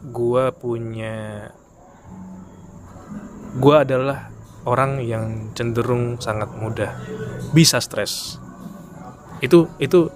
gue 0.00 0.44
punya 0.56 1.50
gue 3.60 3.76
adalah 3.76 4.30
orang 4.64 5.02
yang 5.02 5.50
cenderung 5.52 6.16
sangat 6.22 6.54
mudah 6.54 6.94
bisa 7.52 7.82
stres. 7.82 8.38
Itu 9.42 9.68
itu 9.82 10.08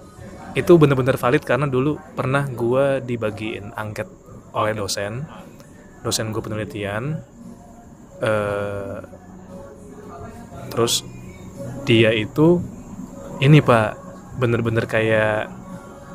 itu 0.55 0.71
benar-benar 0.79 1.19
valid 1.19 1.43
karena 1.43 1.67
dulu 1.67 1.99
pernah 2.15 2.47
gue 2.47 3.03
dibagiin 3.03 3.75
angket 3.75 4.07
oleh 4.55 4.71
dosen 4.71 5.27
dosen 5.99 6.31
gue 6.31 6.39
penelitian 6.39 7.19
eh, 8.23 8.99
terus 10.75 11.07
dia 11.87 12.11
itu 12.11 12.59
ini 13.39 13.63
pak 13.63 13.95
bener-bener 14.35 14.83
kayak 14.83 15.47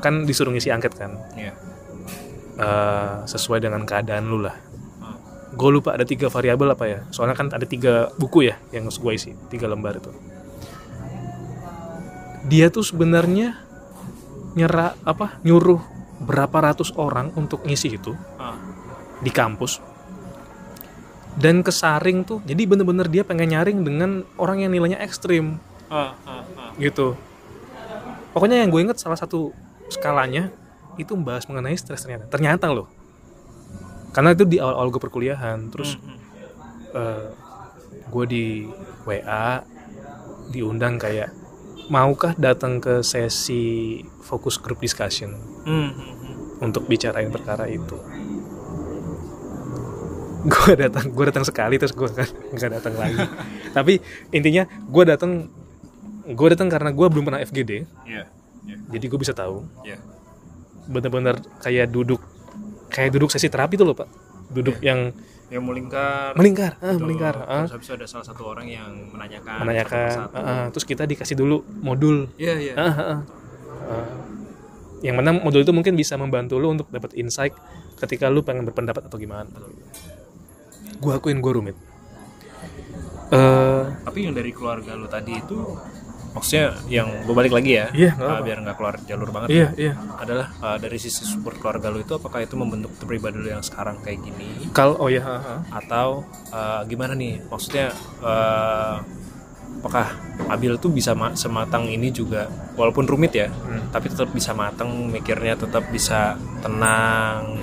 kan 0.05 0.29
disuruh 0.29 0.53
ngisi 0.53 0.69
angket 0.69 0.93
kan? 0.97 1.17
Iya. 1.37 1.57
Eh, 2.61 3.15
sesuai 3.25 3.65
dengan 3.65 3.89
keadaan 3.89 4.29
lu 4.29 4.45
lah. 4.45 4.57
Gue 5.57 5.71
lupa 5.73 5.97
ada 5.97 6.05
tiga 6.05 6.29
variabel 6.29 6.77
apa 6.77 6.85
ya? 6.85 7.01
Soalnya 7.09 7.37
kan 7.37 7.49
ada 7.53 7.65
tiga 7.65 8.13
buku 8.21 8.53
ya 8.53 8.61
yang 8.73 8.85
harus 8.89 9.01
gue 9.01 9.13
isi 9.17 9.33
tiga 9.49 9.65
lembar 9.65 9.97
itu. 9.97 10.13
Dia 12.49 12.69
tuh 12.69 12.85
sebenarnya 12.85 13.57
nyerah 14.57 14.97
apa 15.09 15.41
nyuruh 15.41 15.81
berapa 16.21 16.53
ratus 16.73 16.93
orang 17.01 17.33
untuk 17.37 17.65
ngisi 17.65 17.97
itu 17.97 18.13
Ah. 18.37 18.57
di 19.25 19.33
kampus 19.33 19.81
dan 21.37 21.62
kesaring 21.62 22.24
tuh 22.24 22.43
jadi 22.43 22.62
bener-bener 22.64 23.07
dia 23.07 23.22
pengen 23.22 23.51
nyaring 23.51 23.78
dengan 23.81 24.11
orang 24.35 24.62
yang 24.62 24.72
nilainya 24.72 24.99
ekstrim 24.99 25.61
Ah, 25.87 26.14
ah, 26.22 26.43
ah. 26.57 26.70
gitu 26.76 27.14
pokoknya 28.31 28.62
yang 28.62 28.70
gue 28.70 28.81
inget 28.81 28.99
salah 28.99 29.18
satu 29.18 29.51
skalanya 29.89 30.51
itu 30.97 31.14
membahas 31.14 31.47
mengenai 31.47 31.74
stres 31.74 32.03
ternyata 32.03 32.26
ternyata 32.26 32.70
loh 32.70 32.87
karena 34.11 34.35
itu 34.35 34.43
di 34.43 34.59
awal-awal 34.59 34.91
gue 34.91 35.03
perkuliahan 35.03 35.70
terus 35.70 35.95
Mhm. 35.95 36.16
eh, 36.93 37.26
gue 38.07 38.24
di 38.26 38.45
WA 39.05 39.62
diundang 40.49 40.99
kayak 40.99 41.31
maukah 41.87 42.35
datang 42.35 42.78
ke 42.78 43.03
sesi 43.03 43.99
fokus 44.20 44.59
group 44.59 44.78
discussion 44.78 45.35
Mhm, 45.62 45.91
mhm. 45.91 46.33
untuk 46.61 46.87
bicarain 46.87 47.31
perkara 47.31 47.66
itu 47.66 47.99
gue 50.53 50.72
datang 50.74 51.07
gue 51.07 51.24
datang 51.26 51.43
sekali 51.43 51.76
terus 51.76 51.93
gue 51.93 52.09
nggak 52.51 52.70
datang 52.72 52.95
lagi 52.95 53.18
tapi 53.76 54.01
intinya 54.30 54.64
gue 54.66 55.05
datang 55.05 55.51
gue 56.26 56.49
datang 56.49 56.68
karena 56.68 56.91
gue 56.91 57.07
belum 57.07 57.24
pernah 57.24 57.41
FGD 57.41 57.70
Iya. 58.05 58.24
Iya. 58.62 58.76
jadi 58.88 59.05
gue 59.07 59.18
bisa 59.18 59.32
tahu 59.32 59.66
Iya. 59.82 59.99
bener-bener 60.86 61.34
kayak 61.59 61.88
duduk 61.88 62.20
kayak 62.88 63.11
duduk 63.11 63.28
sesi 63.28 63.47
terapi 63.47 63.74
tuh 63.74 63.84
loh 63.84 63.97
pak 63.97 64.09
duduk 64.49 64.78
yang 64.80 65.12
Yang 65.51 65.66
melingkar. 65.66 66.30
melingkar 66.34 66.72
ah, 66.78 66.95
Tuh, 66.95 67.03
melingkar 67.03 67.34
ah, 67.41 67.66
Terus 67.66 67.74
habis 67.74 67.91
ada 67.91 68.07
salah 68.07 68.22
satu 68.24 68.47
orang 68.47 68.66
yang 68.66 68.86
menanyakan. 69.11 69.59
menanyakan 69.61 70.11
ah, 70.28 70.38
ah. 70.38 70.64
terus 70.70 70.86
kita 70.86 71.03
dikasih 71.05 71.34
dulu 71.34 71.66
modul 71.76 72.30
Iya, 72.38 72.55
iya. 72.61 72.74
Ah, 72.74 72.86
ah, 72.86 73.01
ah. 73.03 73.18
Ah. 73.82 74.07
yang 75.01 75.18
mana 75.18 75.34
modul 75.34 75.59
itu 75.61 75.72
mungkin 75.72 75.95
bisa 75.95 76.14
membantu 76.14 76.55
lu 76.55 76.70
untuk 76.70 76.86
dapat 76.88 77.14
insight 77.14 77.51
ketika 77.99 78.30
lu 78.30 78.41
pengen 78.41 78.62
berpendapat 78.62 79.03
atau 79.03 79.18
gimana 79.18 79.51
gue 81.01 81.13
akuin 81.13 81.41
gue 81.41 81.53
rumit 81.53 81.77
eh 83.31 83.83
Tapi 84.03 84.19
yang 84.27 84.35
dari 84.35 84.51
keluarga 84.51 84.93
lu 84.95 85.07
tadi 85.07 85.33
itu 85.35 85.57
maksudnya 86.31 86.79
yang 86.87 87.27
gue 87.27 87.35
balik 87.35 87.51
lagi 87.51 87.75
ya. 87.75 87.91
Iya, 87.91 88.15
nggak 88.15 88.23
ah, 88.23 88.31
apa-apa. 88.31 88.47
biar 88.47 88.59
nggak 88.63 88.77
keluar 88.79 88.95
jalur 89.03 89.29
banget. 89.31 89.49
iya 89.51 89.59
ya. 89.59 89.69
iya 89.75 89.93
Adalah 90.15 90.47
ah, 90.59 90.79
dari 90.79 90.95
sisi 90.97 91.23
support 91.23 91.59
keluarga 91.59 91.91
lu 91.91 91.99
itu 92.01 92.15
apakah 92.15 92.39
itu 92.39 92.55
membentuk 92.55 92.91
pribadi 93.01 93.35
lu 93.35 93.51
yang 93.51 93.63
sekarang 93.63 93.99
kayak 93.99 94.23
gini 94.23 94.71
kalau 94.71 94.95
oh 94.97 95.11
ya 95.11 95.23
ah. 95.23 95.63
atau 95.73 96.23
ah, 96.51 96.83
gimana 96.85 97.15
nih? 97.15 97.43
Maksudnya 97.47 97.91
eh, 98.23 98.95
apakah 99.81 100.07
Abil 100.47 100.75
tuh 100.77 100.91
bisa 100.91 101.15
ma- 101.15 101.35
sematang 101.35 101.87
ini 101.87 102.11
juga 102.11 102.51
walaupun 102.75 103.07
rumit 103.07 103.31
ya, 103.33 103.47
Hmm. 103.47 103.91
tapi 103.91 104.11
tetap 104.11 104.31
bisa 104.31 104.51
matang 104.51 104.91
mikirnya 105.07 105.55
tetap 105.55 105.87
bisa 105.89 106.35
tenang. 106.59 107.59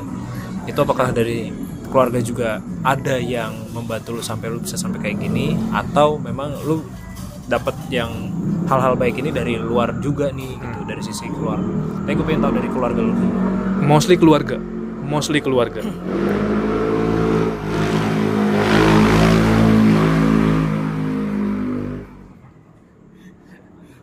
Itu 0.64 0.80
apakah 0.82 1.12
dari 1.12 1.52
keluarga 1.88 2.20
juga 2.20 2.50
ada 2.82 3.16
yang 3.18 3.54
membantu 3.72 4.14
lu 4.14 4.22
sampai 4.22 4.48
lu 4.48 4.60
bisa 4.60 4.76
sampai 4.76 5.00
kayak 5.02 5.18
gini 5.20 5.56
atau 5.72 6.16
memang 6.18 6.54
lu 6.64 6.84
dapat 7.48 7.74
yang 7.88 8.12
hal-hal 8.68 8.94
baik 8.94 9.16
ini 9.18 9.32
dari 9.32 9.56
luar 9.56 9.96
juga 9.98 10.28
nih 10.30 10.52
gitu 10.54 10.82
dari 10.84 11.00
sisi 11.00 11.26
keluarga. 11.28 11.64
Tapi 12.04 12.14
gue 12.14 12.26
pengen 12.26 12.44
tahu 12.44 12.54
dari 12.56 12.70
keluarga 12.70 13.02
lu. 13.02 13.14
mostly 13.80 14.16
keluarga 14.16 14.60
mostly 15.00 15.40
keluarga 15.40 15.80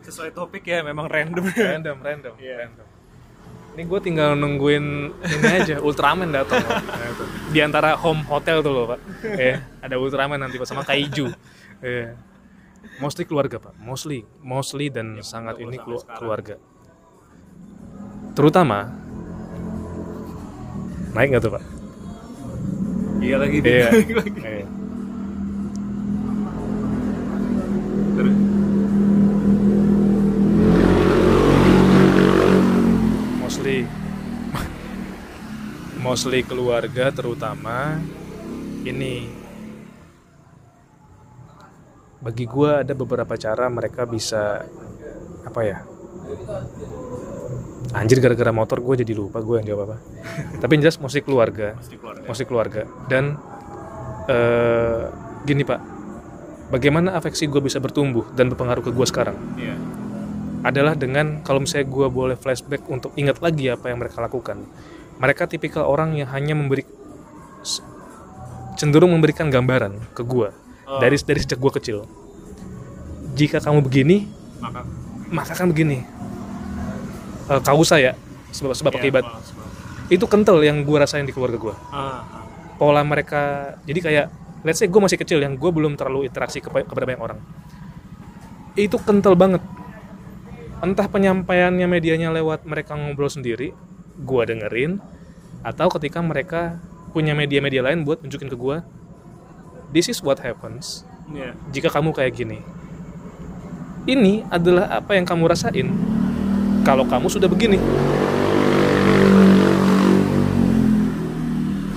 Sesuai 0.01 0.31
topik 0.31 0.63
ya 0.63 0.85
memang 0.85 1.09
random. 1.09 1.45
random 1.49 1.97
random 1.99 2.33
Iya. 2.37 2.55
random 2.65 2.87
ini 3.75 3.83
gue 3.83 3.99
tinggal 3.99 4.33
nungguin 4.33 4.85
ini 5.11 5.47
aja 5.53 5.75
Ultraman 5.85 6.31
datang 6.31 6.63
Nah, 6.63 6.79
itu. 7.05 7.23
di 7.51 7.59
antara 7.59 7.95
home 7.95 8.23
hotel 8.23 8.59
tuh 8.59 8.71
loh 8.71 8.85
pak 8.87 8.99
ya 9.35 9.59
ada 9.79 9.95
Ultraman 9.95 10.39
nanti 10.39 10.55
pak 10.55 10.65
sama 10.65 10.81
Kaiju 10.81 11.27
Iya. 11.77 12.15
mostly 12.97 13.23
keluarga 13.23 13.59
pak 13.59 13.75
mostly 13.75 14.23
mostly 14.39 14.87
dan 14.87 15.19
sangat 15.21 15.59
ini 15.59 15.75
kelu- 15.75 16.07
keluarga 16.09 16.55
terutama 18.31 18.95
naik 21.11 21.29
nggak 21.29 21.43
tuh 21.43 21.53
pak 21.53 21.63
Iya 23.17 23.35
lagi 23.37 23.59
iya. 23.59 23.89
Iya. 24.55 24.65
Terus. 28.15 28.35
mostly 33.39 33.87
mostly 36.15 36.47
keluarga 36.47 37.11
terutama 37.11 37.99
ini. 38.87 39.27
Bagi 42.23 42.47
gua 42.47 42.87
ada 42.87 42.95
beberapa 42.95 43.35
cara 43.35 43.67
mereka 43.67 44.07
bisa 44.07 44.63
apa 45.43 45.61
ya? 45.67 45.83
Anjir 47.91 48.23
gara-gara 48.23 48.55
motor 48.55 48.79
gue 48.79 49.03
jadi 49.03 49.11
lupa 49.11 49.43
gue 49.43 49.59
yang 49.59 49.75
jawab 49.75 49.91
apa. 49.91 49.97
Tapi 50.63 50.79
yang 50.79 50.87
jelas 50.87 51.03
mostly 51.03 51.19
keluarga. 51.19 51.75
Mostly 52.23 52.47
keluarga. 52.47 52.87
Dan 53.11 53.35
eh, 54.31 55.11
gini 55.43 55.67
pak. 55.67 55.83
Bagaimana 56.71 57.19
afeksi 57.19 57.51
gue 57.51 57.59
bisa 57.59 57.83
bertumbuh 57.83 58.23
dan 58.39 58.47
berpengaruh 58.55 58.87
ke 58.87 58.95
gue 58.95 59.03
sekarang? 59.03 59.35
Iya. 59.59 59.75
adalah 60.65 60.97
dengan 60.97 61.45
kalau 61.45 61.61
misalnya 61.61 61.85
gue 61.85 62.07
boleh 62.09 62.33
flashback 62.41 62.89
untuk 62.89 63.13
ingat 63.19 63.37
lagi 63.37 63.67
apa 63.67 63.91
yang 63.91 63.99
mereka 63.99 64.17
lakukan. 64.23 64.63
Mereka 65.15 65.47
tipikal 65.47 65.83
orang 65.83 66.13
yang 66.13 66.27
hanya 66.27 66.53
memberi 66.53 66.83
cenderung 68.75 69.11
memberikan 69.11 69.47
gambaran 69.47 70.11
ke 70.11 70.21
gue 70.21 70.51
Oh. 70.85 71.01
dari 71.01 71.17
dari 71.17 71.39
sejak 71.39 71.57
gue 71.57 71.71
kecil. 71.73 71.97
Jika 73.33 73.57
kamu 73.57 73.81
begini, 73.81 74.29
Maka 74.55 74.85
maka 75.27 75.53
kan 75.53 75.67
begini. 75.67 76.05
Eh, 77.45 77.61
kausa 77.61 77.97
ya 77.97 78.13
sebab 78.51 78.71
sebab 78.71 78.93
Iya, 78.93 78.99
akibat 78.99 79.23
banget. 79.23 80.11
itu 80.11 80.25
kental 80.25 80.61
yang 80.61 80.81
gue 80.81 80.93
rasain 80.95 81.23
di 81.23 81.31
keluarga 81.31 81.57
gue. 81.57 81.75
Ah, 81.87 82.21
ah. 82.21 82.43
Pola 82.75 83.01
mereka 83.01 83.41
jadi 83.81 83.99
kayak 83.99 84.25
let's 84.61 84.77
say 84.77 84.85
gue 84.85 84.97
masih 84.97 85.15
kecil 85.15 85.39
yang 85.39 85.55
gue 85.55 85.67
belum 85.67 85.95
terlalu 85.95 86.25
interaksi 86.25 86.59
kepa- 86.59 86.83
kepada 86.83 87.05
banyak 87.05 87.21
orang. 87.23 87.39
Itu 88.75 88.99
kental 88.99 89.33
banget 89.33 89.65
entah 90.77 91.07
penyampaiannya 91.07 91.87
medianya 91.87 92.29
lewat 92.31 92.61
mereka 92.63 92.93
ngobrol 92.93 93.25
sendiri, 93.27 93.73
gua 94.23 94.47
dengerin, 94.47 95.03
atau 95.65 95.91
ketika 95.99 96.23
mereka 96.23 96.79
punya 97.11 97.35
media-media 97.35 97.83
lain 97.83 98.07
buat 98.07 98.23
nunjukin 98.23 98.47
ke 98.47 98.55
gua, 98.55 98.85
this 99.91 100.07
is 100.07 100.19
what 100.23 100.39
happens 100.39 101.03
Iya. 101.25 101.57
jika 101.73 101.89
kamu 101.89 102.13
kayak 102.13 102.37
gini. 102.37 102.59
Ini 104.05 104.45
adalah 104.53 105.01
apa 105.01 105.17
yang 105.17 105.25
kamu 105.25 105.49
rasain 105.49 105.89
kalau 106.85 107.09
kamu 107.09 107.25
sudah 107.25 107.49
begini. 107.49 107.81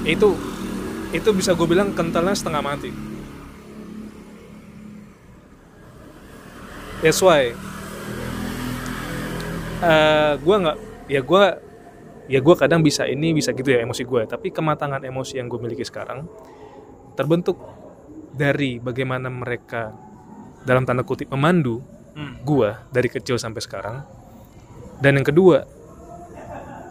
Itu 0.08 0.32
itu 1.12 1.28
bisa 1.36 1.52
gue 1.52 1.68
bilang 1.68 1.92
kentalnya 1.92 2.32
setengah 2.32 2.64
mati. 2.64 2.88
That's 7.04 7.20
why 7.20 7.52
eh 9.78 10.32
gue 10.40 10.56
nggak 10.58 10.78
ya 11.12 11.20
gue 11.20 11.44
ya 12.28 12.38
gue 12.38 12.54
kadang 12.54 12.80
bisa 12.80 13.04
ini 13.04 13.32
bisa 13.32 13.50
gitu 13.50 13.68
ya 13.68 13.82
emosi 13.82 14.04
gue 14.04 14.22
tapi 14.24 14.52
kematangan 14.52 15.00
emosi 15.02 15.40
yang 15.40 15.48
gue 15.48 15.58
miliki 15.58 15.82
sekarang 15.82 16.28
terbentuk 17.12 17.56
dari 18.30 18.78
bagaimana 18.78 19.26
mereka 19.26 19.90
dalam 20.62 20.84
tanda 20.84 21.02
kutip 21.02 21.28
memandu 21.28 21.80
Hmm. 22.12 22.34
gua 22.42 22.82
dari 22.90 23.06
kecil 23.06 23.38
sampai 23.38 23.62
sekarang. 23.62 24.02
Dan 24.98 25.14
yang 25.14 25.26
kedua, 25.26 25.62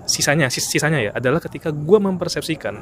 sisanya 0.07 0.47
sis- 0.47 0.71
sisanya 0.71 1.03
ya 1.03 1.11
adalah 1.11 1.43
ketika 1.43 1.67
gua 1.67 1.99
mempersepsikan 1.99 2.79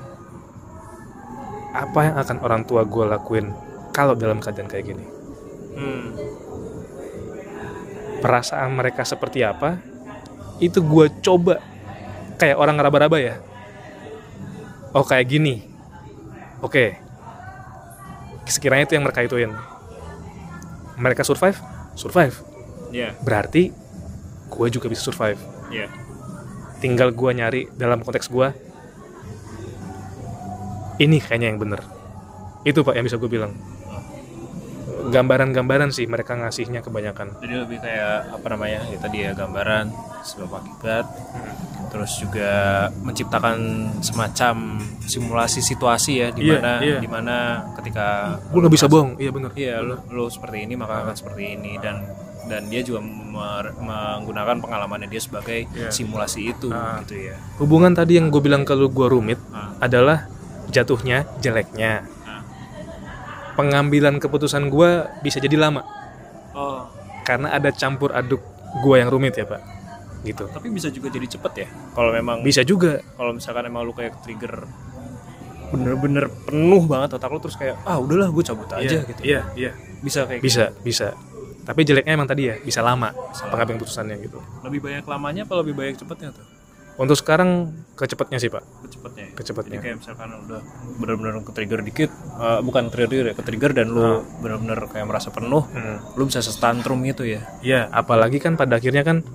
apa 1.74 2.00
yang 2.06 2.16
akan 2.22 2.38
orang 2.46 2.62
tua 2.62 2.86
gua 2.86 3.18
lakuin 3.18 3.50
kalau 3.90 4.14
dalam 4.14 4.38
keadaan 4.38 4.70
kayak 4.70 4.94
gini. 4.94 5.06
Hmm. 5.74 6.06
Perasaan 8.22 8.78
mereka 8.78 9.02
seperti 9.02 9.42
apa? 9.42 9.82
Itu 10.62 10.86
gua 10.86 11.10
coba 11.10 11.58
kayak 12.36 12.58
orang 12.58 12.76
ngeraba-raba 12.76 13.18
ya. 13.18 13.36
Oh 14.92 15.04
kayak 15.04 15.28
gini. 15.28 15.64
Oke. 16.60 16.96
Sekiranya 18.46 18.86
itu 18.86 18.94
yang 18.96 19.04
mereka 19.04 19.26
ituin. 19.26 19.52
Mereka 20.96 21.26
survive, 21.26 21.58
survive. 21.98 22.36
Ya, 22.96 23.12
Berarti 23.20 23.76
gue 24.48 24.68
juga 24.72 24.88
bisa 24.88 25.04
survive. 25.04 25.42
ya. 25.68 25.90
Tinggal 26.80 27.12
gue 27.12 27.32
nyari 27.34 27.62
dalam 27.74 28.00
konteks 28.00 28.30
gue. 28.30 28.48
Ini 30.96 31.18
kayaknya 31.20 31.52
yang 31.52 31.60
bener. 31.60 31.82
Itu 32.64 32.86
pak 32.86 32.96
yang 32.96 33.04
bisa 33.04 33.20
gue 33.20 33.28
bilang. 33.28 33.52
Gambaran-gambaran 35.08 35.90
sih 35.90 36.06
mereka 36.06 36.34
ngasihnya 36.34 36.82
kebanyakan. 36.82 37.38
Jadi 37.40 37.54
lebih 37.56 37.78
kayak 37.80 38.34
apa 38.34 38.48
namanya? 38.50 38.80
Ya 38.88 38.98
tadi 38.98 39.18
ya 39.22 39.32
gambaran 39.32 39.86
sebab 40.22 40.50
akibat. 40.56 41.06
Terus 41.86 42.12
juga 42.20 42.52
menciptakan 43.02 43.58
semacam 44.04 44.82
simulasi 45.02 45.64
situasi 45.64 46.20
ya 46.20 46.28
di 46.30 46.44
Iya, 46.44 46.60
mana 46.60 46.72
iya. 46.82 46.98
di 47.00 47.08
mana 47.08 47.36
ketika 47.80 48.36
Gue 48.52 48.60
nggak 48.60 48.74
bisa 48.74 48.88
bohong. 48.88 49.16
Iya 49.16 49.32
bener. 49.32 49.52
Iya, 49.56 49.76
lu, 49.80 49.96
lu 50.12 50.26
seperti 50.28 50.66
ini 50.66 50.76
maka 50.76 51.08
akan 51.08 51.16
seperti 51.16 51.56
ini 51.56 51.80
dan 51.80 52.04
dan 52.46 52.70
dia 52.70 52.82
juga 52.82 53.02
menggunakan 53.02 54.62
pengalamannya 54.62 55.08
dia 55.08 55.18
sebagai 55.18 55.66
Iya. 55.68 55.90
simulasi 55.90 56.52
itu 56.52 56.70
Ah. 56.70 57.02
gitu 57.02 57.32
ya. 57.32 57.36
Hubungan 57.58 57.94
tadi 57.94 58.18
yang 58.18 58.30
gue 58.30 58.38
bilang 58.38 58.62
ke 58.62 58.74
lu 58.74 58.90
gue 58.90 59.08
rumit 59.08 59.40
Ah. 59.50 59.74
adalah 59.80 60.28
jatuhnya 60.68 61.26
jeleknya. 61.40 62.06
Pengambilan 63.56 64.20
keputusan 64.20 64.68
gue 64.68 64.90
bisa 65.20 65.40
jadi 65.40 65.56
lama 65.58 65.82
Oh, 66.52 66.88
karena 67.24 67.52
ada 67.52 67.68
campur 67.70 68.12
aduk 68.12 68.40
gue 68.80 68.96
yang 68.96 69.08
rumit 69.08 69.36
ya 69.36 69.44
pak. 69.44 69.60
Gitu. 70.22 70.42
tapi 70.50 70.74
bisa 70.74 70.90
juga 70.90 71.08
jadi 71.08 71.28
cepet 71.30 71.54
ya. 71.56 71.68
Kalau 71.94 72.10
memang 72.10 72.42
Bisa 72.42 72.66
juga. 72.66 72.98
kalau 73.14 73.30
misalkan 73.32 73.68
emang 73.68 73.86
lu 73.86 73.94
kayak 73.94 74.20
trigger 74.22 74.66
bener-bener 75.66 76.30
penuh 76.46 76.84
banget 76.86 77.14
otak 77.14 77.30
lu 77.30 77.38
terus 77.38 77.54
kayak 77.54 77.76
ah 77.84 77.98
udahlah 77.98 78.30
gue 78.30 78.42
cabut 78.42 78.70
aja 78.72 78.86
Iya, 78.86 79.00
gitu. 79.04 79.22
Iya, 79.22 79.42
iya. 79.54 79.72
Bisa 80.00 80.26
kayak 80.26 80.42
Bisa, 80.42 80.72
bisa. 80.82 81.14
Tapi 81.62 81.82
jeleknya 81.82 82.14
emang 82.14 82.30
tadi 82.30 82.46
ya, 82.46 82.56
bisa 82.58 82.80
lama 82.80 83.10
pengambilan 83.50 83.78
keputusannya 83.78 84.16
gitu. 84.22 84.38
gitu. 84.38 84.62
Lebih 84.64 84.80
banyak 84.82 85.06
lamanya 85.06 85.42
apa 85.44 85.54
lebih 85.62 85.74
banyak 85.74 85.96
cepetnya 85.98 86.30
tuh? 86.32 86.46
Untuk 86.96 87.20
sekarang 87.20 87.76
kecepatnya 88.00 88.40
sih, 88.40 88.48
Pak. 88.48 88.64
Cepetnya. 88.88 89.26
Ya? 89.28 89.36
Kecepatnya. 89.36 89.76
Jadi 89.76 89.84
kayak 89.84 89.98
misalkan 90.00 90.30
udah 90.32 90.62
bener-bener 90.96 91.34
ke 91.44 91.52
trigger 91.52 91.82
dikit, 91.84 92.12
eh, 92.16 92.60
bukan 92.64 92.88
trigger 92.88 93.24
ya, 93.30 93.34
ke 93.36 93.44
trigger 93.44 93.72
dan 93.76 93.92
lu 93.92 94.24
bener-bener 94.40 94.80
kayak 94.88 95.04
merasa 95.04 95.28
penuh, 95.28 95.68
Hmm. 95.68 96.00
lu 96.16 96.24
bisa 96.24 96.40
setantrum 96.40 97.04
gitu 97.04 97.28
ya. 97.28 97.44
Iya, 97.60 97.92
apalagi 97.92 98.40
kan 98.40 98.56
pada 98.56 98.80
akhirnya 98.80 99.04
kan 99.04 99.28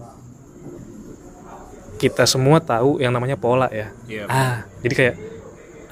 kita 2.00 2.24
semua 2.24 2.64
tahu 2.64 2.96
yang 2.96 3.12
namanya 3.12 3.36
pola 3.36 3.68
ya. 3.68 3.92
Iya. 4.08 4.24
Ah, 4.24 4.64
jadi 4.80 4.94
kayak 4.96 5.14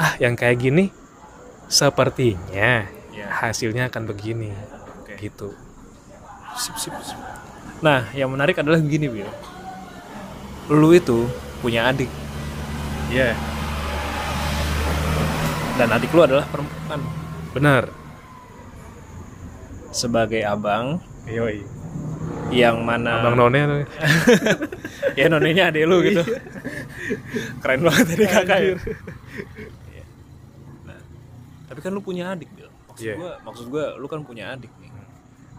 ah 0.00 0.12
yang 0.16 0.34
kayak 0.40 0.56
gini 0.56 0.88
sepertinya 1.68 2.88
Iya. 3.12 3.26
hasilnya 3.28 3.92
akan 3.92 4.08
begini. 4.08 4.56
Oke. 5.04 5.20
Gitu. 5.20 5.52
Sip, 6.56 6.80
sip, 6.80 6.96
sip. 7.04 7.20
Nah, 7.84 8.08
yang 8.16 8.32
menarik 8.32 8.56
adalah 8.58 8.80
begini, 8.80 9.06
Bil. 9.06 9.28
Lu 10.72 10.90
itu 10.90 11.28
punya 11.58 11.88
adik 11.88 12.10
Iya, 13.08 13.32
dan 15.74 15.88
adik 15.90 16.12
lu 16.12 16.20
adalah 16.20 16.44
perempuan. 16.44 17.00
benar. 17.50 17.88
Sebagai 19.88 20.44
abang 20.44 21.00
Yoi. 21.24 21.64
yang 22.52 22.84
mana 22.84 23.24
Abang 23.24 23.36
None 23.48 23.88
ya 25.18 25.26
nonenya 25.28 25.72
adik 25.72 25.84
lu 25.84 26.04
gitu. 26.04 26.20
Keren 27.60 27.80
banget 27.80 28.04
tadi 28.08 28.24
kakak 28.24 28.58
ya. 28.58 28.68
Iya. 28.68 30.04
Nah, 30.84 31.00
tapi 31.66 31.80
kan 31.80 31.90
lu 31.92 32.00
punya 32.00 32.32
adik, 32.32 32.48
Bil. 32.52 32.68
Maksud 32.88 33.04
Iya. 33.04 33.14
gua, 33.16 33.32
maksud 33.40 33.66
gua 33.68 33.96
lu 33.96 34.04
kan 34.04 34.20
punya 34.22 34.52
adik 34.52 34.68
nih. 34.76 34.92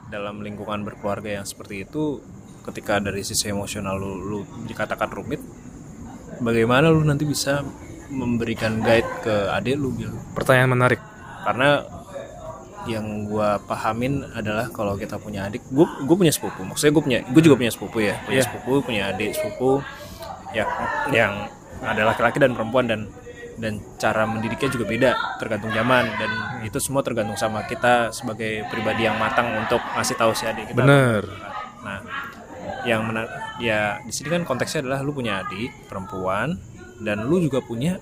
Dalam 0.10 0.42
lingkungan 0.42 0.82
berkeluarga 0.82 1.42
yang 1.42 1.46
seperti 1.46 1.86
itu, 1.86 2.22
ketika 2.62 2.98
dari 2.98 3.22
sisi 3.22 3.50
emosional 3.50 3.98
lu, 3.98 4.12
lu 4.20 4.40
dikatakan 4.66 5.10
rumit, 5.10 5.42
bagaimana 6.40 6.90
lu 6.90 7.04
nanti 7.04 7.24
bisa 7.24 7.62
memberikan 8.10 8.82
guide 8.82 9.08
ke 9.22 9.36
adik 9.54 9.76
lu, 9.78 9.94
Bil? 9.94 10.12
Pertanyaan 10.34 10.74
menarik. 10.74 11.00
Karena 11.46 11.86
yang 12.88 13.28
gua 13.30 13.60
pahamin 13.62 14.24
adalah 14.34 14.72
kalau 14.72 14.98
kita 14.98 15.20
punya 15.20 15.46
adik, 15.46 15.62
gue 15.70 15.86
gue 15.86 16.16
punya 16.18 16.34
sepupu. 16.34 16.66
Maksudnya 16.66 16.92
gue 16.96 17.04
punya, 17.04 17.20
gue 17.28 17.42
juga 17.44 17.56
punya 17.60 17.72
sepupu 17.72 17.98
ya, 18.02 18.16
punya 18.26 18.42
Iya. 18.42 18.46
sepupu, 18.50 18.72
punya 18.82 19.02
adik 19.14 19.30
sepupu, 19.36 19.84
yang 20.56 20.70
yang 21.14 21.34
ada 21.86 22.02
laki-laki 22.08 22.42
dan 22.42 22.58
perempuan 22.58 22.90
dan 22.90 23.02
dan 23.60 23.76
cara 24.00 24.24
mendidiknya 24.24 24.72
juga 24.72 24.86
beda 24.88 25.12
tergantung 25.36 25.70
zaman 25.76 26.08
dan 26.16 26.32
itu 26.64 26.80
semua 26.80 27.04
tergantung 27.04 27.36
sama 27.36 27.68
kita 27.68 28.08
sebagai 28.16 28.64
pribadi 28.72 29.04
yang 29.04 29.20
matang 29.20 29.52
untuk 29.60 29.84
ngasih 30.00 30.16
tahu 30.16 30.32
si 30.32 30.48
adik 30.48 30.72
kita. 30.72 30.80
Bener. 30.80 31.28
Nah, 31.84 32.00
yang 32.88 33.04
mena 33.04 33.28
ya 33.60 34.00
di 34.02 34.14
sini 34.14 34.32
kan 34.32 34.48
konteksnya 34.48 34.88
adalah 34.88 35.04
lu 35.04 35.12
punya 35.12 35.44
adik 35.44 35.90
perempuan 35.92 36.56
dan 37.00 37.28
lu 37.28 37.40
juga 37.40 37.60
punya 37.60 38.00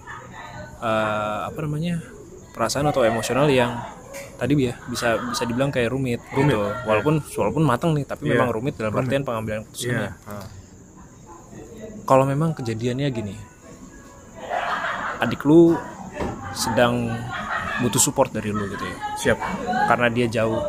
eh, 0.78 1.40
apa 1.46 1.58
namanya 1.62 1.98
perasaan 2.54 2.90
atau 2.90 3.02
emosional 3.02 3.50
yang 3.50 3.74
tadi 4.38 4.54
ya 4.58 4.74
bisa 4.90 5.18
bisa 5.30 5.46
dibilang 5.46 5.70
kayak 5.70 5.90
rumit, 5.90 6.22
Rumit, 6.30 6.54
gitu. 6.54 6.62
Walaupun 6.86 7.22
walaupun 7.38 7.64
matang 7.66 7.94
nih, 7.98 8.06
tapi 8.06 8.30
Iya, 8.30 8.38
memang 8.38 8.50
rumit 8.54 8.74
dalam 8.78 8.94
artian 8.94 9.22
pengambilan 9.26 9.66
keputusannya. 9.66 10.10
Iya. 10.14 10.46
Kalau 12.06 12.24
memang 12.26 12.54
kejadiannya 12.54 13.10
gini, 13.10 13.36
adik 15.22 15.42
lu 15.44 15.74
sedang 16.54 17.12
butuh 17.82 18.02
support 18.02 18.34
dari 18.34 18.50
lu 18.50 18.66
gitu 18.70 18.82
ya, 18.82 18.98
Siap. 19.22 19.38
karena 19.86 20.08
dia 20.10 20.26
jauh 20.32 20.62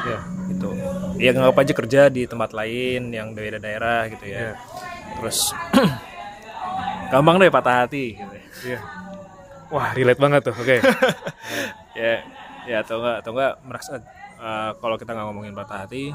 Ya. 0.00 0.16
gitu 0.48 0.72
ya 1.20 1.30
nggak 1.30 1.52
apa 1.52 1.60
aja 1.60 1.74
kerja 1.74 2.00
di 2.08 2.24
tempat 2.24 2.50
lain 2.50 3.10
yang 3.10 3.30
beda 3.30 3.58
daerah 3.58 4.08
gitu 4.08 4.24
ya 4.24 4.38
Iya. 4.40 4.52
terus 5.16 5.38
gampang 7.12 7.36
deh 7.36 7.50
patah 7.50 7.84
hati 7.84 8.14
gitu 8.14 8.32
ya. 8.32 8.44
Iya. 8.66 8.78
Wah, 9.70 9.88
relate 9.92 10.18
banget 10.18 10.40
tuh. 10.42 10.54
Oke. 10.54 10.82
ya 12.00 12.22
ya 12.64 12.76
atau 12.80 12.98
enggak 12.98 13.16
atau 13.20 13.30
enggak 13.32 13.52
merasa 13.62 13.90
eh, 14.36 14.70
kalau 14.74 14.96
kita 14.96 15.10
nggak 15.10 15.26
ngomongin 15.26 15.52
patah 15.52 15.84
hati 15.84 16.10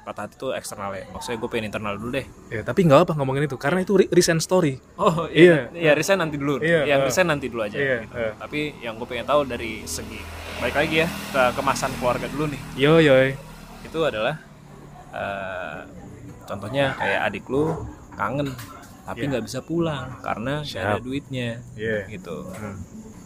patah 0.00 0.24
hati 0.24 0.34
itu 0.34 0.48
eksternal 0.50 0.90
ya 0.92 1.04
maksudnya 1.06 1.38
gue 1.38 1.48
pengen 1.48 1.66
internal 1.68 1.94
dulu 1.94 2.10
deh 2.10 2.26
ya, 2.48 2.60
tapi 2.62 2.82
nggak 2.82 3.04
apa 3.04 3.12
ngomongin 3.14 3.44
itu 3.44 3.54
karena 3.54 3.80
itu 3.80 3.94
re- 3.94 4.10
recent 4.10 4.40
story. 4.40 4.80
oh 4.96 5.28
Iya. 5.28 5.70
iya 5.70 5.92
ya 5.92 5.92
resign 5.92 6.18
nanti 6.18 6.34
dulu 6.34 6.56
Iya, 6.58 6.88
yang 6.88 7.04
resign 7.04 7.28
nanti 7.28 7.46
dulu 7.46 7.62
aja 7.62 7.76
Iya, 7.76 7.96
gitu. 8.02 8.14
eh. 8.16 8.32
tapi 8.34 8.60
yang 8.80 8.96
gue 8.96 9.06
pengen 9.06 9.22
tahu 9.24 9.44
dari 9.44 9.84
segi 9.84 10.18
baik 10.58 10.74
lagi 10.74 10.94
ya 10.98 11.08
ke 11.30 11.42
kemasan 11.52 11.92
keluarga 11.96 12.26
dulu 12.26 12.48
nih 12.48 12.60
Yo 12.74 12.96
yo. 12.98 13.14
itu 13.80 13.98
adalah 14.00 14.40
eh, 15.10 15.78
contohnya 16.44 16.94
kayak 16.94 17.20
adik 17.26 17.44
lu 17.46 17.74
kangen 18.14 18.50
tapi 19.00 19.26
nggak 19.26 19.42
bisa 19.42 19.58
pulang 19.60 20.18
karena 20.20 20.62
nggak 20.62 20.82
ada 20.84 21.00
duitnya. 21.00 21.58
Iya. 21.74 22.06
gitu. 22.06 22.46
Hmm. 22.46 22.78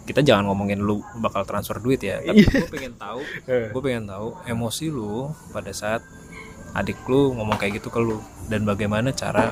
kita 0.04 0.20
jangan 0.20 0.52
ngomongin 0.52 0.80
lu 0.80 1.00
bakal 1.16 1.48
transfer 1.48 1.80
duit 1.80 1.96
ya 1.96 2.20
tapi 2.20 2.44
gue 2.44 2.68
pengen 2.68 2.92
tahu 2.94 3.24
Eh. 3.48 3.72
gue 3.72 3.80
pengen 3.80 4.04
tahu 4.04 4.36
emosi 4.44 4.92
lu 4.92 5.32
pada 5.48 5.72
saat 5.72 6.04
adik 6.72 7.00
lu 7.08 7.32
ngomong 7.32 7.56
kayak 7.56 7.80
gitu 7.80 7.88
ke 7.88 8.04
lu 8.04 8.20
dan 8.48 8.68
bagaimana 8.68 9.16
cara 9.16 9.48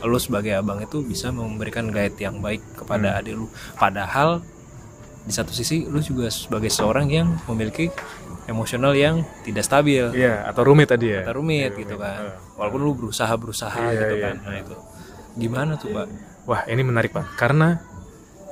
lu 0.00 0.16
sebagai 0.16 0.56
abang 0.56 0.80
itu 0.80 1.04
bisa 1.04 1.28
memberikan 1.28 1.92
guide 1.92 2.16
yang 2.16 2.40
baik 2.40 2.64
kepada 2.72 3.16
adik 3.16 3.36
lu. 3.36 3.48
Padahal 3.74 4.40
di 5.24 5.32
satu 5.34 5.50
sisi 5.50 5.84
lu 5.84 5.98
juga 6.00 6.28
sebagai 6.28 6.70
seorang 6.70 7.10
yang 7.10 7.36
memiliki 7.44 7.92
emosional 8.46 8.94
yang 8.94 9.26
tidak 9.42 9.62
stabil 9.62 10.06
Iya, 10.10 10.46
atau 10.46 10.62
rumit 10.62 10.88
tadi 10.88 11.10
ya. 11.10 11.22
kita 11.22 11.34
rumit 11.34 11.70
Iya, 11.72 11.80
gitu 11.82 11.94
rumit. 11.94 12.06
kan 12.06 12.18
Eh. 12.22 12.34
walaupun 12.54 12.80
lu 12.80 12.92
berusaha 12.94 13.32
berusaha 13.34 13.74
Iya, 13.76 13.90
gitu 13.92 14.14
iya. 14.16 14.24
kan 14.24 14.36
nah 14.42 14.56
itu 14.56 14.74
gimana 15.36 15.72
tuh 15.76 15.90
pak 15.92 16.06
Wah, 16.46 16.62
ini 16.70 16.78
menarik, 16.78 17.10
Pak. 17.10 17.34
Karena 17.34 17.74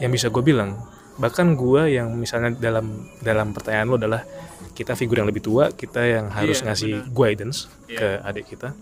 yang 0.03 0.11
bisa 0.11 0.27
gue 0.27 0.43
bilang, 0.43 0.75
bahkan 1.15 1.55
gue 1.55 1.95
yang 1.95 2.11
misalnya 2.11 2.51
dalam 2.51 3.07
dalam 3.23 3.55
pertanyaan 3.55 3.87
lo 3.87 3.95
adalah 3.95 4.27
kita 4.75 4.99
figur 4.99 5.23
yang 5.23 5.31
lebih 5.31 5.39
tua, 5.39 5.71
kita 5.71 6.03
yang 6.03 6.27
harus 6.27 6.59
Iya, 6.59 6.67
ngasih 6.67 6.93
guidance 7.15 7.71
Iya. 7.87 7.95
ke 7.95 8.09
adik 8.27 8.51
kita. 8.51 8.75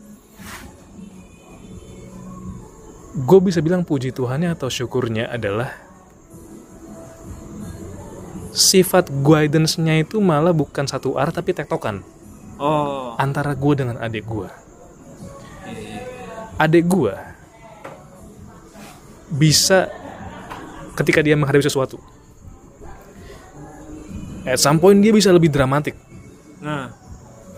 Gue 3.12 3.40
bisa 3.44 3.60
bilang 3.60 3.84
puji 3.84 4.16
Tuhannya 4.16 4.56
atau 4.56 4.72
syukurnya 4.72 5.28
adalah 5.28 5.76
sifat 8.52 9.08
guidance-nya 9.24 10.00
itu 10.00 10.20
malah 10.20 10.52
bukan 10.52 10.84
satu 10.84 11.16
arah 11.16 11.32
tapi 11.32 11.52
tektokan. 11.52 12.04
Oh. 12.62 13.18
antara 13.18 13.58
gue 13.58 13.74
dengan 13.74 13.98
adik 13.98 14.22
gue 14.22 14.46
adik 16.54 16.86
gue 16.86 17.10
bisa 19.34 19.90
ketika 20.94 21.24
dia 21.24 21.34
menghadapi 21.34 21.64
sesuatu 21.64 21.98
at 24.46 24.62
some 24.62 24.78
point 24.78 24.94
dia 25.00 25.10
bisa 25.10 25.34
lebih 25.34 25.50
dramatik 25.50 25.98
Nah. 26.62 26.94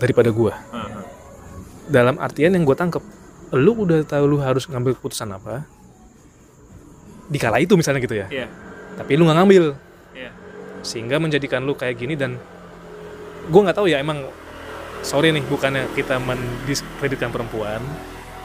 daripada 0.01 0.33
gue 0.33 0.49
ah. 0.73 0.89
dalam 1.85 2.17
artian 2.17 2.57
yang 2.57 2.65
gue 2.65 2.73
tangkep 2.73 3.03
lu 3.53 3.77
udah 3.77 4.01
tahu 4.09 4.25
lu 4.25 4.37
harus 4.41 4.65
ngambil 4.65 4.97
keputusan 4.97 5.29
apa 5.29 5.69
di 7.29 7.37
kala 7.37 7.61
itu 7.61 7.77
misalnya 7.77 8.01
gitu 8.01 8.17
ya 8.17 8.25
Iya. 8.33 8.47
tapi 8.97 9.21
lu 9.21 9.29
nggak 9.29 9.37
ngambil. 9.37 9.63
Sehingga 10.85 11.17
menjadikan 11.17 11.65
lu 11.65 11.73
kayak 11.73 11.97
gini 11.97 12.13
dan 12.13 12.37
gue 13.45 13.59
nggak 13.59 13.73
tahu 13.73 13.89
ya 13.89 13.97
emang 13.97 14.21
sorry 15.01 15.29
nih 15.29 15.41
bukannya 15.43 15.89
kita 15.91 16.17
mendiskreditkan 16.17 17.29
perempuan 17.29 17.81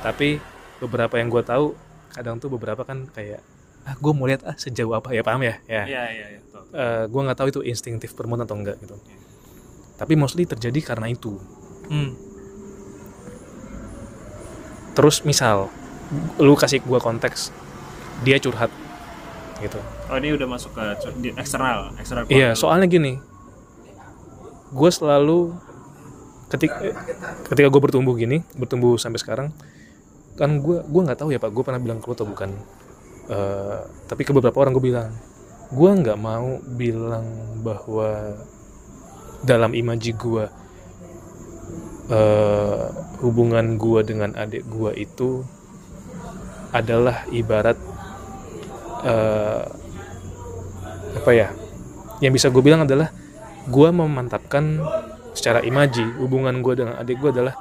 tapi 0.00 0.40
beberapa 0.76 1.16
yang 1.16 1.28
gue 1.28 1.40
tahu 1.40 1.76
kadang 2.10 2.36
tuh 2.36 2.48
beberapa 2.48 2.80
kan 2.80 3.04
kayak 3.06 3.44
ah 3.80 3.94
gue 3.94 4.12
mau 4.12 4.24
lihat 4.24 4.42
ah 4.42 4.52
sejauh 4.54 4.92
apa 4.92 5.08
ya 5.10 5.20
paham 5.20 5.40
ya 5.40 5.56
ya 5.64 5.84
Iya, 5.84 6.02
iya, 6.10 6.26
iya. 6.30 6.40
Tahu. 6.42 6.64
gue 7.06 7.20
nggak 7.22 7.38
tahu 7.38 7.48
itu 7.48 7.60
instinktif 7.62 8.12
perempuan 8.12 8.40
atau 8.40 8.56
enggak 8.56 8.76
gitu 8.78 8.96
tapi 9.94 10.16
mostly 10.16 10.44
terjadi 10.44 10.80
karena 10.82 11.08
itu 11.08 11.36
Hmm. 11.86 12.14
terus 14.92 15.22
misal 15.22 15.66
lu 16.36 16.54
kasih 16.54 16.78
gue 16.78 16.98
konteks 16.98 17.50
dia 18.20 18.36
curhat 18.36 18.70
gitu 19.58 19.78
Oh, 20.10 20.18
ini 20.18 20.34
udah 20.34 20.48
masuk 20.50 20.74
ke 20.74 20.82
eksternal, 21.38 21.94
eksternal. 21.94 22.26
Iya, 22.26 22.58
soalnya 22.58 22.90
gini, 22.90 23.22
gue 24.74 24.90
selalu 24.90 25.54
ketika 26.50 26.82
ketika 27.46 27.68
gue 27.70 27.80
bertumbuh 27.80 28.18
gini, 28.18 28.42
bertumbuh 28.58 28.98
sampai 28.98 29.22
sekarang, 29.22 29.48
kan 30.34 30.58
gue 30.58 30.82
gue 30.82 31.00
nggak 31.06 31.22
tahu 31.22 31.30
ya 31.30 31.38
pak, 31.38 31.54
gue 31.54 31.62
pernah 31.62 31.78
bilang 31.78 32.02
ke 32.02 32.10
lu 32.10 32.18
atau 32.18 32.26
bukan, 32.26 32.50
Eh, 33.30 33.80
tapi 34.10 34.26
ke 34.26 34.34
beberapa 34.34 34.58
orang 34.58 34.74
gue 34.74 34.90
bilang, 34.90 35.14
gue 35.70 35.90
nggak 36.02 36.18
mau 36.18 36.58
bilang 36.74 37.22
bahwa 37.62 38.34
dalam 39.46 39.70
imaji 39.70 40.18
gue 40.18 40.44
eh, 42.10 42.86
hubungan 43.22 43.78
gue 43.78 44.00
dengan 44.02 44.34
adik 44.34 44.66
gue 44.66 44.90
itu 44.98 45.46
adalah 46.74 47.22
ibarat 47.30 47.78
eh, 49.06 49.64
apa 51.14 51.30
ya? 51.32 51.48
Yang 52.20 52.32
bisa 52.36 52.46
gue 52.48 52.62
bilang 52.62 52.84
adalah 52.84 53.10
gue 53.64 53.88
memantapkan 53.88 54.80
secara 55.32 55.60
imaji 55.60 56.02
hubungan 56.18 56.60
gue 56.60 56.74
dengan 56.76 56.94
adik 56.98 57.16
gue 57.16 57.30
adalah 57.30 57.54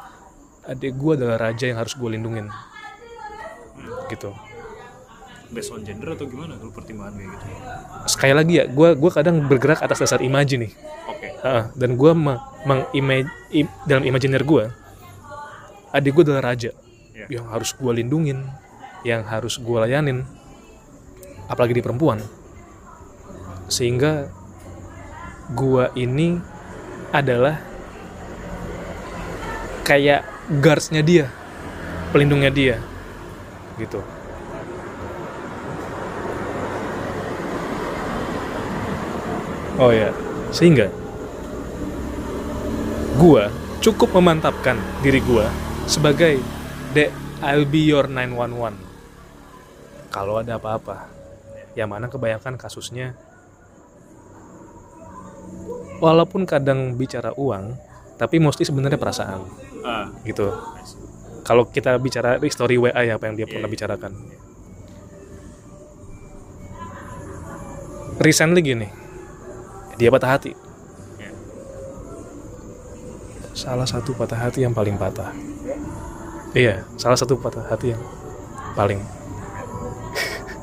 adik 0.66 0.94
gue 0.96 1.12
adalah 1.16 1.38
raja 1.40 1.66
yang 1.66 1.78
harus 1.78 1.96
gue 1.96 2.10
lindungin. 2.10 2.50
Gitu. 4.10 4.32
Based 5.50 5.74
on 5.74 5.82
gender 5.82 6.14
atau 6.14 6.30
gimana? 6.30 6.54
Lu 6.58 6.70
pertimbangan 6.70 7.18
kayak 7.18 7.30
gitu? 7.34 7.46
sekali 8.08 8.34
lagi 8.34 8.54
ya 8.58 8.66
gue 8.66 8.96
gua 8.96 9.12
kadang 9.12 9.44
bergerak 9.46 9.84
atas 9.84 10.02
dasar 10.02 10.24
imaji 10.24 10.66
nih. 10.66 10.72
Oke. 11.06 11.28
Heeh, 11.42 11.64
dan 11.76 11.94
gue 11.94 12.12
mengimaj 12.66 13.26
im- 13.52 13.74
dalam 13.86 14.04
imajiner 14.04 14.42
gue 14.42 14.70
adik 15.90 16.14
gue 16.14 16.24
adalah 16.26 16.54
raja 16.54 16.70
Iya. 17.12 17.26
yang 17.28 17.46
harus 17.50 17.74
gue 17.74 17.92
lindungin 17.92 18.46
yang 19.04 19.26
harus 19.26 19.58
gue 19.58 19.78
layanin 19.78 20.24
apalagi 21.50 21.76
di 21.76 21.84
perempuan 21.84 22.22
sehingga 23.70 24.28
gue 25.54 25.86
ini 25.96 26.42
adalah 27.14 27.58
kayak 29.88 30.26
guardsnya 30.62 31.02
dia 31.02 31.26
pelindungnya 32.14 32.50
dia 32.54 32.78
gitu. 33.78 34.02
Oh 39.80 39.96
ya 39.96 40.12
sehingga 40.52 40.92
gua 43.16 43.48
cukup 43.80 44.12
memantapkan 44.18 44.76
diri 45.00 45.24
gua 45.24 45.48
sebagai 45.88 46.42
the 46.92 47.08
I'll 47.40 47.64
be 47.64 47.88
your 47.88 48.12
911 48.12 48.76
kalau 50.12 50.44
ada 50.44 50.60
apa-apa 50.60 51.08
yang 51.80 51.88
mana 51.94 52.12
kebanyakan 52.12 52.60
kasusnya 52.60 53.16
walaupun 56.00 56.48
kadang 56.48 56.96
bicara 56.96 57.36
uang 57.36 57.76
tapi 58.20 58.36
mostly 58.36 58.68
sebenarnya 58.68 59.00
perasaan. 59.00 59.48
Ah, 59.80 60.12
gitu. 60.28 60.52
Kalau 61.48 61.64
kita 61.72 61.96
bicara 61.96 62.36
story 62.52 62.76
WA 62.76 62.92
ya 63.00 63.16
apa 63.16 63.32
yang 63.32 63.40
dia 63.40 63.48
pernah 63.48 63.66
Iya. 63.66 63.74
bicarakan. 63.74 64.12
Recently 68.20 68.60
gini 68.60 68.88
dia 69.96 70.12
patah 70.12 70.36
hati. 70.36 70.52
Iya. 71.20 71.32
salah 73.56 73.88
satu 73.88 74.12
patah 74.16 74.40
hati 74.40 74.64
yang 74.68 74.76
paling 74.76 75.00
patah. 75.00 75.32
Iya 76.52 76.84
salah 77.00 77.16
satu 77.16 77.40
patah 77.40 77.64
hati 77.72 77.96
yang 77.96 78.04
paling. 78.76 79.00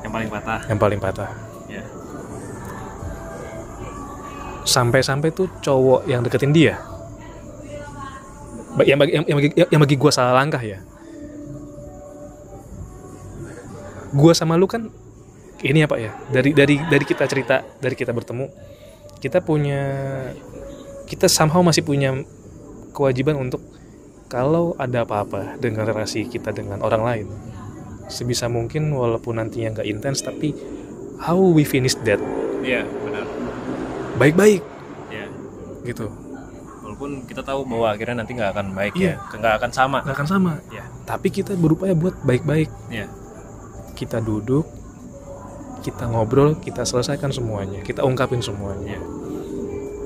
Yang 0.05 0.11
paling 0.13 0.29
patah. 0.29 0.59
yang 0.69 0.79
paling 0.79 0.99
patah 1.01 1.46
sampai-sampai 4.67 5.31
tuh 5.31 5.47
cowok 5.63 6.05
yang 6.05 6.21
deketin 6.21 6.51
dia. 6.51 6.75
Yang 8.83 8.97
bagi 8.99 9.11
yang, 9.15 9.25
yang 9.25 9.37
bagi 9.39 9.49
yang 9.55 9.81
bagi 9.81 9.95
gue 9.97 10.11
salah 10.11 10.35
langkah 10.35 10.61
ya. 10.61 10.83
Gue 14.11 14.35
sama 14.35 14.59
lu 14.59 14.67
kan 14.67 14.91
ini 15.65 15.81
apa 15.81 15.97
ya 15.97 16.13
dari 16.29 16.53
dari 16.53 16.77
dari 16.85 17.05
kita 17.07 17.25
cerita 17.25 17.65
dari 17.81 17.97
kita 17.97 18.13
bertemu 18.13 18.45
kita 19.17 19.41
punya 19.41 19.81
kita 21.09 21.25
somehow 21.25 21.65
masih 21.65 21.81
punya 21.81 22.13
kewajiban 22.93 23.41
untuk 23.41 23.65
kalau 24.29 24.77
ada 24.77 25.01
apa-apa 25.01 25.57
dengan 25.57 25.89
relasi 25.89 26.29
kita 26.29 26.53
dengan 26.53 26.85
orang 26.85 27.01
lain 27.01 27.27
sebisa 28.07 28.45
mungkin 28.47 28.93
walaupun 28.93 29.41
nantinya 29.41 29.79
nggak 29.79 29.87
intens 29.87 30.21
tapi 30.21 30.53
how 31.21 31.37
we 31.37 31.65
finish 31.65 31.97
that? 32.05 32.21
Iya, 32.61 32.85
benar. 33.03 33.25
Baik-baik 34.17 34.61
Ya. 35.07 35.25
gitu 35.83 36.09
Walaupun 36.83 37.23
kita 37.23 37.43
tahu 37.43 37.61
bahwa 37.63 37.87
akhirnya 37.91 38.23
nanti 38.23 38.33
nggak 38.33 38.51
akan 38.51 38.67
baik 38.73 38.93
Iya. 38.95 39.21
ya, 39.21 39.37
nggak 39.37 39.53
akan 39.61 39.71
sama. 39.71 39.97
nggak 40.01 40.15
akan 40.17 40.27
sama 40.27 40.51
Ya. 40.67 40.83
tapi 41.05 41.29
kita 41.29 41.53
berupaya 41.53 41.93
buat 41.93 42.17
baik-baik 42.21 42.69
Ya. 42.89 43.05
kita 43.93 44.17
duduk 44.19 44.65
kita 45.79 46.09
ngobrol 46.09 46.57
kita 46.57 46.83
selesaikan 46.83 47.29
semuanya 47.29 47.79
kita 47.81 48.01
ungkapin 48.01 48.41
semuanya 48.41 48.97
Ya. 48.97 49.01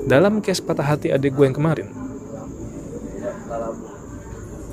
dalam 0.06 0.42
case 0.42 0.60
patah 0.60 0.86
hati 0.86 1.10
adik 1.10 1.32
gue 1.32 1.46
yang 1.46 1.56
kemarin 1.56 1.88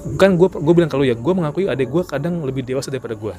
bukan 0.08 0.30
gue 0.34 0.48
gue 0.48 0.74
bilang 0.74 0.90
kalau 0.90 1.04
ya 1.04 1.14
gue 1.14 1.32
mengakui 1.32 1.68
adik 1.68 1.88
gue 1.88 2.02
kadang 2.02 2.40
lebih 2.40 2.64
dewasa 2.64 2.88
daripada 2.88 3.14
gue 3.14 3.34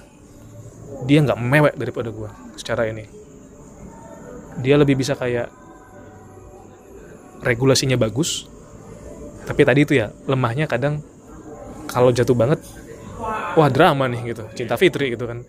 dia 1.04 1.20
nggak 1.20 1.40
mewek 1.40 1.74
daripada 1.76 2.14
gue 2.14 2.30
secara 2.56 2.86
ini 2.86 3.10
dia 4.60 4.76
lebih 4.76 5.00
bisa 5.00 5.16
kayak 5.16 5.50
regulasinya 7.42 7.96
bagus 7.96 8.46
tapi 9.44 9.64
tadi 9.64 9.82
itu 9.82 9.94
ya 9.94 10.12
lemahnya 10.26 10.66
kadang 10.66 11.02
kalau 11.86 12.10
jatuh 12.10 12.34
banget 12.34 12.60
wah 13.56 13.68
drama 13.68 14.06
nih 14.06 14.34
gitu 14.34 14.44
cinta 14.54 14.76
fitri 14.76 15.12
gitu 15.12 15.26
kan 15.26 15.42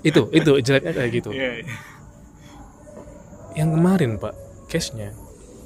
itu 0.00 0.30
itu 0.30 0.50
jeleknya 0.58 0.92
kayak 0.92 1.10
gitu 1.12 1.30
Iya. 1.30 1.50
iya. 1.60 1.74
yang 3.56 3.74
kemarin 3.74 4.16
pak 4.16 4.32
case 4.66 4.94
nya 4.94 5.10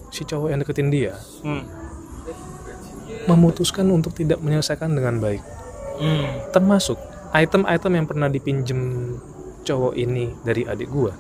si 0.08 0.24
cowok 0.24 0.48
yang 0.48 0.60
deketin 0.60 0.88
dia 0.88 1.14
Hmm. 1.40 1.62
memutuskan 3.24 3.86
untuk 3.88 4.12
tidak 4.12 4.40
menyelesaikan 4.40 4.90
dengan 4.90 5.20
baik 5.20 5.44
Hmm. 5.94 6.26
termasuk 6.50 6.96
item-item 7.30 7.92
yang 7.94 8.06
pernah 8.08 8.26
dipinjem 8.26 9.14
cowok 9.62 9.94
ini 9.94 10.32
dari 10.42 10.64
adik 10.64 10.88
gua 10.88 11.12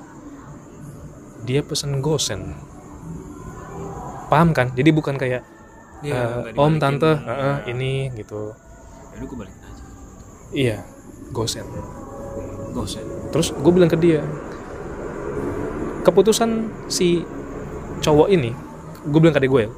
dia 1.42 1.60
pesen 1.60 2.00
gosen 2.00 2.56
paham 4.32 4.56
kan? 4.56 4.72
Jadi 4.72 4.90
bukan 4.96 5.20
kayak 5.20 5.44
eh, 6.00 6.08
nggak 6.08 6.56
om 6.56 6.80
tante 6.80 7.12
eh, 7.12 7.68
ini 7.68 8.08
gitu. 8.16 8.56
Ya 9.12 9.28
gue 9.28 9.36
balikin 9.36 9.60
aja. 9.60 9.84
iya 10.56 10.78
gosen 11.32 11.64
usah. 12.72 13.04
terus 13.32 13.52
gue 13.52 13.72
bilang 13.72 13.88
ke 13.92 13.98
dia 14.00 14.24
keputusan 16.04 16.72
si 16.88 17.24
cowok 18.00 18.28
ini 18.32 18.52
gue 19.08 19.20
bilang 19.20 19.34
ke 19.36 19.40
adik 19.40 19.52
gue 19.52 19.62
ya 19.68 19.70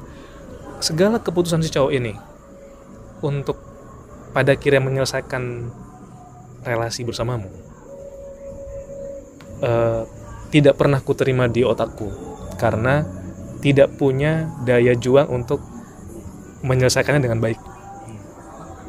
segala 0.79 1.19
keputusan 1.19 1.63
si 1.63 1.71
cowok 1.71 1.91
ini 1.91 2.13
untuk 3.23 3.57
pada 4.35 4.55
akhirnya 4.55 4.83
menyelesaikan 4.83 5.71
relasi 6.63 7.03
bersamamu 7.07 7.47
eh, 9.63 10.03
tidak 10.51 10.75
pernah 10.79 10.99
ku 11.03 11.11
terima 11.15 11.47
di 11.51 11.63
otakku 11.63 12.07
karena 12.55 13.03
tidak 13.65 13.97
punya 13.97 14.45
daya 14.61 14.93
juang 14.93 15.25
untuk 15.33 15.57
menyelesaikannya 16.61 17.25
dengan 17.25 17.41
baik. 17.41 17.57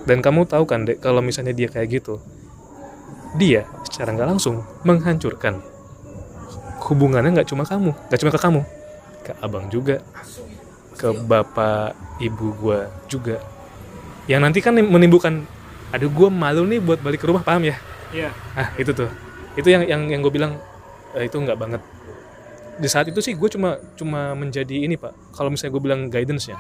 Dan 0.05 0.21
kamu 0.21 0.45
tahu 0.45 0.69
kan 0.69 0.85
dek 0.85 1.01
kalau 1.01 1.25
misalnya 1.25 1.57
dia 1.57 1.73
kayak 1.73 1.89
gitu 1.97 2.21
dia 3.41 3.65
secara 3.89 4.13
nggak 4.17 4.29
langsung 4.37 4.65
menghancurkan 4.87 5.61
hubungannya 6.89 7.37
nggak 7.37 7.49
cuma 7.51 7.67
kamu 7.67 7.91
nggak 7.93 8.21
cuma 8.23 8.31
ke 8.33 8.41
kamu 8.41 8.61
ke 9.27 9.33
abang 9.43 9.67
juga 9.69 10.01
ke 10.97 11.09
bapak 11.13 11.97
ibu 12.21 12.57
gua 12.57 12.89
juga. 13.09 13.41
Yang 14.29 14.41
nanti 14.41 14.59
kan 14.61 14.77
menimbulkan 14.77 15.45
aduh 15.91 16.09
gua 16.13 16.29
malu 16.29 16.69
nih 16.69 16.81
buat 16.81 17.01
balik 17.01 17.25
ke 17.25 17.27
rumah 17.29 17.45
paham 17.45 17.65
ya? 17.69 17.77
Iya. 18.13 18.31
ah 18.55 18.69
itu 18.77 18.93
tuh. 18.93 19.09
Itu 19.57 19.73
yang 19.73 19.89
yang 19.89 20.07
yang 20.09 20.21
gue 20.21 20.33
bilang 20.33 20.61
eh, 21.17 21.27
itu 21.27 21.37
nggak 21.37 21.59
banget 21.59 21.83
di 22.77 22.89
saat 22.93 23.09
itu 23.09 23.21
sih 23.25 23.33
gue 23.33 23.49
cuma 23.49 23.81
cuma 23.97 24.37
menjadi 24.37 24.85
ini 24.85 25.01
pak. 25.01 25.13
Kalau 25.33 25.49
misalnya 25.49 25.73
gue 25.73 25.83
bilang 25.83 26.01
guidance 26.13 26.53
ya 26.53 26.59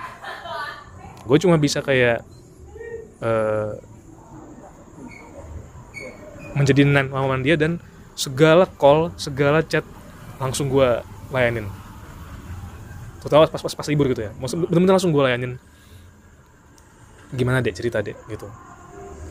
gue 1.26 1.38
cuma 1.42 1.58
bisa 1.58 1.82
kayak 1.82 2.22
eh, 3.20 3.72
menjadi 6.56 6.86
nan 6.86 7.10
lawan 7.12 7.42
dia 7.42 7.58
dan 7.58 7.82
segala 8.16 8.64
call 8.64 9.12
segala 9.18 9.60
chat 9.60 9.84
langsung 10.40 10.70
gue 10.72 11.02
layanin. 11.34 11.68
Terutama 13.20 13.50
pas 13.50 13.60
pas 13.60 13.74
pas 13.74 13.88
libur 13.90 14.06
gitu 14.08 14.24
ya. 14.24 14.32
Maksud 14.38 14.70
bener-bener 14.70 14.94
langsung 14.96 15.12
gue 15.12 15.20
layanin. 15.26 15.52
Gimana 17.34 17.60
dek? 17.60 17.74
Cerita 17.74 18.00
dek 18.00 18.16
gitu. 18.30 18.46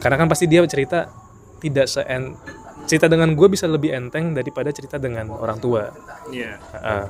Karena 0.03 0.19
kan 0.19 0.27
pasti 0.27 0.45
dia 0.45 0.61
cerita 0.67 1.09
tidak 1.63 1.87
se 1.89 2.03
cerita 2.85 3.05
dengan 3.05 3.33
gue 3.33 3.47
bisa 3.47 3.65
lebih 3.65 3.91
enteng 3.91 4.31
daripada 4.31 4.69
cerita 4.69 4.97
dengan 4.97 5.29
orang 5.29 5.57
tua 5.57 5.89
Iya. 6.29 6.57
Ah. 6.73 7.07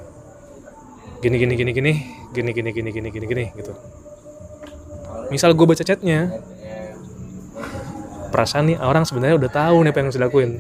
gini 1.20 1.36
gini 1.36 1.54
gini 1.54 1.72
gini 1.72 1.94
gini 2.32 2.52
gini 2.52 2.70
gini 2.72 2.92
gini 2.92 3.10
gini 3.10 3.26
gini 3.26 3.46
gitu 3.54 3.74
misal 5.28 5.52
gue 5.52 5.66
baca 5.66 5.82
chatnya 5.82 6.30
perasaan 8.30 8.70
nih 8.70 8.78
orang 8.78 9.04
sebenarnya 9.04 9.36
udah 9.40 9.52
tahu 9.52 9.78
nih 9.82 9.90
apa 9.90 9.98
yang 9.98 10.08
harus 10.08 10.18
dilakuin 10.20 10.52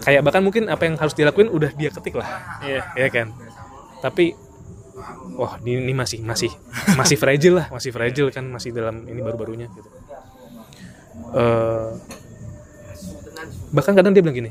kayak 0.00 0.20
bahkan 0.24 0.42
mungkin 0.42 0.66
apa 0.68 0.82
yang 0.84 0.96
harus 0.96 1.12
dilakuin 1.12 1.48
udah 1.48 1.70
dia 1.72 1.90
ketik 1.92 2.16
lah 2.18 2.28
Iya. 2.64 2.82
ya 2.96 3.08
kan 3.08 3.32
tapi 4.00 4.32
wah 5.36 5.60
ini, 5.60 5.80
ini 5.80 5.94
masih 5.94 6.20
masih 6.24 6.50
masih 6.96 7.16
fragile 7.16 7.60
lah 7.62 7.66
masih 7.68 7.92
fragile 7.92 8.28
kan 8.32 8.44
masih 8.44 8.72
dalam 8.72 9.04
ini 9.06 9.20
baru-barunya 9.20 9.68
gitu 9.72 9.90
Eh, 11.30 11.88
bahkan 13.70 13.94
kadang 13.94 14.12
dia 14.14 14.22
bilang 14.22 14.36
gini 14.36 14.50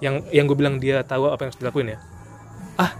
yang 0.00 0.24
yang 0.32 0.48
gue 0.48 0.56
bilang 0.56 0.80
dia 0.80 1.04
tahu 1.04 1.28
apa 1.28 1.46
yang 1.46 1.50
harus 1.52 1.60
dilakuin 1.60 1.88
ya. 1.94 1.98
Ah 2.80 2.90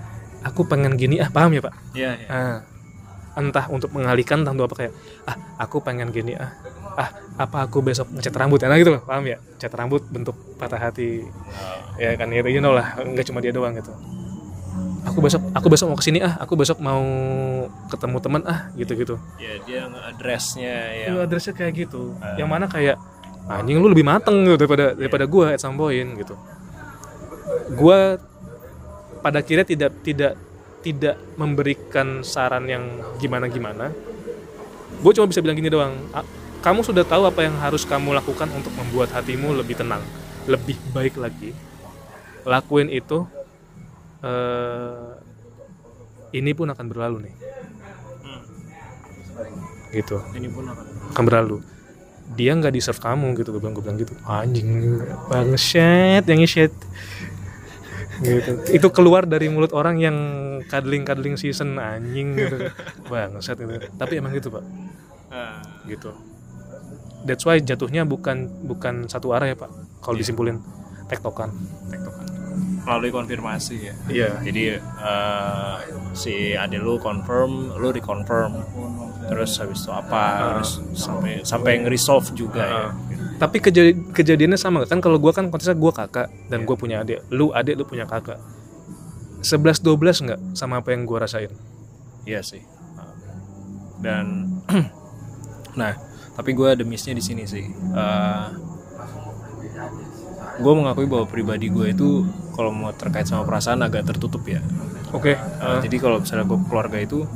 aku 0.44 0.68
pengen 0.68 0.94
gini 1.00 1.16
ah 1.18 1.32
paham 1.32 1.56
ya 1.56 1.60
pak? 1.64 1.74
Iya. 1.96 2.10
iya. 2.16 2.28
ah, 2.28 2.56
entah 3.40 3.66
untuk 3.72 3.90
mengalihkan 3.96 4.44
entah 4.44 4.52
untuk 4.52 4.68
apa 4.72 4.76
kayak 4.84 4.92
ah 5.24 5.36
aku 5.56 5.80
pengen 5.80 6.12
gini 6.12 6.36
ah 6.36 6.52
ah 7.00 7.08
apa 7.40 7.64
aku 7.64 7.80
besok 7.80 8.12
ngecat 8.12 8.36
rambut? 8.36 8.60
Ya 8.60 8.68
nah 8.68 8.76
gitu 8.76 8.92
loh 8.92 9.02
paham 9.08 9.24
ya? 9.24 9.40
Cat 9.56 9.72
rambut 9.72 10.04
bentuk 10.12 10.36
patah 10.60 10.76
hati. 10.76 11.24
Ya 11.96 12.14
kan 12.20 12.28
itu 12.30 12.52
you 12.52 12.60
know 12.60 12.76
lah 12.76 13.00
nggak 13.00 13.24
cuma 13.24 13.40
dia 13.40 13.50
doang 13.50 13.72
gitu. 13.72 13.90
Aku 15.08 15.24
besok 15.24 15.40
aku 15.56 15.72
besok 15.72 15.88
mau 15.88 15.96
ke 15.96 16.04
sini 16.04 16.20
ah 16.20 16.36
aku 16.36 16.52
besok 16.60 16.76
mau 16.84 17.00
ketemu 17.88 18.16
teman 18.20 18.44
ah 18.44 18.68
gitu 18.76 18.92
gitu 18.92 19.16
Ya 19.40 19.56
dia 19.64 19.88
nge-addressnya 19.88 20.76
ya. 20.92 21.06
Lu 21.16 21.24
addressnya 21.24 21.56
kayak 21.56 21.88
gitu. 21.88 22.12
Yang 22.36 22.48
mana 22.52 22.68
kayak 22.68 23.00
anjing 23.50 23.82
lu 23.82 23.90
lebih 23.90 24.06
mateng 24.06 24.46
gitu 24.46 24.54
daripada 24.54 24.94
daripada 24.94 25.24
gua 25.26 25.54
at 25.54 25.60
some 25.60 25.74
point 25.74 26.14
gitu. 26.14 26.38
Gua 27.74 28.14
pada 29.20 29.42
akhirnya 29.42 29.66
tidak 29.66 29.90
tidak 30.06 30.38
tidak 30.80 31.16
memberikan 31.36 32.24
saran 32.24 32.64
yang 32.64 32.84
gimana 33.20 33.52
gimana 33.52 33.92
gue 35.00 35.12
cuma 35.16 35.28
bisa 35.28 35.44
bilang 35.44 35.56
gini 35.56 35.68
doang 35.68 35.92
"Ah, 36.12 36.24
kamu 36.60 36.84
sudah 36.84 37.04
tahu 37.04 37.24
apa 37.24 37.44
yang 37.44 37.56
harus 37.60 37.84
kamu 37.88 38.16
lakukan 38.16 38.48
untuk 38.52 38.72
membuat 38.76 39.12
hatimu 39.12 39.56
lebih 39.56 39.76
tenang 39.76 40.00
lebih 40.48 40.76
baik 40.92 41.20
lagi. 41.20 41.52
Lakuin 42.48 42.88
itu 42.88 43.28
eh, 44.24 45.10
ini 46.36 46.52
pun 46.56 46.68
akan 46.72 46.86
berlalu 46.88 47.28
nih. 47.28 47.34
Gitu. 49.90 50.16
Ini 50.36 50.48
pun 50.48 50.64
akan. 50.68 50.84
akan 51.12 51.24
berlalu 51.26 51.56
dia 52.34 52.54
nggak 52.54 52.72
deserve 52.74 53.02
kamu 53.02 53.34
gitu 53.38 53.50
gue 53.54 53.60
bilang 53.60 53.74
gue 53.74 53.84
bilang 53.84 53.98
gitu. 53.98 54.14
Anjing 54.26 55.02
bangset 55.26 56.24
yang 56.26 56.40
shit 56.46 56.72
gitu. 58.20 58.50
Itu 58.70 58.88
keluar 58.92 59.24
dari 59.24 59.48
mulut 59.48 59.72
orang 59.72 59.96
yang 59.98 60.16
cuddling 60.68 61.02
cuddling 61.04 61.36
season 61.40 61.76
anjing 61.80 62.36
gitu. 62.38 62.70
Bangset 63.08 63.58
itu 63.58 63.90
tapi 63.98 64.20
emang 64.20 64.32
gitu 64.36 64.52
pak. 64.52 64.64
Ah, 65.30 65.62
gitu. 65.86 66.14
That's 67.28 67.44
why 67.44 67.60
jatuhnya 67.60 68.08
bukan 68.08 68.48
bukan 68.64 69.06
satu 69.10 69.36
arah 69.36 69.52
ya 69.52 69.56
pak. 69.58 69.70
Kalau 70.00 70.16
disimpulin 70.16 70.58
tektokan. 71.10 71.52
Tektokan. 71.92 72.39
Melalui 72.90 73.14
konfirmasi 73.14 73.76
ya. 73.80 73.94
iya 74.10 74.28
Jadi 74.42 74.74
eh, 74.74 75.76
si 76.10 76.34
ade 76.52 76.74
lu 76.76 76.98
confirm, 76.98 77.78
lu 77.78 77.88
reconfirm. 77.88 78.58
Terus 79.22 79.54
habis 79.56 79.78
itu 79.78 79.94
apa? 79.94 80.24
Terus 80.58 80.70
sampai 80.92 81.32
sampai 81.40 81.72
nge-resolve 81.80 82.34
juga 82.34 82.62
ya. 82.62 82.84
tapi 83.38 83.56
kejadi- 83.56 84.10
kejadiannya 84.10 84.58
sama 84.58 84.84
kan 84.84 84.98
kalau 84.98 85.16
gue 85.16 85.30
kan 85.30 85.48
konteksnya 85.48 85.72
gue 85.72 85.92
kakak 85.94 86.28
dan 86.50 86.66
gue 86.66 86.76
punya 86.76 87.00
adik 87.00 87.24
lu 87.30 87.48
adik 87.50 87.72
lu 87.72 87.88
punya 87.88 88.04
kakak 88.04 88.36
11 89.40 89.80
12 89.80 89.96
nggak 90.28 90.40
sama 90.52 90.84
apa 90.84 90.92
yang 90.92 91.08
gue 91.08 91.16
rasain 91.16 91.48
Iya 92.26 92.44
sih. 92.44 92.60
Dan 93.96 94.60
nah, 95.80 95.96
tapi 96.34 96.52
gue 96.52 96.68
ada 96.68 96.84
miss-nya 96.84 97.16
di 97.16 97.24
sini 97.24 97.48
sih. 97.48 97.64
gue 100.60 100.72
mengakui 100.74 101.08
bahwa 101.08 101.24
pribadi 101.24 101.72
gue 101.72 101.86
itu 101.90 102.28
kalau 102.54 102.70
mau 102.74 102.92
terkait 102.94 103.26
sama 103.26 103.46
perasaan 103.46 103.80
agak 103.82 104.06
tertutup 104.06 104.44
ya. 104.46 104.60
oke 105.10 105.34
Uh, 105.60 105.80
Jadi 105.84 105.96
kalau 106.00 106.22
misalnya 106.24 106.48
gue 106.48 106.58
keluarga 106.66 106.96
itu, 106.96 107.28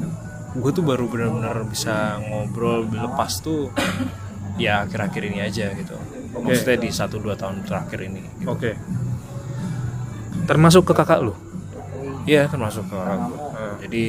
gue 0.56 0.70
tuh 0.72 0.80
baru 0.80 1.04
benar-benar 1.10 1.66
bisa 1.68 2.16
ngobrol 2.24 2.88
lepas 2.88 3.44
tuh 3.44 3.68
ya 4.62 4.88
akhir-akhir 4.88 5.22
ini 5.28 5.38
aja 5.44 5.72
gitu. 5.76 5.96
Maksudnya 6.34 6.78
di 6.80 6.90
satu 6.90 7.22
dua 7.22 7.38
tahun 7.38 7.62
terakhir 7.62 8.00
ini. 8.10 8.22
gitu. 8.42 8.50
oke 8.50 8.70
termasuk 10.44 10.84
ke 10.84 10.92
kakak 10.92 11.24
lu 11.24 11.32
Iya 12.24 12.48
termasuk 12.48 12.88
ke 12.88 12.96
orang 12.96 13.28
gue. 13.28 13.38
Jadi 13.84 14.04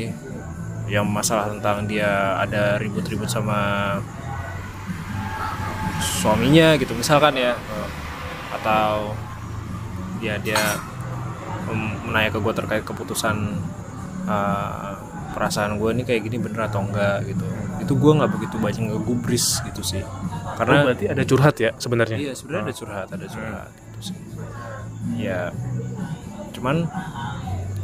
yang 0.87 1.03
masalah 1.09 1.51
tentang 1.51 1.83
dia 1.83 2.39
ada 2.39 2.77
ribut-ribut 2.79 3.27
sama 3.27 3.99
suaminya 5.99 6.77
gitu 6.77 6.93
misalkan 6.93 7.33
ya 7.33 7.57
atau 8.61 9.17
ya 10.21 10.37
dia 10.39 10.79
menanya 12.03 12.29
ke 12.29 12.39
gue 12.39 12.53
terkait 12.53 12.83
keputusan 12.83 13.35
uh, 14.25 14.93
perasaan 15.31 15.75
gue 15.75 15.89
ini 15.91 16.03
kayak 16.03 16.21
gini 16.23 16.37
bener 16.37 16.67
atau 16.67 16.79
enggak 16.79 17.25
gitu. 17.25 17.45
Itu 17.79 17.93
gue 17.93 18.11
nggak 18.13 18.31
begitu 18.31 18.55
banyak 18.55 18.81
ngegubris 18.87 19.59
gitu 19.63 19.81
sih. 19.81 20.01
Oh, 20.01 20.55
karena 20.55 20.85
berarti 20.85 21.05
ada 21.07 21.23
curhat 21.23 21.55
ya 21.57 21.71
sebenarnya? 21.75 22.17
Iya 22.17 22.33
sebenarnya 22.33 22.63
ada 22.65 22.75
curhat, 22.75 23.07
ada 23.09 23.25
curhat 23.25 23.69
gitu 23.71 23.99
sih. 24.11 24.15
Ya, 25.15 25.53
cuman 26.51 26.89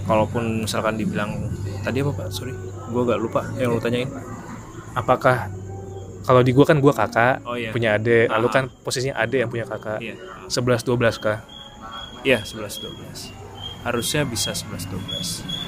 kalaupun 0.04 0.66
misalkan 0.66 0.96
dibilang 0.96 1.50
tadi 1.82 2.02
apa 2.02 2.12
pak? 2.14 2.28
Sorry, 2.30 2.54
gue 2.88 3.02
gak 3.04 3.20
lupa 3.20 3.46
yang 3.56 3.72
lu 3.72 3.80
tanyain. 3.80 4.10
apakah 4.92 5.48
kalau 6.22 6.44
di 6.44 6.52
gua 6.52 6.68
kan 6.68 6.78
gua 6.78 6.92
kakak 6.92 7.40
Oh 7.42 7.56
iya. 7.56 7.72
punya 7.72 7.96
adik 7.96 8.28
lalu 8.28 8.46
Ah. 8.46 8.54
kan 8.54 8.64
posisinya 8.84 9.16
adik 9.18 9.40
yang 9.42 9.50
punya 9.50 9.64
kakak. 9.64 9.98
Iya, 9.98 10.20
11 10.46 10.84
12 10.84 11.16
kah? 11.18 11.40
Iya 12.22 12.44
11 12.44 12.78
12 12.78 13.41
Harusnya 13.82 14.22
bisa 14.28 14.54
11 14.54 14.90
12 14.90 15.62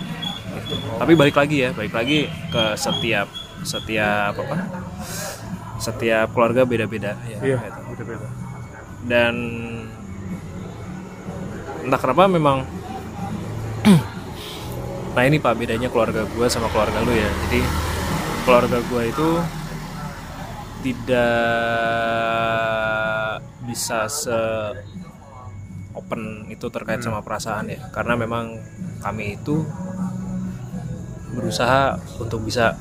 Gitu. 0.54 0.78
Tapi 1.02 1.18
balik 1.18 1.34
lagi 1.34 1.66
ya, 1.66 1.74
balik 1.74 1.98
lagi 1.98 2.30
ke 2.54 2.64
setiap 2.78 3.26
setiap 3.66 4.38
apa? 4.38 4.58
Setiap 5.82 6.30
keluarga 6.30 6.62
beda-beda 6.64 7.18
ya. 7.26 7.38
iya 7.42 7.58
gitu. 7.58 7.80
beda-beda 7.90 8.28
dan 9.04 9.36
entah 11.84 12.00
kenapa 12.00 12.32
memang 12.32 12.64
nah 15.16 15.24
ini 15.28 15.38
pak 15.44 15.60
bedanya 15.60 15.92
keluarga 15.92 16.24
gue 16.24 16.48
sama 16.48 16.72
keluarga 16.72 17.04
lu 17.04 17.12
ya 17.12 17.28
jadi 17.48 17.62
keluarga 18.48 18.80
gue 18.80 19.04
itu 19.12 19.30
tidak 20.84 21.44
bisa 23.68 24.08
se 24.08 24.40
open 25.94 26.50
itu 26.50 26.70
terkait 26.70 27.02
sama 27.02 27.22
perasaan 27.22 27.70
ya. 27.70 27.80
Karena 27.90 28.18
memang 28.18 28.58
kami 29.02 29.38
itu 29.38 29.66
berusaha 31.34 31.98
untuk 32.22 32.46
bisa 32.46 32.78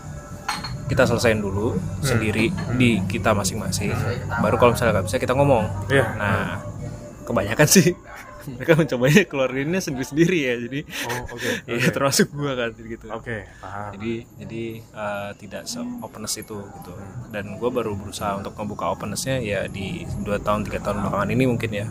kita 0.90 1.08
selesaiin 1.08 1.40
dulu 1.40 1.72
sendiri 2.04 2.52
di 2.76 3.00
kita 3.08 3.32
masing-masing. 3.32 3.96
Baru 4.44 4.60
kalau 4.60 4.76
misalnya 4.76 5.00
nggak 5.00 5.06
bisa 5.08 5.16
kita 5.16 5.32
ngomong. 5.32 5.64
Iya. 5.88 6.04
Nah, 6.20 6.60
kebanyakan 7.24 7.68
sih 7.70 7.96
mereka 8.56 8.72
mencobanya 8.78 9.22
keluarinnya 9.26 9.80
sendiri 9.80 10.06
sendiri 10.06 10.38
ya 10.42 10.54
jadi 10.68 10.80
oh 11.08 11.34
oke 11.36 11.48
ya 11.82 11.88
termasuk 11.90 12.26
gua 12.32 12.52
kan 12.58 12.70
gitu. 12.76 13.06
Oke 13.12 13.46
paham. 13.60 13.90
Jadi 13.96 14.12
jadi 14.42 14.64
uh, 14.94 15.30
tidak 15.36 15.62
se 15.68 15.80
openness 16.02 16.34
itu 16.38 16.56
gitu. 16.58 16.92
Dan 17.32 17.56
gue 17.56 17.70
baru 17.72 17.96
berusaha 17.96 18.36
untuk 18.36 18.52
membuka 18.58 18.92
opennessnya 18.92 19.40
ya 19.40 19.66
di 19.68 20.04
dua 20.22 20.36
tahun 20.40 20.68
tiga 20.68 20.82
tahun 20.84 21.04
belakangan 21.06 21.30
ini 21.32 21.44
mungkin 21.48 21.70
ya. 21.70 21.86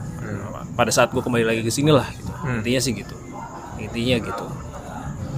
Pada 0.76 0.92
saat 0.94 1.12
gue 1.12 1.22
kembali 1.22 1.46
lagi 1.46 1.62
ke 1.66 1.72
sini 1.74 1.92
lah 1.92 2.08
gitu 2.14 2.32
intinya 2.62 2.82
sih 2.82 2.94
gitu. 2.96 3.16
Intinya 3.82 4.18
gitu 4.22 4.71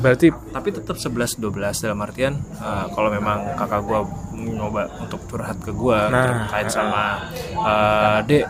berarti 0.03 0.27
tapi 0.51 0.69
tetap 0.75 0.99
11 0.99 1.39
12 1.39 1.83
dalam 1.87 1.99
artian 2.03 2.35
uh, 2.59 2.91
kalau 2.91 3.07
memang 3.07 3.55
kakak 3.55 3.81
gue 3.87 3.99
nyoba 4.43 4.91
untuk 4.99 5.23
curhat 5.31 5.55
ke 5.63 5.71
gue 5.71 5.99
Nah, 6.11 6.51
terkait 6.51 6.67
sama 6.67 7.31
uh, 7.55 8.19
dek 8.27 8.43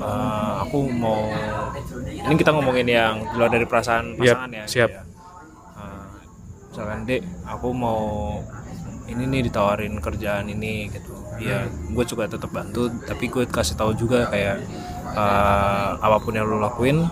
uh, 0.00 0.64
aku 0.64 0.88
mau 0.88 1.28
ini 2.00 2.34
kita 2.40 2.56
ngomongin 2.56 2.88
yang 2.88 3.20
di 3.20 3.34
luar 3.36 3.52
dari 3.52 3.68
perasaan 3.68 4.16
pasangan 4.16 4.48
ya 4.48 4.64
siap. 4.64 4.88
ya. 4.88 5.02
Uh, 5.76 6.08
misalkan 6.72 6.98
dek 7.04 7.22
aku 7.44 7.68
mau 7.76 8.00
ini 9.08 9.24
nih 9.28 9.52
ditawarin 9.52 10.00
kerjaan 10.00 10.48
ini 10.48 10.88
gitu 10.88 11.12
ya 11.38 11.68
gue 11.68 12.04
juga 12.08 12.24
tetap 12.24 12.50
bantu 12.50 12.88
tapi 13.04 13.28
gue 13.28 13.44
kasih 13.44 13.76
tahu 13.76 13.92
juga 13.94 14.32
kayak 14.32 14.64
uh, 15.12 16.00
apa 16.00 16.16
pun 16.24 16.32
yang 16.34 16.48
lo 16.48 16.58
lakuin 16.58 17.04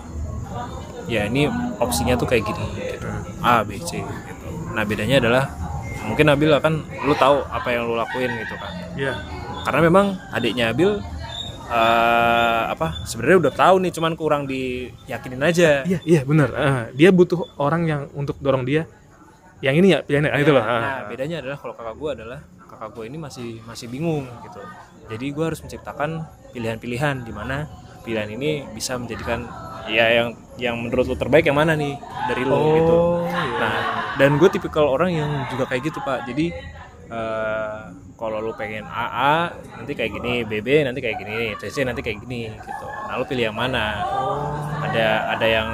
ya 1.07 1.23
ini 1.23 1.47
opsinya 1.79 2.19
tuh 2.19 2.27
kayak 2.27 2.43
gini 2.43 2.65
gitu. 2.75 2.96
A 3.43 3.63
B 3.63 3.77
C 3.81 4.01
gitu. 4.01 4.47
Nah 4.73 4.83
bedanya 4.83 5.21
adalah 5.23 5.43
mungkin 6.07 6.31
Abil 6.31 6.51
akan 6.53 6.73
lu 7.03 7.13
tahu 7.19 7.43
apa 7.47 7.67
yang 7.73 7.87
lu 7.87 7.95
lakuin 7.99 8.31
gitu 8.39 8.55
kan. 8.55 8.71
Ya 8.95 9.13
karena 9.67 9.79
memang 9.83 10.15
adiknya 10.31 10.71
Abil 10.71 10.99
eh, 11.67 12.63
apa 12.71 13.03
sebenarnya 13.03 13.37
udah 13.47 13.53
tahu 13.53 13.75
nih 13.83 13.91
cuman 13.91 14.13
kurang 14.15 14.43
diyakinin 14.47 15.43
aja. 15.43 15.83
Iya 15.83 15.99
iya 16.07 16.21
benar. 16.23 16.49
Ah, 16.55 16.83
dia 16.95 17.11
butuh 17.11 17.43
orang 17.59 17.83
yang 17.87 18.01
untuk 18.15 18.39
dorong 18.39 18.63
dia 18.63 18.87
yang 19.57 19.73
ini 19.73 19.89
ya 19.89 20.05
pilihannya 20.05 20.31
ah, 20.31 20.39
itu 20.39 20.53
loh 20.53 20.61
Ah. 20.61 20.79
Nah, 20.79 20.99
bedanya 21.09 21.41
adalah 21.41 21.57
kalau 21.57 21.73
kakak 21.73 21.95
gue 21.97 22.09
adalah 22.13 22.39
kakak 22.69 22.89
gue 22.93 23.03
ini 23.09 23.17
masih 23.17 23.49
masih 23.65 23.89
bingung 23.89 24.29
gitu. 24.45 24.61
Jadi 25.07 25.25
gue 25.33 25.43
harus 25.43 25.59
menciptakan 25.65 26.23
pilihan-pilihan 26.53 27.25
di 27.25 27.33
mana 27.33 27.65
pilihan 28.05 28.29
ini 28.31 28.63
bisa 28.71 28.95
menjadikan 28.95 29.43
ya 29.87 30.05
yang 30.11 30.29
yang 30.57 30.75
menurut 30.77 31.05
lo 31.07 31.15
terbaik 31.15 31.45
yang 31.47 31.57
mana 31.57 31.77
nih 31.77 31.95
dari 32.27 32.43
lo 32.43 32.57
gitu. 32.77 32.95
Oh, 32.95 33.29
iya. 33.29 33.57
Nah, 33.61 33.75
dan 34.17 34.29
gue 34.41 34.49
tipikal 34.49 34.89
orang 34.89 35.11
yang 35.13 35.31
juga 35.49 35.69
kayak 35.69 35.89
gitu 35.89 35.99
pak. 36.01 36.25
Jadi 36.25 36.49
eh, 37.07 37.79
kalau 38.17 38.41
lo 38.41 38.57
pengen 38.57 38.83
AA 38.83 39.53
nanti 39.77 39.93
kayak 39.93 40.11
gini, 40.17 40.41
BB 40.43 40.83
nanti 40.89 40.99
kayak 40.99 41.17
gini, 41.21 41.53
CC 41.61 41.85
nanti 41.85 42.01
kayak 42.01 42.25
gini 42.25 42.49
gitu. 42.49 42.87
Nah 43.07 43.13
lo 43.15 43.23
pilih 43.29 43.53
yang 43.53 43.57
mana? 43.57 44.01
Ada 44.89 45.37
ada 45.37 45.45
yang 45.45 45.69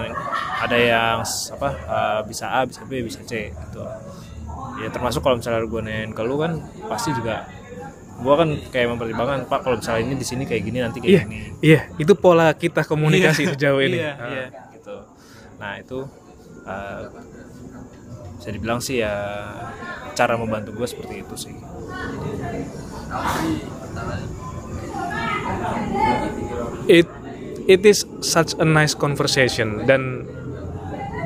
ada 0.63 0.77
yang 0.77 1.17
apa 1.25 1.69
eh, 1.71 2.21
bisa 2.27 2.45
A, 2.51 2.67
bisa 2.67 2.81
B, 2.83 3.03
bisa 3.03 3.23
C 3.23 3.49
gitu. 3.49 3.83
Ya 4.83 4.89
termasuk 4.91 5.23
kalau 5.23 5.39
misalnya 5.39 5.63
gue 5.63 5.81
nanyain 5.81 6.11
ke 6.11 6.23
lu 6.25 6.35
kan 6.41 6.59
pasti 6.91 7.15
juga 7.15 7.47
gue 8.23 8.33
kan 8.39 8.49
kayak 8.71 8.87
mempertimbangkan 8.95 9.39
pak 9.51 9.59
kalau 9.67 9.75
misalnya 9.77 10.01
ini 10.07 10.15
di 10.15 10.25
sini 10.25 10.43
kayak 10.47 10.63
gini 10.63 10.77
nanti 10.79 10.97
kayak 11.03 11.11
iya 11.11 11.21
gini 11.27 11.37
iya 11.59 11.79
itu 11.99 12.13
pola 12.15 12.55
kita 12.55 12.87
komunikasi 12.87 13.51
sejauh 13.51 13.83
ini 13.83 13.99
iya, 13.99 14.11
Ah. 14.15 14.29
iya, 14.31 14.45
gitu. 14.73 14.95
Nah 15.59 15.71
itu 15.77 15.99
uh, 16.63 17.01
bisa 18.39 18.49
dibilang 18.49 18.79
sih 18.79 19.03
ya 19.03 19.13
cara 20.13 20.39
membantu 20.39 20.71
gue 20.75 20.87
seperti 20.87 21.23
itu 21.23 21.35
sih. 21.35 21.55
it 26.87 27.07
it 27.67 27.81
is 27.87 28.03
such 28.19 28.55
a 28.59 28.65
nice 28.67 28.91
conversation 28.91 29.87
dan 29.87 30.27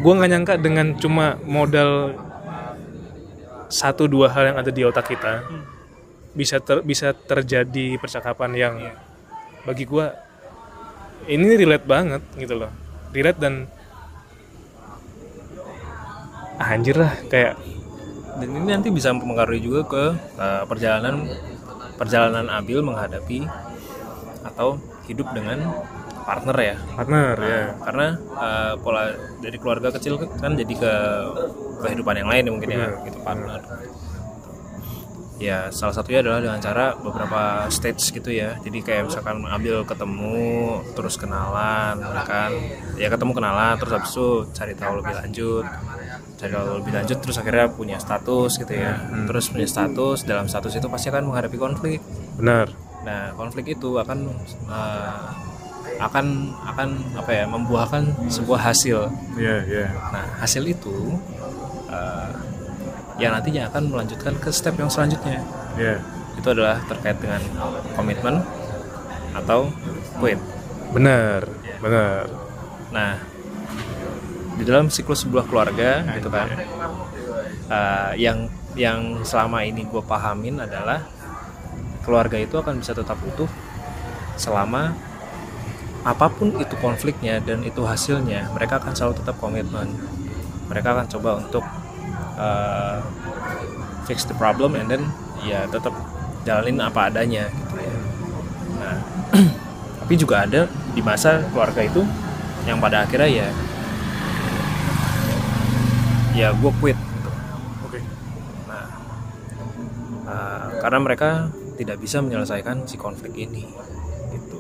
gue 0.02 0.14
nggak 0.14 0.30
nyangka 0.30 0.54
dengan 0.62 0.94
cuma 1.02 1.42
modal 1.42 2.14
satu 3.68 4.06
dua 4.08 4.30
hal 4.32 4.54
yang 4.54 4.58
ada 4.62 4.70
di 4.72 4.86
otak 4.86 5.10
kita 5.12 5.44
bisa 6.38 6.62
ter, 6.62 6.86
bisa 6.86 7.18
terjadi 7.18 7.98
percakapan 7.98 8.52
yang 8.54 8.76
bagi 9.66 9.90
gue 9.90 10.06
ini 11.26 11.58
relate 11.58 11.90
banget 11.90 12.22
gitu 12.38 12.62
loh 12.62 12.72
relate 13.12 13.40
dan 13.42 13.66
ah, 16.62 16.74
anjir 16.74 16.96
lah 16.98 17.14
kayak 17.26 17.58
Dan 18.38 18.54
ini 18.54 18.70
nanti 18.70 18.94
bisa 18.94 19.10
mempengaruhi 19.10 19.58
juga 19.66 19.82
ke 19.90 20.04
uh, 20.38 20.62
perjalanan 20.70 21.26
perjalanan 21.98 22.46
Abil 22.54 22.86
menghadapi 22.86 23.50
atau 24.46 24.78
hidup 25.10 25.34
dengan 25.34 25.74
partner 26.22 26.54
ya. 26.62 26.76
partner 26.94 27.34
ya 27.42 27.62
Karena 27.82 28.08
uh, 28.38 28.74
pola 28.78 29.10
dari 29.42 29.58
keluarga 29.58 29.90
kecil 29.90 30.22
kan 30.38 30.54
jadi 30.54 30.70
ke 30.70 30.94
kehidupan 31.82 32.14
yang 32.22 32.30
lain 32.30 32.44
ya 32.46 32.52
mungkin 32.54 32.70
ya 32.70 32.88
gitu 33.10 33.18
partner. 33.26 33.62
Ya 35.38 35.70
salah 35.70 35.94
satunya 35.94 36.26
adalah 36.26 36.42
dengan 36.42 36.58
cara 36.58 36.98
beberapa 36.98 37.70
stage 37.70 38.10
gitu 38.10 38.34
ya. 38.34 38.58
Jadi 38.66 38.82
kayak 38.82 39.14
misalkan 39.14 39.46
ambil 39.46 39.86
ketemu 39.86 40.82
terus 40.98 41.16
kenalan 41.22 42.02
ya 42.02 42.24
kan. 42.26 42.52
Ya 42.98 43.08
ketemu 43.14 43.32
kenalan 43.38 43.78
terus 43.78 43.94
habis 43.94 44.12
itu 44.18 44.30
cari 44.58 44.74
tahu 44.74 44.94
lebih 45.02 45.14
lanjut. 45.14 45.66
Cari 46.42 46.52
tahu 46.54 46.66
lebih 46.82 46.94
lanjut 46.98 47.18
terus 47.22 47.38
akhirnya 47.38 47.66
punya 47.70 47.98
status 48.02 48.58
gitu 48.58 48.74
ya. 48.74 48.98
Terus 49.30 49.46
punya 49.54 49.68
status 49.70 50.26
dalam 50.26 50.50
status 50.50 50.74
itu 50.74 50.88
pasti 50.90 51.14
akan 51.14 51.30
menghadapi 51.30 51.58
konflik. 51.58 52.02
benar 52.38 52.70
Nah, 53.06 53.32
konflik 53.40 53.72
itu 53.78 53.96
akan 53.96 54.28
eh, 54.68 55.28
akan 55.98 56.26
akan 56.76 56.90
apa 57.18 57.32
ya 57.32 57.46
membuahkan 57.48 58.04
sebuah 58.30 58.74
hasil. 58.74 59.08
ya 59.38 59.64
ya 59.64 59.86
Nah, 60.12 60.26
hasil 60.42 60.66
itu 60.66 61.16
eh, 61.88 62.30
yang 63.18 63.34
nantinya 63.34 63.70
akan 63.70 63.90
melanjutkan 63.90 64.38
ke 64.38 64.50
step 64.54 64.78
yang 64.78 64.90
selanjutnya. 64.90 65.42
ya 65.78 65.98
Itu 66.38 66.54
adalah 66.54 66.82
terkait 66.86 67.18
dengan 67.18 67.42
komitmen 67.98 68.46
atau 69.34 69.70
quit. 70.22 70.40
benar 70.88 71.44
benar 71.84 72.26
Nah, 72.88 73.20
di 74.56 74.64
dalam 74.64 74.88
siklus 74.88 75.28
sebuah 75.28 75.46
keluarga 75.52 76.08
gitu 76.16 76.32
kan, 76.32 76.48
eh, 77.68 78.12
yang 78.16 78.48
yang 78.80 79.26
selama 79.28 79.68
ini 79.68 79.84
gue 79.84 80.00
pahamin 80.00 80.64
adalah 80.64 81.04
keluarga 82.08 82.40
itu 82.40 82.56
akan 82.56 82.80
bisa 82.80 82.96
tetap 82.96 83.20
utuh 83.20 83.50
selama 84.40 84.96
apa 86.08 86.32
pun 86.32 86.56
itu 86.56 86.80
konfliknya 86.80 87.44
dan 87.44 87.68
itu 87.68 87.84
hasilnya, 87.84 88.48
mereka 88.56 88.80
akan 88.80 88.96
selalu 88.96 89.20
tetap 89.20 89.36
komitmen. 89.44 89.92
Mereka 90.72 90.96
akan 90.96 91.06
coba 91.12 91.44
untuk 91.44 91.64
eh, 92.38 92.98
fix 94.08 94.24
the 94.24 94.36
problem 94.38 94.78
and 94.78 94.88
then 94.88 95.04
ya 95.44 95.68
tetap 95.68 95.92
jalanin 96.48 96.80
apa 96.80 97.12
adanya 97.12 97.52
gitu 97.52 97.76
ya. 97.84 97.96
Nah, 98.80 98.98
tapi 100.00 100.14
juga 100.16 100.48
ada 100.48 100.72
di 100.96 101.02
masa 101.04 101.44
keluarga 101.52 101.84
itu 101.84 102.02
yang 102.64 102.80
pada 102.80 103.04
akhirnya 103.04 103.28
ya 103.28 103.48
ya 106.38 106.48
gue 106.54 106.72
quit 106.78 106.96
gitu. 106.96 107.30
oke 107.84 108.00
Nah, 108.70 108.86
uh, 110.30 110.68
karena 110.80 111.00
mereka 111.02 111.30
tidak 111.78 111.98
bisa 112.02 112.22
menyelesaikan 112.22 112.90
si 112.90 112.98
konflik 112.98 113.38
ini, 113.38 113.66
gitu. 114.34 114.58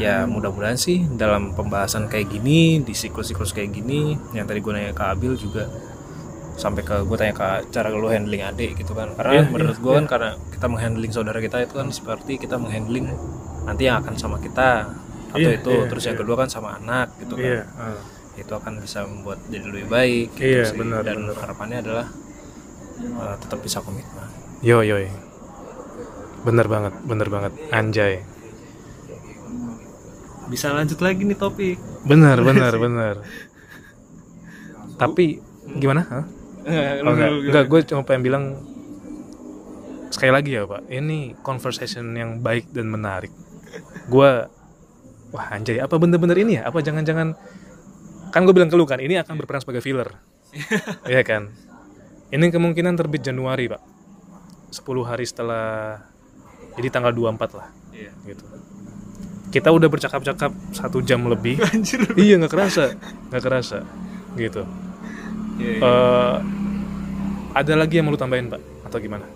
Ya 0.00 0.24
mudah-mudahan 0.24 0.80
sih 0.80 1.04
dalam 1.04 1.52
pembahasan 1.52 2.08
kayak 2.08 2.32
gini 2.32 2.80
di 2.80 2.96
siklus-siklus 2.96 3.52
kayak 3.52 3.76
gini, 3.76 4.16
yang 4.32 4.48
tadi 4.48 4.64
gue 4.64 4.72
nanya 4.72 4.96
ke 4.96 5.04
Abil 5.04 5.36
juga 5.36 5.68
sampai 6.54 6.86
ke 6.86 6.96
gue 7.02 7.16
tanya 7.18 7.34
ke 7.34 7.46
cara 7.68 7.90
lu 7.90 8.06
handling 8.06 8.42
adik 8.42 8.78
gitu 8.78 8.94
kan 8.94 9.10
karena 9.18 9.42
Iya, 9.42 9.42
menurut 9.50 9.74
iya, 9.74 9.82
gue 9.82 9.92
kan 9.98 10.06
karena 10.06 10.30
kita 10.54 10.66
menghandling 10.70 11.10
saudara 11.10 11.38
kita 11.42 11.56
itu 11.62 11.74
kan 11.74 11.88
seperti 11.90 12.32
kita 12.38 12.56
menghandling 12.56 13.10
nanti 13.66 13.82
yang 13.84 13.98
akan 13.98 14.14
sama 14.14 14.38
kita 14.38 14.86
atau 15.34 15.40
Iya, 15.50 15.58
itu 15.58 15.72
iya, 15.74 15.86
terus 15.90 16.04
yang 16.06 16.14
kedua 16.14 16.36
kan 16.38 16.48
sama 16.48 16.78
anak 16.78 17.10
gitu 17.18 17.34
kan 17.34 17.42
iya 17.42 17.62
ah. 17.74 17.98
itu 18.38 18.52
akan 18.54 18.78
bisa 18.78 19.02
membuat 19.02 19.42
jadi 19.50 19.66
lebih 19.66 19.86
baik 19.90 20.28
gitu 20.38 20.46
Iya, 20.46 20.64
sih. 20.70 20.78
benar, 20.78 21.02
dan 21.02 21.18
benar. 21.26 21.36
harapannya 21.42 21.78
adalah 21.82 22.06
uh, 23.18 23.34
tetap 23.42 23.58
bisa 23.58 23.82
komitmen 23.82 24.26
Yo 24.62 24.80
yo. 24.80 24.96
Bener 26.44 26.64
banget, 26.64 26.92
bener 27.04 27.28
banget. 27.28 27.52
Anjay. 27.68 28.20
bisa 30.44 30.72
lanjut 30.72 31.00
lagi 31.00 31.24
nih 31.24 31.36
topik 31.36 31.76
Bener, 32.04 32.36
bener, 32.38 32.72
bener. 32.76 33.14
Tapi 34.94 35.40
gimana? 35.74 36.04
Hah? 36.68 37.04
Oh, 37.04 37.12
enggak, 37.12 37.30
enggak 37.50 37.64
gue 37.68 37.80
cuma 37.92 38.02
pengen 38.02 38.22
bilang 38.22 38.44
sekali 40.08 40.30
lagi 40.30 40.54
ya 40.54 40.62
pak, 40.64 40.86
ini 40.88 41.34
conversation 41.42 42.14
yang 42.14 42.38
baik 42.38 42.70
dan 42.70 42.86
menarik. 42.86 43.34
Gue, 44.06 44.46
wah 45.30 45.46
anjay, 45.50 45.82
apa 45.82 45.98
bener-bener 45.98 46.38
ini 46.38 46.62
ya? 46.62 46.70
Apa 46.70 46.78
jangan-jangan 46.80 47.34
kan 48.30 48.40
gue 48.42 48.54
bilang 48.54 48.70
ke 48.70 48.78
lu 48.78 48.86
kan, 48.86 49.02
ini 49.02 49.18
akan 49.18 49.34
berperan 49.38 49.62
sebagai 49.62 49.82
filler, 49.82 50.10
Iya 51.10 51.22
kan? 51.22 51.50
Ini 52.30 52.50
kemungkinan 52.50 52.94
terbit 52.94 53.22
Januari 53.22 53.66
pak, 53.66 53.82
10 54.70 54.82
hari 55.02 55.26
setelah, 55.26 55.98
jadi 56.78 56.88
tanggal 56.90 57.10
24 57.10 57.58
lah, 57.58 57.68
Iya. 57.90 58.10
gitu. 58.26 58.44
kita 59.50 59.70
udah 59.70 59.86
bercakap-cakap 59.86 60.50
satu 60.74 60.98
jam 60.98 61.22
lebih 61.30 61.62
iya 62.18 62.34
nggak 62.34 62.50
kerasa 62.50 62.90
nggak 63.30 63.38
kerasa 63.38 63.86
gitu 64.34 64.66
Iya, 65.58 65.70
iya. 65.78 65.80
Eh, 65.82 66.36
ada 67.54 67.72
lagi 67.78 67.94
yang 67.98 68.10
mau 68.10 68.14
lu 68.14 68.18
tambahin 68.18 68.50
pak? 68.50 68.62
Atau 68.86 68.98
gimana? 68.98 69.26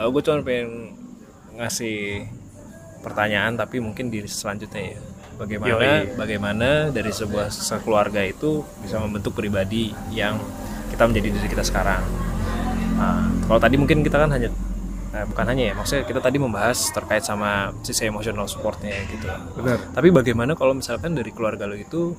Gue 0.00 0.22
cuma 0.24 0.40
pengen 0.40 0.96
ngasih 1.60 2.24
pertanyaan 3.04 3.52
tapi 3.56 3.80
mungkin 3.84 4.08
di 4.08 4.24
selanjutnya 4.24 4.96
ya. 4.96 4.98
Bagaimana 5.40 5.72
Yoi. 5.72 6.20
bagaimana 6.20 6.68
dari 6.92 7.08
sebuah 7.08 7.48
keluarga 7.80 8.20
itu 8.20 8.60
bisa 8.84 9.00
membentuk 9.00 9.32
pribadi 9.32 9.88
yang 10.12 10.36
kita 10.92 11.08
menjadi 11.08 11.28
diri 11.32 11.48
kita 11.48 11.64
sekarang? 11.64 12.04
Nah, 13.00 13.24
kalau 13.48 13.56
tadi 13.56 13.80
mungkin 13.80 14.04
kita 14.04 14.20
kan 14.20 14.36
hanya 14.36 14.52
eh, 15.16 15.24
bukan 15.24 15.44
hanya 15.48 15.72
ya 15.72 15.74
maksudnya 15.76 16.04
kita 16.04 16.20
tadi 16.20 16.36
membahas 16.36 16.92
terkait 16.92 17.24
sama 17.24 17.72
sisi 17.80 18.04
emotional 18.04 18.44
supportnya 18.52 18.92
gitu. 19.08 19.32
Benar. 19.56 19.80
Tapi 19.96 20.08
bagaimana 20.12 20.52
kalau 20.52 20.76
misalkan 20.76 21.16
dari 21.16 21.32
keluarga 21.32 21.64
lo 21.64 21.76
itu 21.76 22.12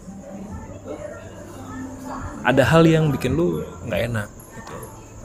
ada 2.42 2.64
hal 2.66 2.84
yang 2.86 3.14
bikin 3.14 3.38
lu 3.38 3.62
nggak 3.86 4.02
enak 4.12 4.28
gitu. 4.30 4.76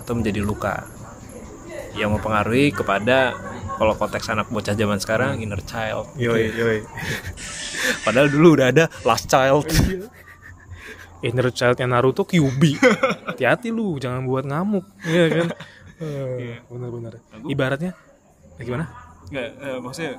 Atau 0.05 0.13
menjadi 0.17 0.41
luka. 0.45 0.85
Yang 1.97 2.21
mempengaruhi 2.21 2.77
kepada 2.77 3.33
kalau 3.77 3.93
konteks 3.97 4.29
anak 4.33 4.49
bocah 4.53 4.77
zaman 4.77 5.01
sekarang 5.01 5.41
inner 5.41 5.61
child. 5.65 6.13
Yoi 6.17 6.53
yoi. 6.53 6.81
Padahal 8.05 8.29
dulu 8.29 8.61
udah 8.61 8.69
ada 8.73 8.85
last 9.05 9.29
child. 9.29 9.65
Inner 11.25 11.49
childnya 11.49 11.89
Naruto 11.89 12.29
Kyubi 12.29 12.77
hati-hati 13.25 13.73
lu 13.73 13.97
jangan 13.97 14.29
buat 14.29 14.45
ngamuk. 14.45 14.85
Iya 15.09 15.25
kan? 15.33 15.47
Eh, 15.97 16.61
benar-benar. 16.69 17.17
Ibaratnya 17.49 17.97
eh, 18.61 18.65
gimana? 18.65 18.85
Nggak 19.33 19.49
eh, 19.57 19.79
maksudnya 19.81 20.13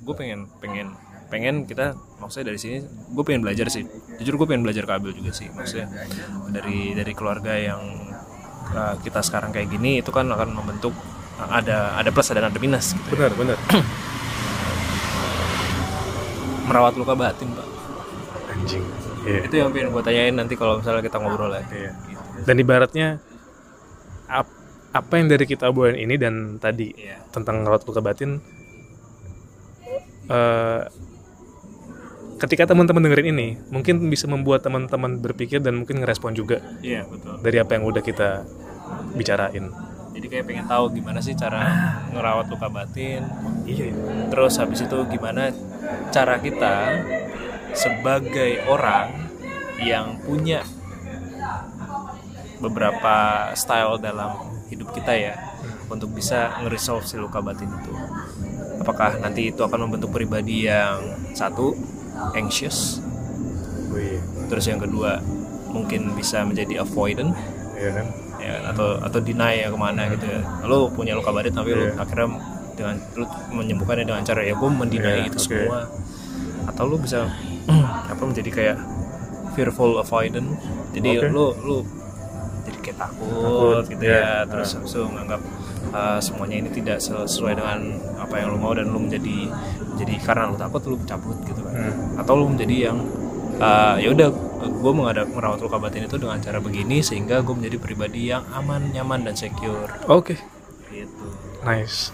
gue 0.00 0.14
pengen 0.14 0.46
pengen 0.62 0.94
pengen 1.30 1.62
kita 1.62 1.94
maksudnya 2.18 2.50
dari 2.50 2.58
sini 2.58 2.76
gue 2.84 3.22
pengen 3.22 3.40
belajar 3.40 3.66
sih. 3.66 3.86
Jujur 4.18 4.34
gue 4.36 4.46
pengen 4.46 4.62
belajar 4.62 4.84
kabel 4.84 5.10
juga 5.12 5.30
sih 5.30 5.46
maksudnya. 5.48 5.86
Dari 6.50 6.92
dari 6.92 7.12
keluarga 7.14 7.54
yang 7.54 7.80
eh, 8.70 8.94
kita 9.00 9.22
sekarang 9.22 9.50
kayak 9.50 9.70
gini 9.70 9.98
itu 9.98 10.10
kan 10.10 10.26
akan 10.26 10.50
membentuk 10.52 10.92
eh, 11.38 11.48
ada 11.48 11.94
ada 11.94 12.10
plus 12.10 12.28
dan 12.28 12.44
ada 12.44 12.58
minus 12.58 12.92
gitu 12.92 13.14
benar 13.14 13.30
benar. 13.32 13.56
Merawat 16.66 16.94
luka 16.94 17.14
batin 17.14 17.50
pak. 17.50 17.66
Anjing. 18.50 18.84
Iya. 19.20 19.40
Itu 19.44 19.54
yang 19.56 19.70
pengen 19.70 19.90
gue 19.90 20.02
tanyain 20.02 20.32
nanti 20.32 20.54
kalau 20.54 20.78
misalnya 20.78 21.00
kita 21.00 21.18
ngobrol 21.18 21.50
lagi 21.50 21.68
Iya. 21.76 21.92
gitu. 22.08 22.18
dan 22.40 22.56
ibaratnya 22.56 23.08
ap- 24.24 24.56
apa 24.90 25.12
yang 25.14 25.28
dari 25.28 25.44
kita 25.44 25.68
obrolin 25.68 25.94
ini 25.94 26.16
dan 26.16 26.56
tadi 26.56 26.88
Iya. 26.90 27.20
tentang 27.28 27.60
rawat 27.62 27.84
luka 27.84 28.00
batin 28.00 28.40
eh, 30.26 30.80
ketika 32.40 32.72
teman-teman 32.72 33.04
dengerin 33.04 33.28
ini 33.36 33.48
mungkin 33.68 34.00
bisa 34.08 34.24
membuat 34.24 34.64
teman-teman 34.64 35.20
berpikir 35.20 35.60
dan 35.60 35.76
mungkin 35.76 36.00
ngerespon 36.00 36.32
juga 36.32 36.64
iya 36.80 37.04
betul. 37.04 37.36
dari 37.44 37.56
apa 37.60 37.76
yang 37.76 37.84
udah 37.84 38.02
kita 38.02 38.48
bicarain. 39.14 39.68
Jadi 40.10 40.26
kayak 40.26 40.44
pengen 40.48 40.66
tahu 40.66 40.90
gimana 40.90 41.22
sih 41.22 41.38
cara 41.38 41.62
ngerawat 42.10 42.50
luka 42.50 42.66
batin. 42.72 43.22
Iya 43.68 43.94
terus 44.32 44.58
habis 44.58 44.82
itu 44.82 44.98
gimana 45.06 45.52
cara 46.10 46.40
kita 46.40 47.04
sebagai 47.76 48.64
orang 48.66 49.30
yang 49.78 50.18
punya 50.24 50.64
beberapa 52.60 53.48
style 53.56 54.00
dalam 54.02 54.36
hidup 54.68 54.92
kita 54.92 55.12
ya 55.16 55.34
untuk 55.88 56.12
bisa 56.12 56.60
nge-resolve 56.64 57.04
si 57.04 57.16
luka 57.20 57.44
batin 57.44 57.68
itu. 57.68 57.92
Apakah 58.80 59.20
nanti 59.20 59.52
itu 59.52 59.60
akan 59.60 59.88
membentuk 59.88 60.10
pribadi 60.12 60.66
yang 60.68 61.00
satu 61.36 61.76
anxious. 62.34 63.00
Wih, 63.90 64.18
terus 64.46 64.64
yang 64.66 64.78
kedua 64.78 65.18
mungkin 65.70 66.14
bisa 66.14 66.42
menjadi 66.42 66.82
avoidant. 66.82 67.34
Iya 67.74 67.90
kan? 67.94 68.06
Ya 68.40 68.50
kan? 68.56 68.62
atau 68.72 68.88
atau 68.98 69.18
deny 69.20 69.60
ya 69.60 69.68
ke 69.68 69.78
mana 69.78 70.08
gitu 70.10 70.24
ya. 70.24 70.40
Lo 70.64 70.88
punya 70.88 71.12
luka 71.12 71.30
batin 71.30 71.52
tapi 71.52 71.72
lo 71.72 71.84
Iya. 71.90 72.00
akhirnya 72.00 72.28
dengan 72.74 72.96
lo 73.14 73.24
menyembuhkannya 73.52 74.06
dengan 74.08 74.22
cara 74.24 74.40
ya 74.40 74.54
gue 74.56 74.68
mendinai 74.70 75.28
itu 75.28 75.38
semua. 75.38 75.86
Atau 76.64 76.88
lo 76.88 76.96
bisa 76.96 77.28
apa 78.12 78.22
menjadi 78.22 78.50
kayak 78.50 78.76
fearful 79.52 80.00
avoidant. 80.00 80.48
Jadi 80.96 81.20
lo 81.28 81.52
lo 81.60 81.76
takut, 83.00 83.80
Takut, 83.80 83.84
gitu 83.88 84.04
iya. 84.04 84.20
ya 84.20 84.34
terus 84.44 84.68
habis 84.76 84.92
itu 84.92 85.00
menganggap 85.08 85.40
uh, 85.96 86.18
semuanya 86.20 86.56
ini 86.60 86.70
tidak 86.70 86.98
sesuai 87.00 87.56
dengan 87.56 87.80
apa 88.20 88.34
yang 88.36 88.52
lo 88.52 88.58
mau 88.60 88.76
dan 88.76 88.92
lo 88.92 89.00
menjadi 89.00 89.48
jadi 89.96 90.14
karena 90.20 90.52
lo 90.52 90.56
takut 90.60 90.84
lo 90.84 90.96
cabut 91.08 91.40
gitu 91.48 91.60
kan. 91.64 91.72
Hmm. 91.72 92.20
atau 92.20 92.32
lo 92.36 92.44
menjadi 92.52 92.92
yang 92.92 92.98
uh, 93.60 93.96
ya 93.96 94.08
udah 94.12 94.28
gue 94.60 94.92
menghadap 94.92 95.26
merawat 95.32 95.60
luka 95.64 95.80
batin 95.80 96.04
itu 96.04 96.16
dengan 96.20 96.40
cara 96.40 96.58
begini 96.60 97.00
sehingga 97.00 97.40
gue 97.40 97.54
menjadi 97.56 97.80
pribadi 97.80 98.28
yang 98.28 98.44
aman 98.52 98.92
nyaman 98.92 99.24
dan 99.24 99.34
secure. 99.36 99.88
Oke. 100.04 100.36
Gitu. 100.92 101.26
Nice. 101.64 102.12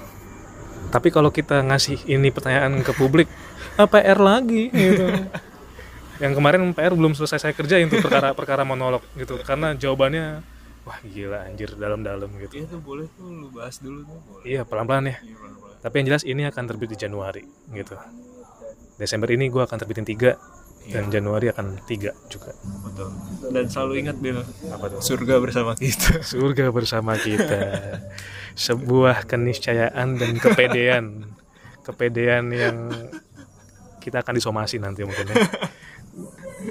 Tapi 0.94 1.10
kalau 1.10 1.34
kita 1.34 1.66
ngasih 1.66 2.06
ini 2.06 2.30
pertanyaan 2.30 2.82
ke 2.86 2.94
publik 2.94 3.26
apa 3.82 3.98
PR 3.98 4.18
lagi 4.22 4.70
gitu. 4.70 5.06
Yang 6.22 6.32
kemarin 6.40 6.72
PR 6.72 6.96
belum 6.96 7.12
selesai 7.12 7.44
saya 7.44 7.52
kerjain 7.52 7.92
tuh 7.92 8.00
perkara 8.00 8.32
perkara 8.32 8.64
monolog 8.64 9.04
gitu 9.20 9.36
karena 9.44 9.76
jawabannya 9.76 10.40
wah 10.86 10.98
gila 11.02 11.50
anjir 11.50 11.74
dalam-dalam 11.74 12.30
gitu. 12.46 12.62
Itu 12.62 12.78
boleh 12.78 13.10
tuh 13.18 13.26
lu 13.26 13.50
bahas 13.50 13.82
dulu 13.82 14.06
tuh 14.06 14.18
boleh. 14.22 14.44
Iya 14.46 14.62
pelan-pelan 14.62 15.10
ya. 15.10 15.18
Iya, 15.18 15.34
pelan-pelan. 15.34 15.76
tapi 15.82 15.94
yang 15.98 16.06
jelas 16.14 16.22
ini 16.22 16.42
akan 16.46 16.64
terbit 16.70 16.88
di 16.94 16.98
Januari 16.98 17.42
gitu. 17.74 17.98
Desember 18.96 19.28
ini 19.34 19.50
gue 19.50 19.60
akan 19.60 19.76
terbitin 19.76 20.06
tiga 20.06 20.38
dan 20.86 21.10
Januari 21.10 21.50
akan 21.50 21.82
tiga 21.90 22.14
juga. 22.30 22.54
Betul. 22.86 23.10
Dan 23.50 23.66
selalu 23.66 23.92
ingat 24.06 24.16
Bill 24.22 24.38
apa 24.70 24.86
tuh? 24.94 25.00
surga 25.02 25.34
bersama 25.42 25.74
kita. 25.74 26.22
Surga 26.32 26.64
bersama 26.70 27.12
kita. 27.18 27.60
Sebuah 28.54 29.26
keniscayaan 29.26 30.16
dan 30.16 30.38
kepedean. 30.38 31.34
Kepedean 31.82 32.54
yang 32.54 32.76
kita 33.98 34.22
akan 34.22 34.38
disomasi 34.38 34.78
nanti 34.78 35.02
mungkin 35.02 35.34
ya 35.34 35.34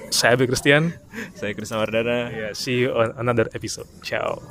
saya 0.10 0.34
Abi 0.36 0.48
Christian. 0.50 0.93
Saya 1.36 1.54
Krisna 1.54 1.80
Wardana. 1.80 2.32
Yeah, 2.32 2.52
see 2.56 2.88
you 2.88 2.96
on 2.96 3.14
another 3.20 3.48
episode. 3.54 3.88
Ciao 4.02 4.41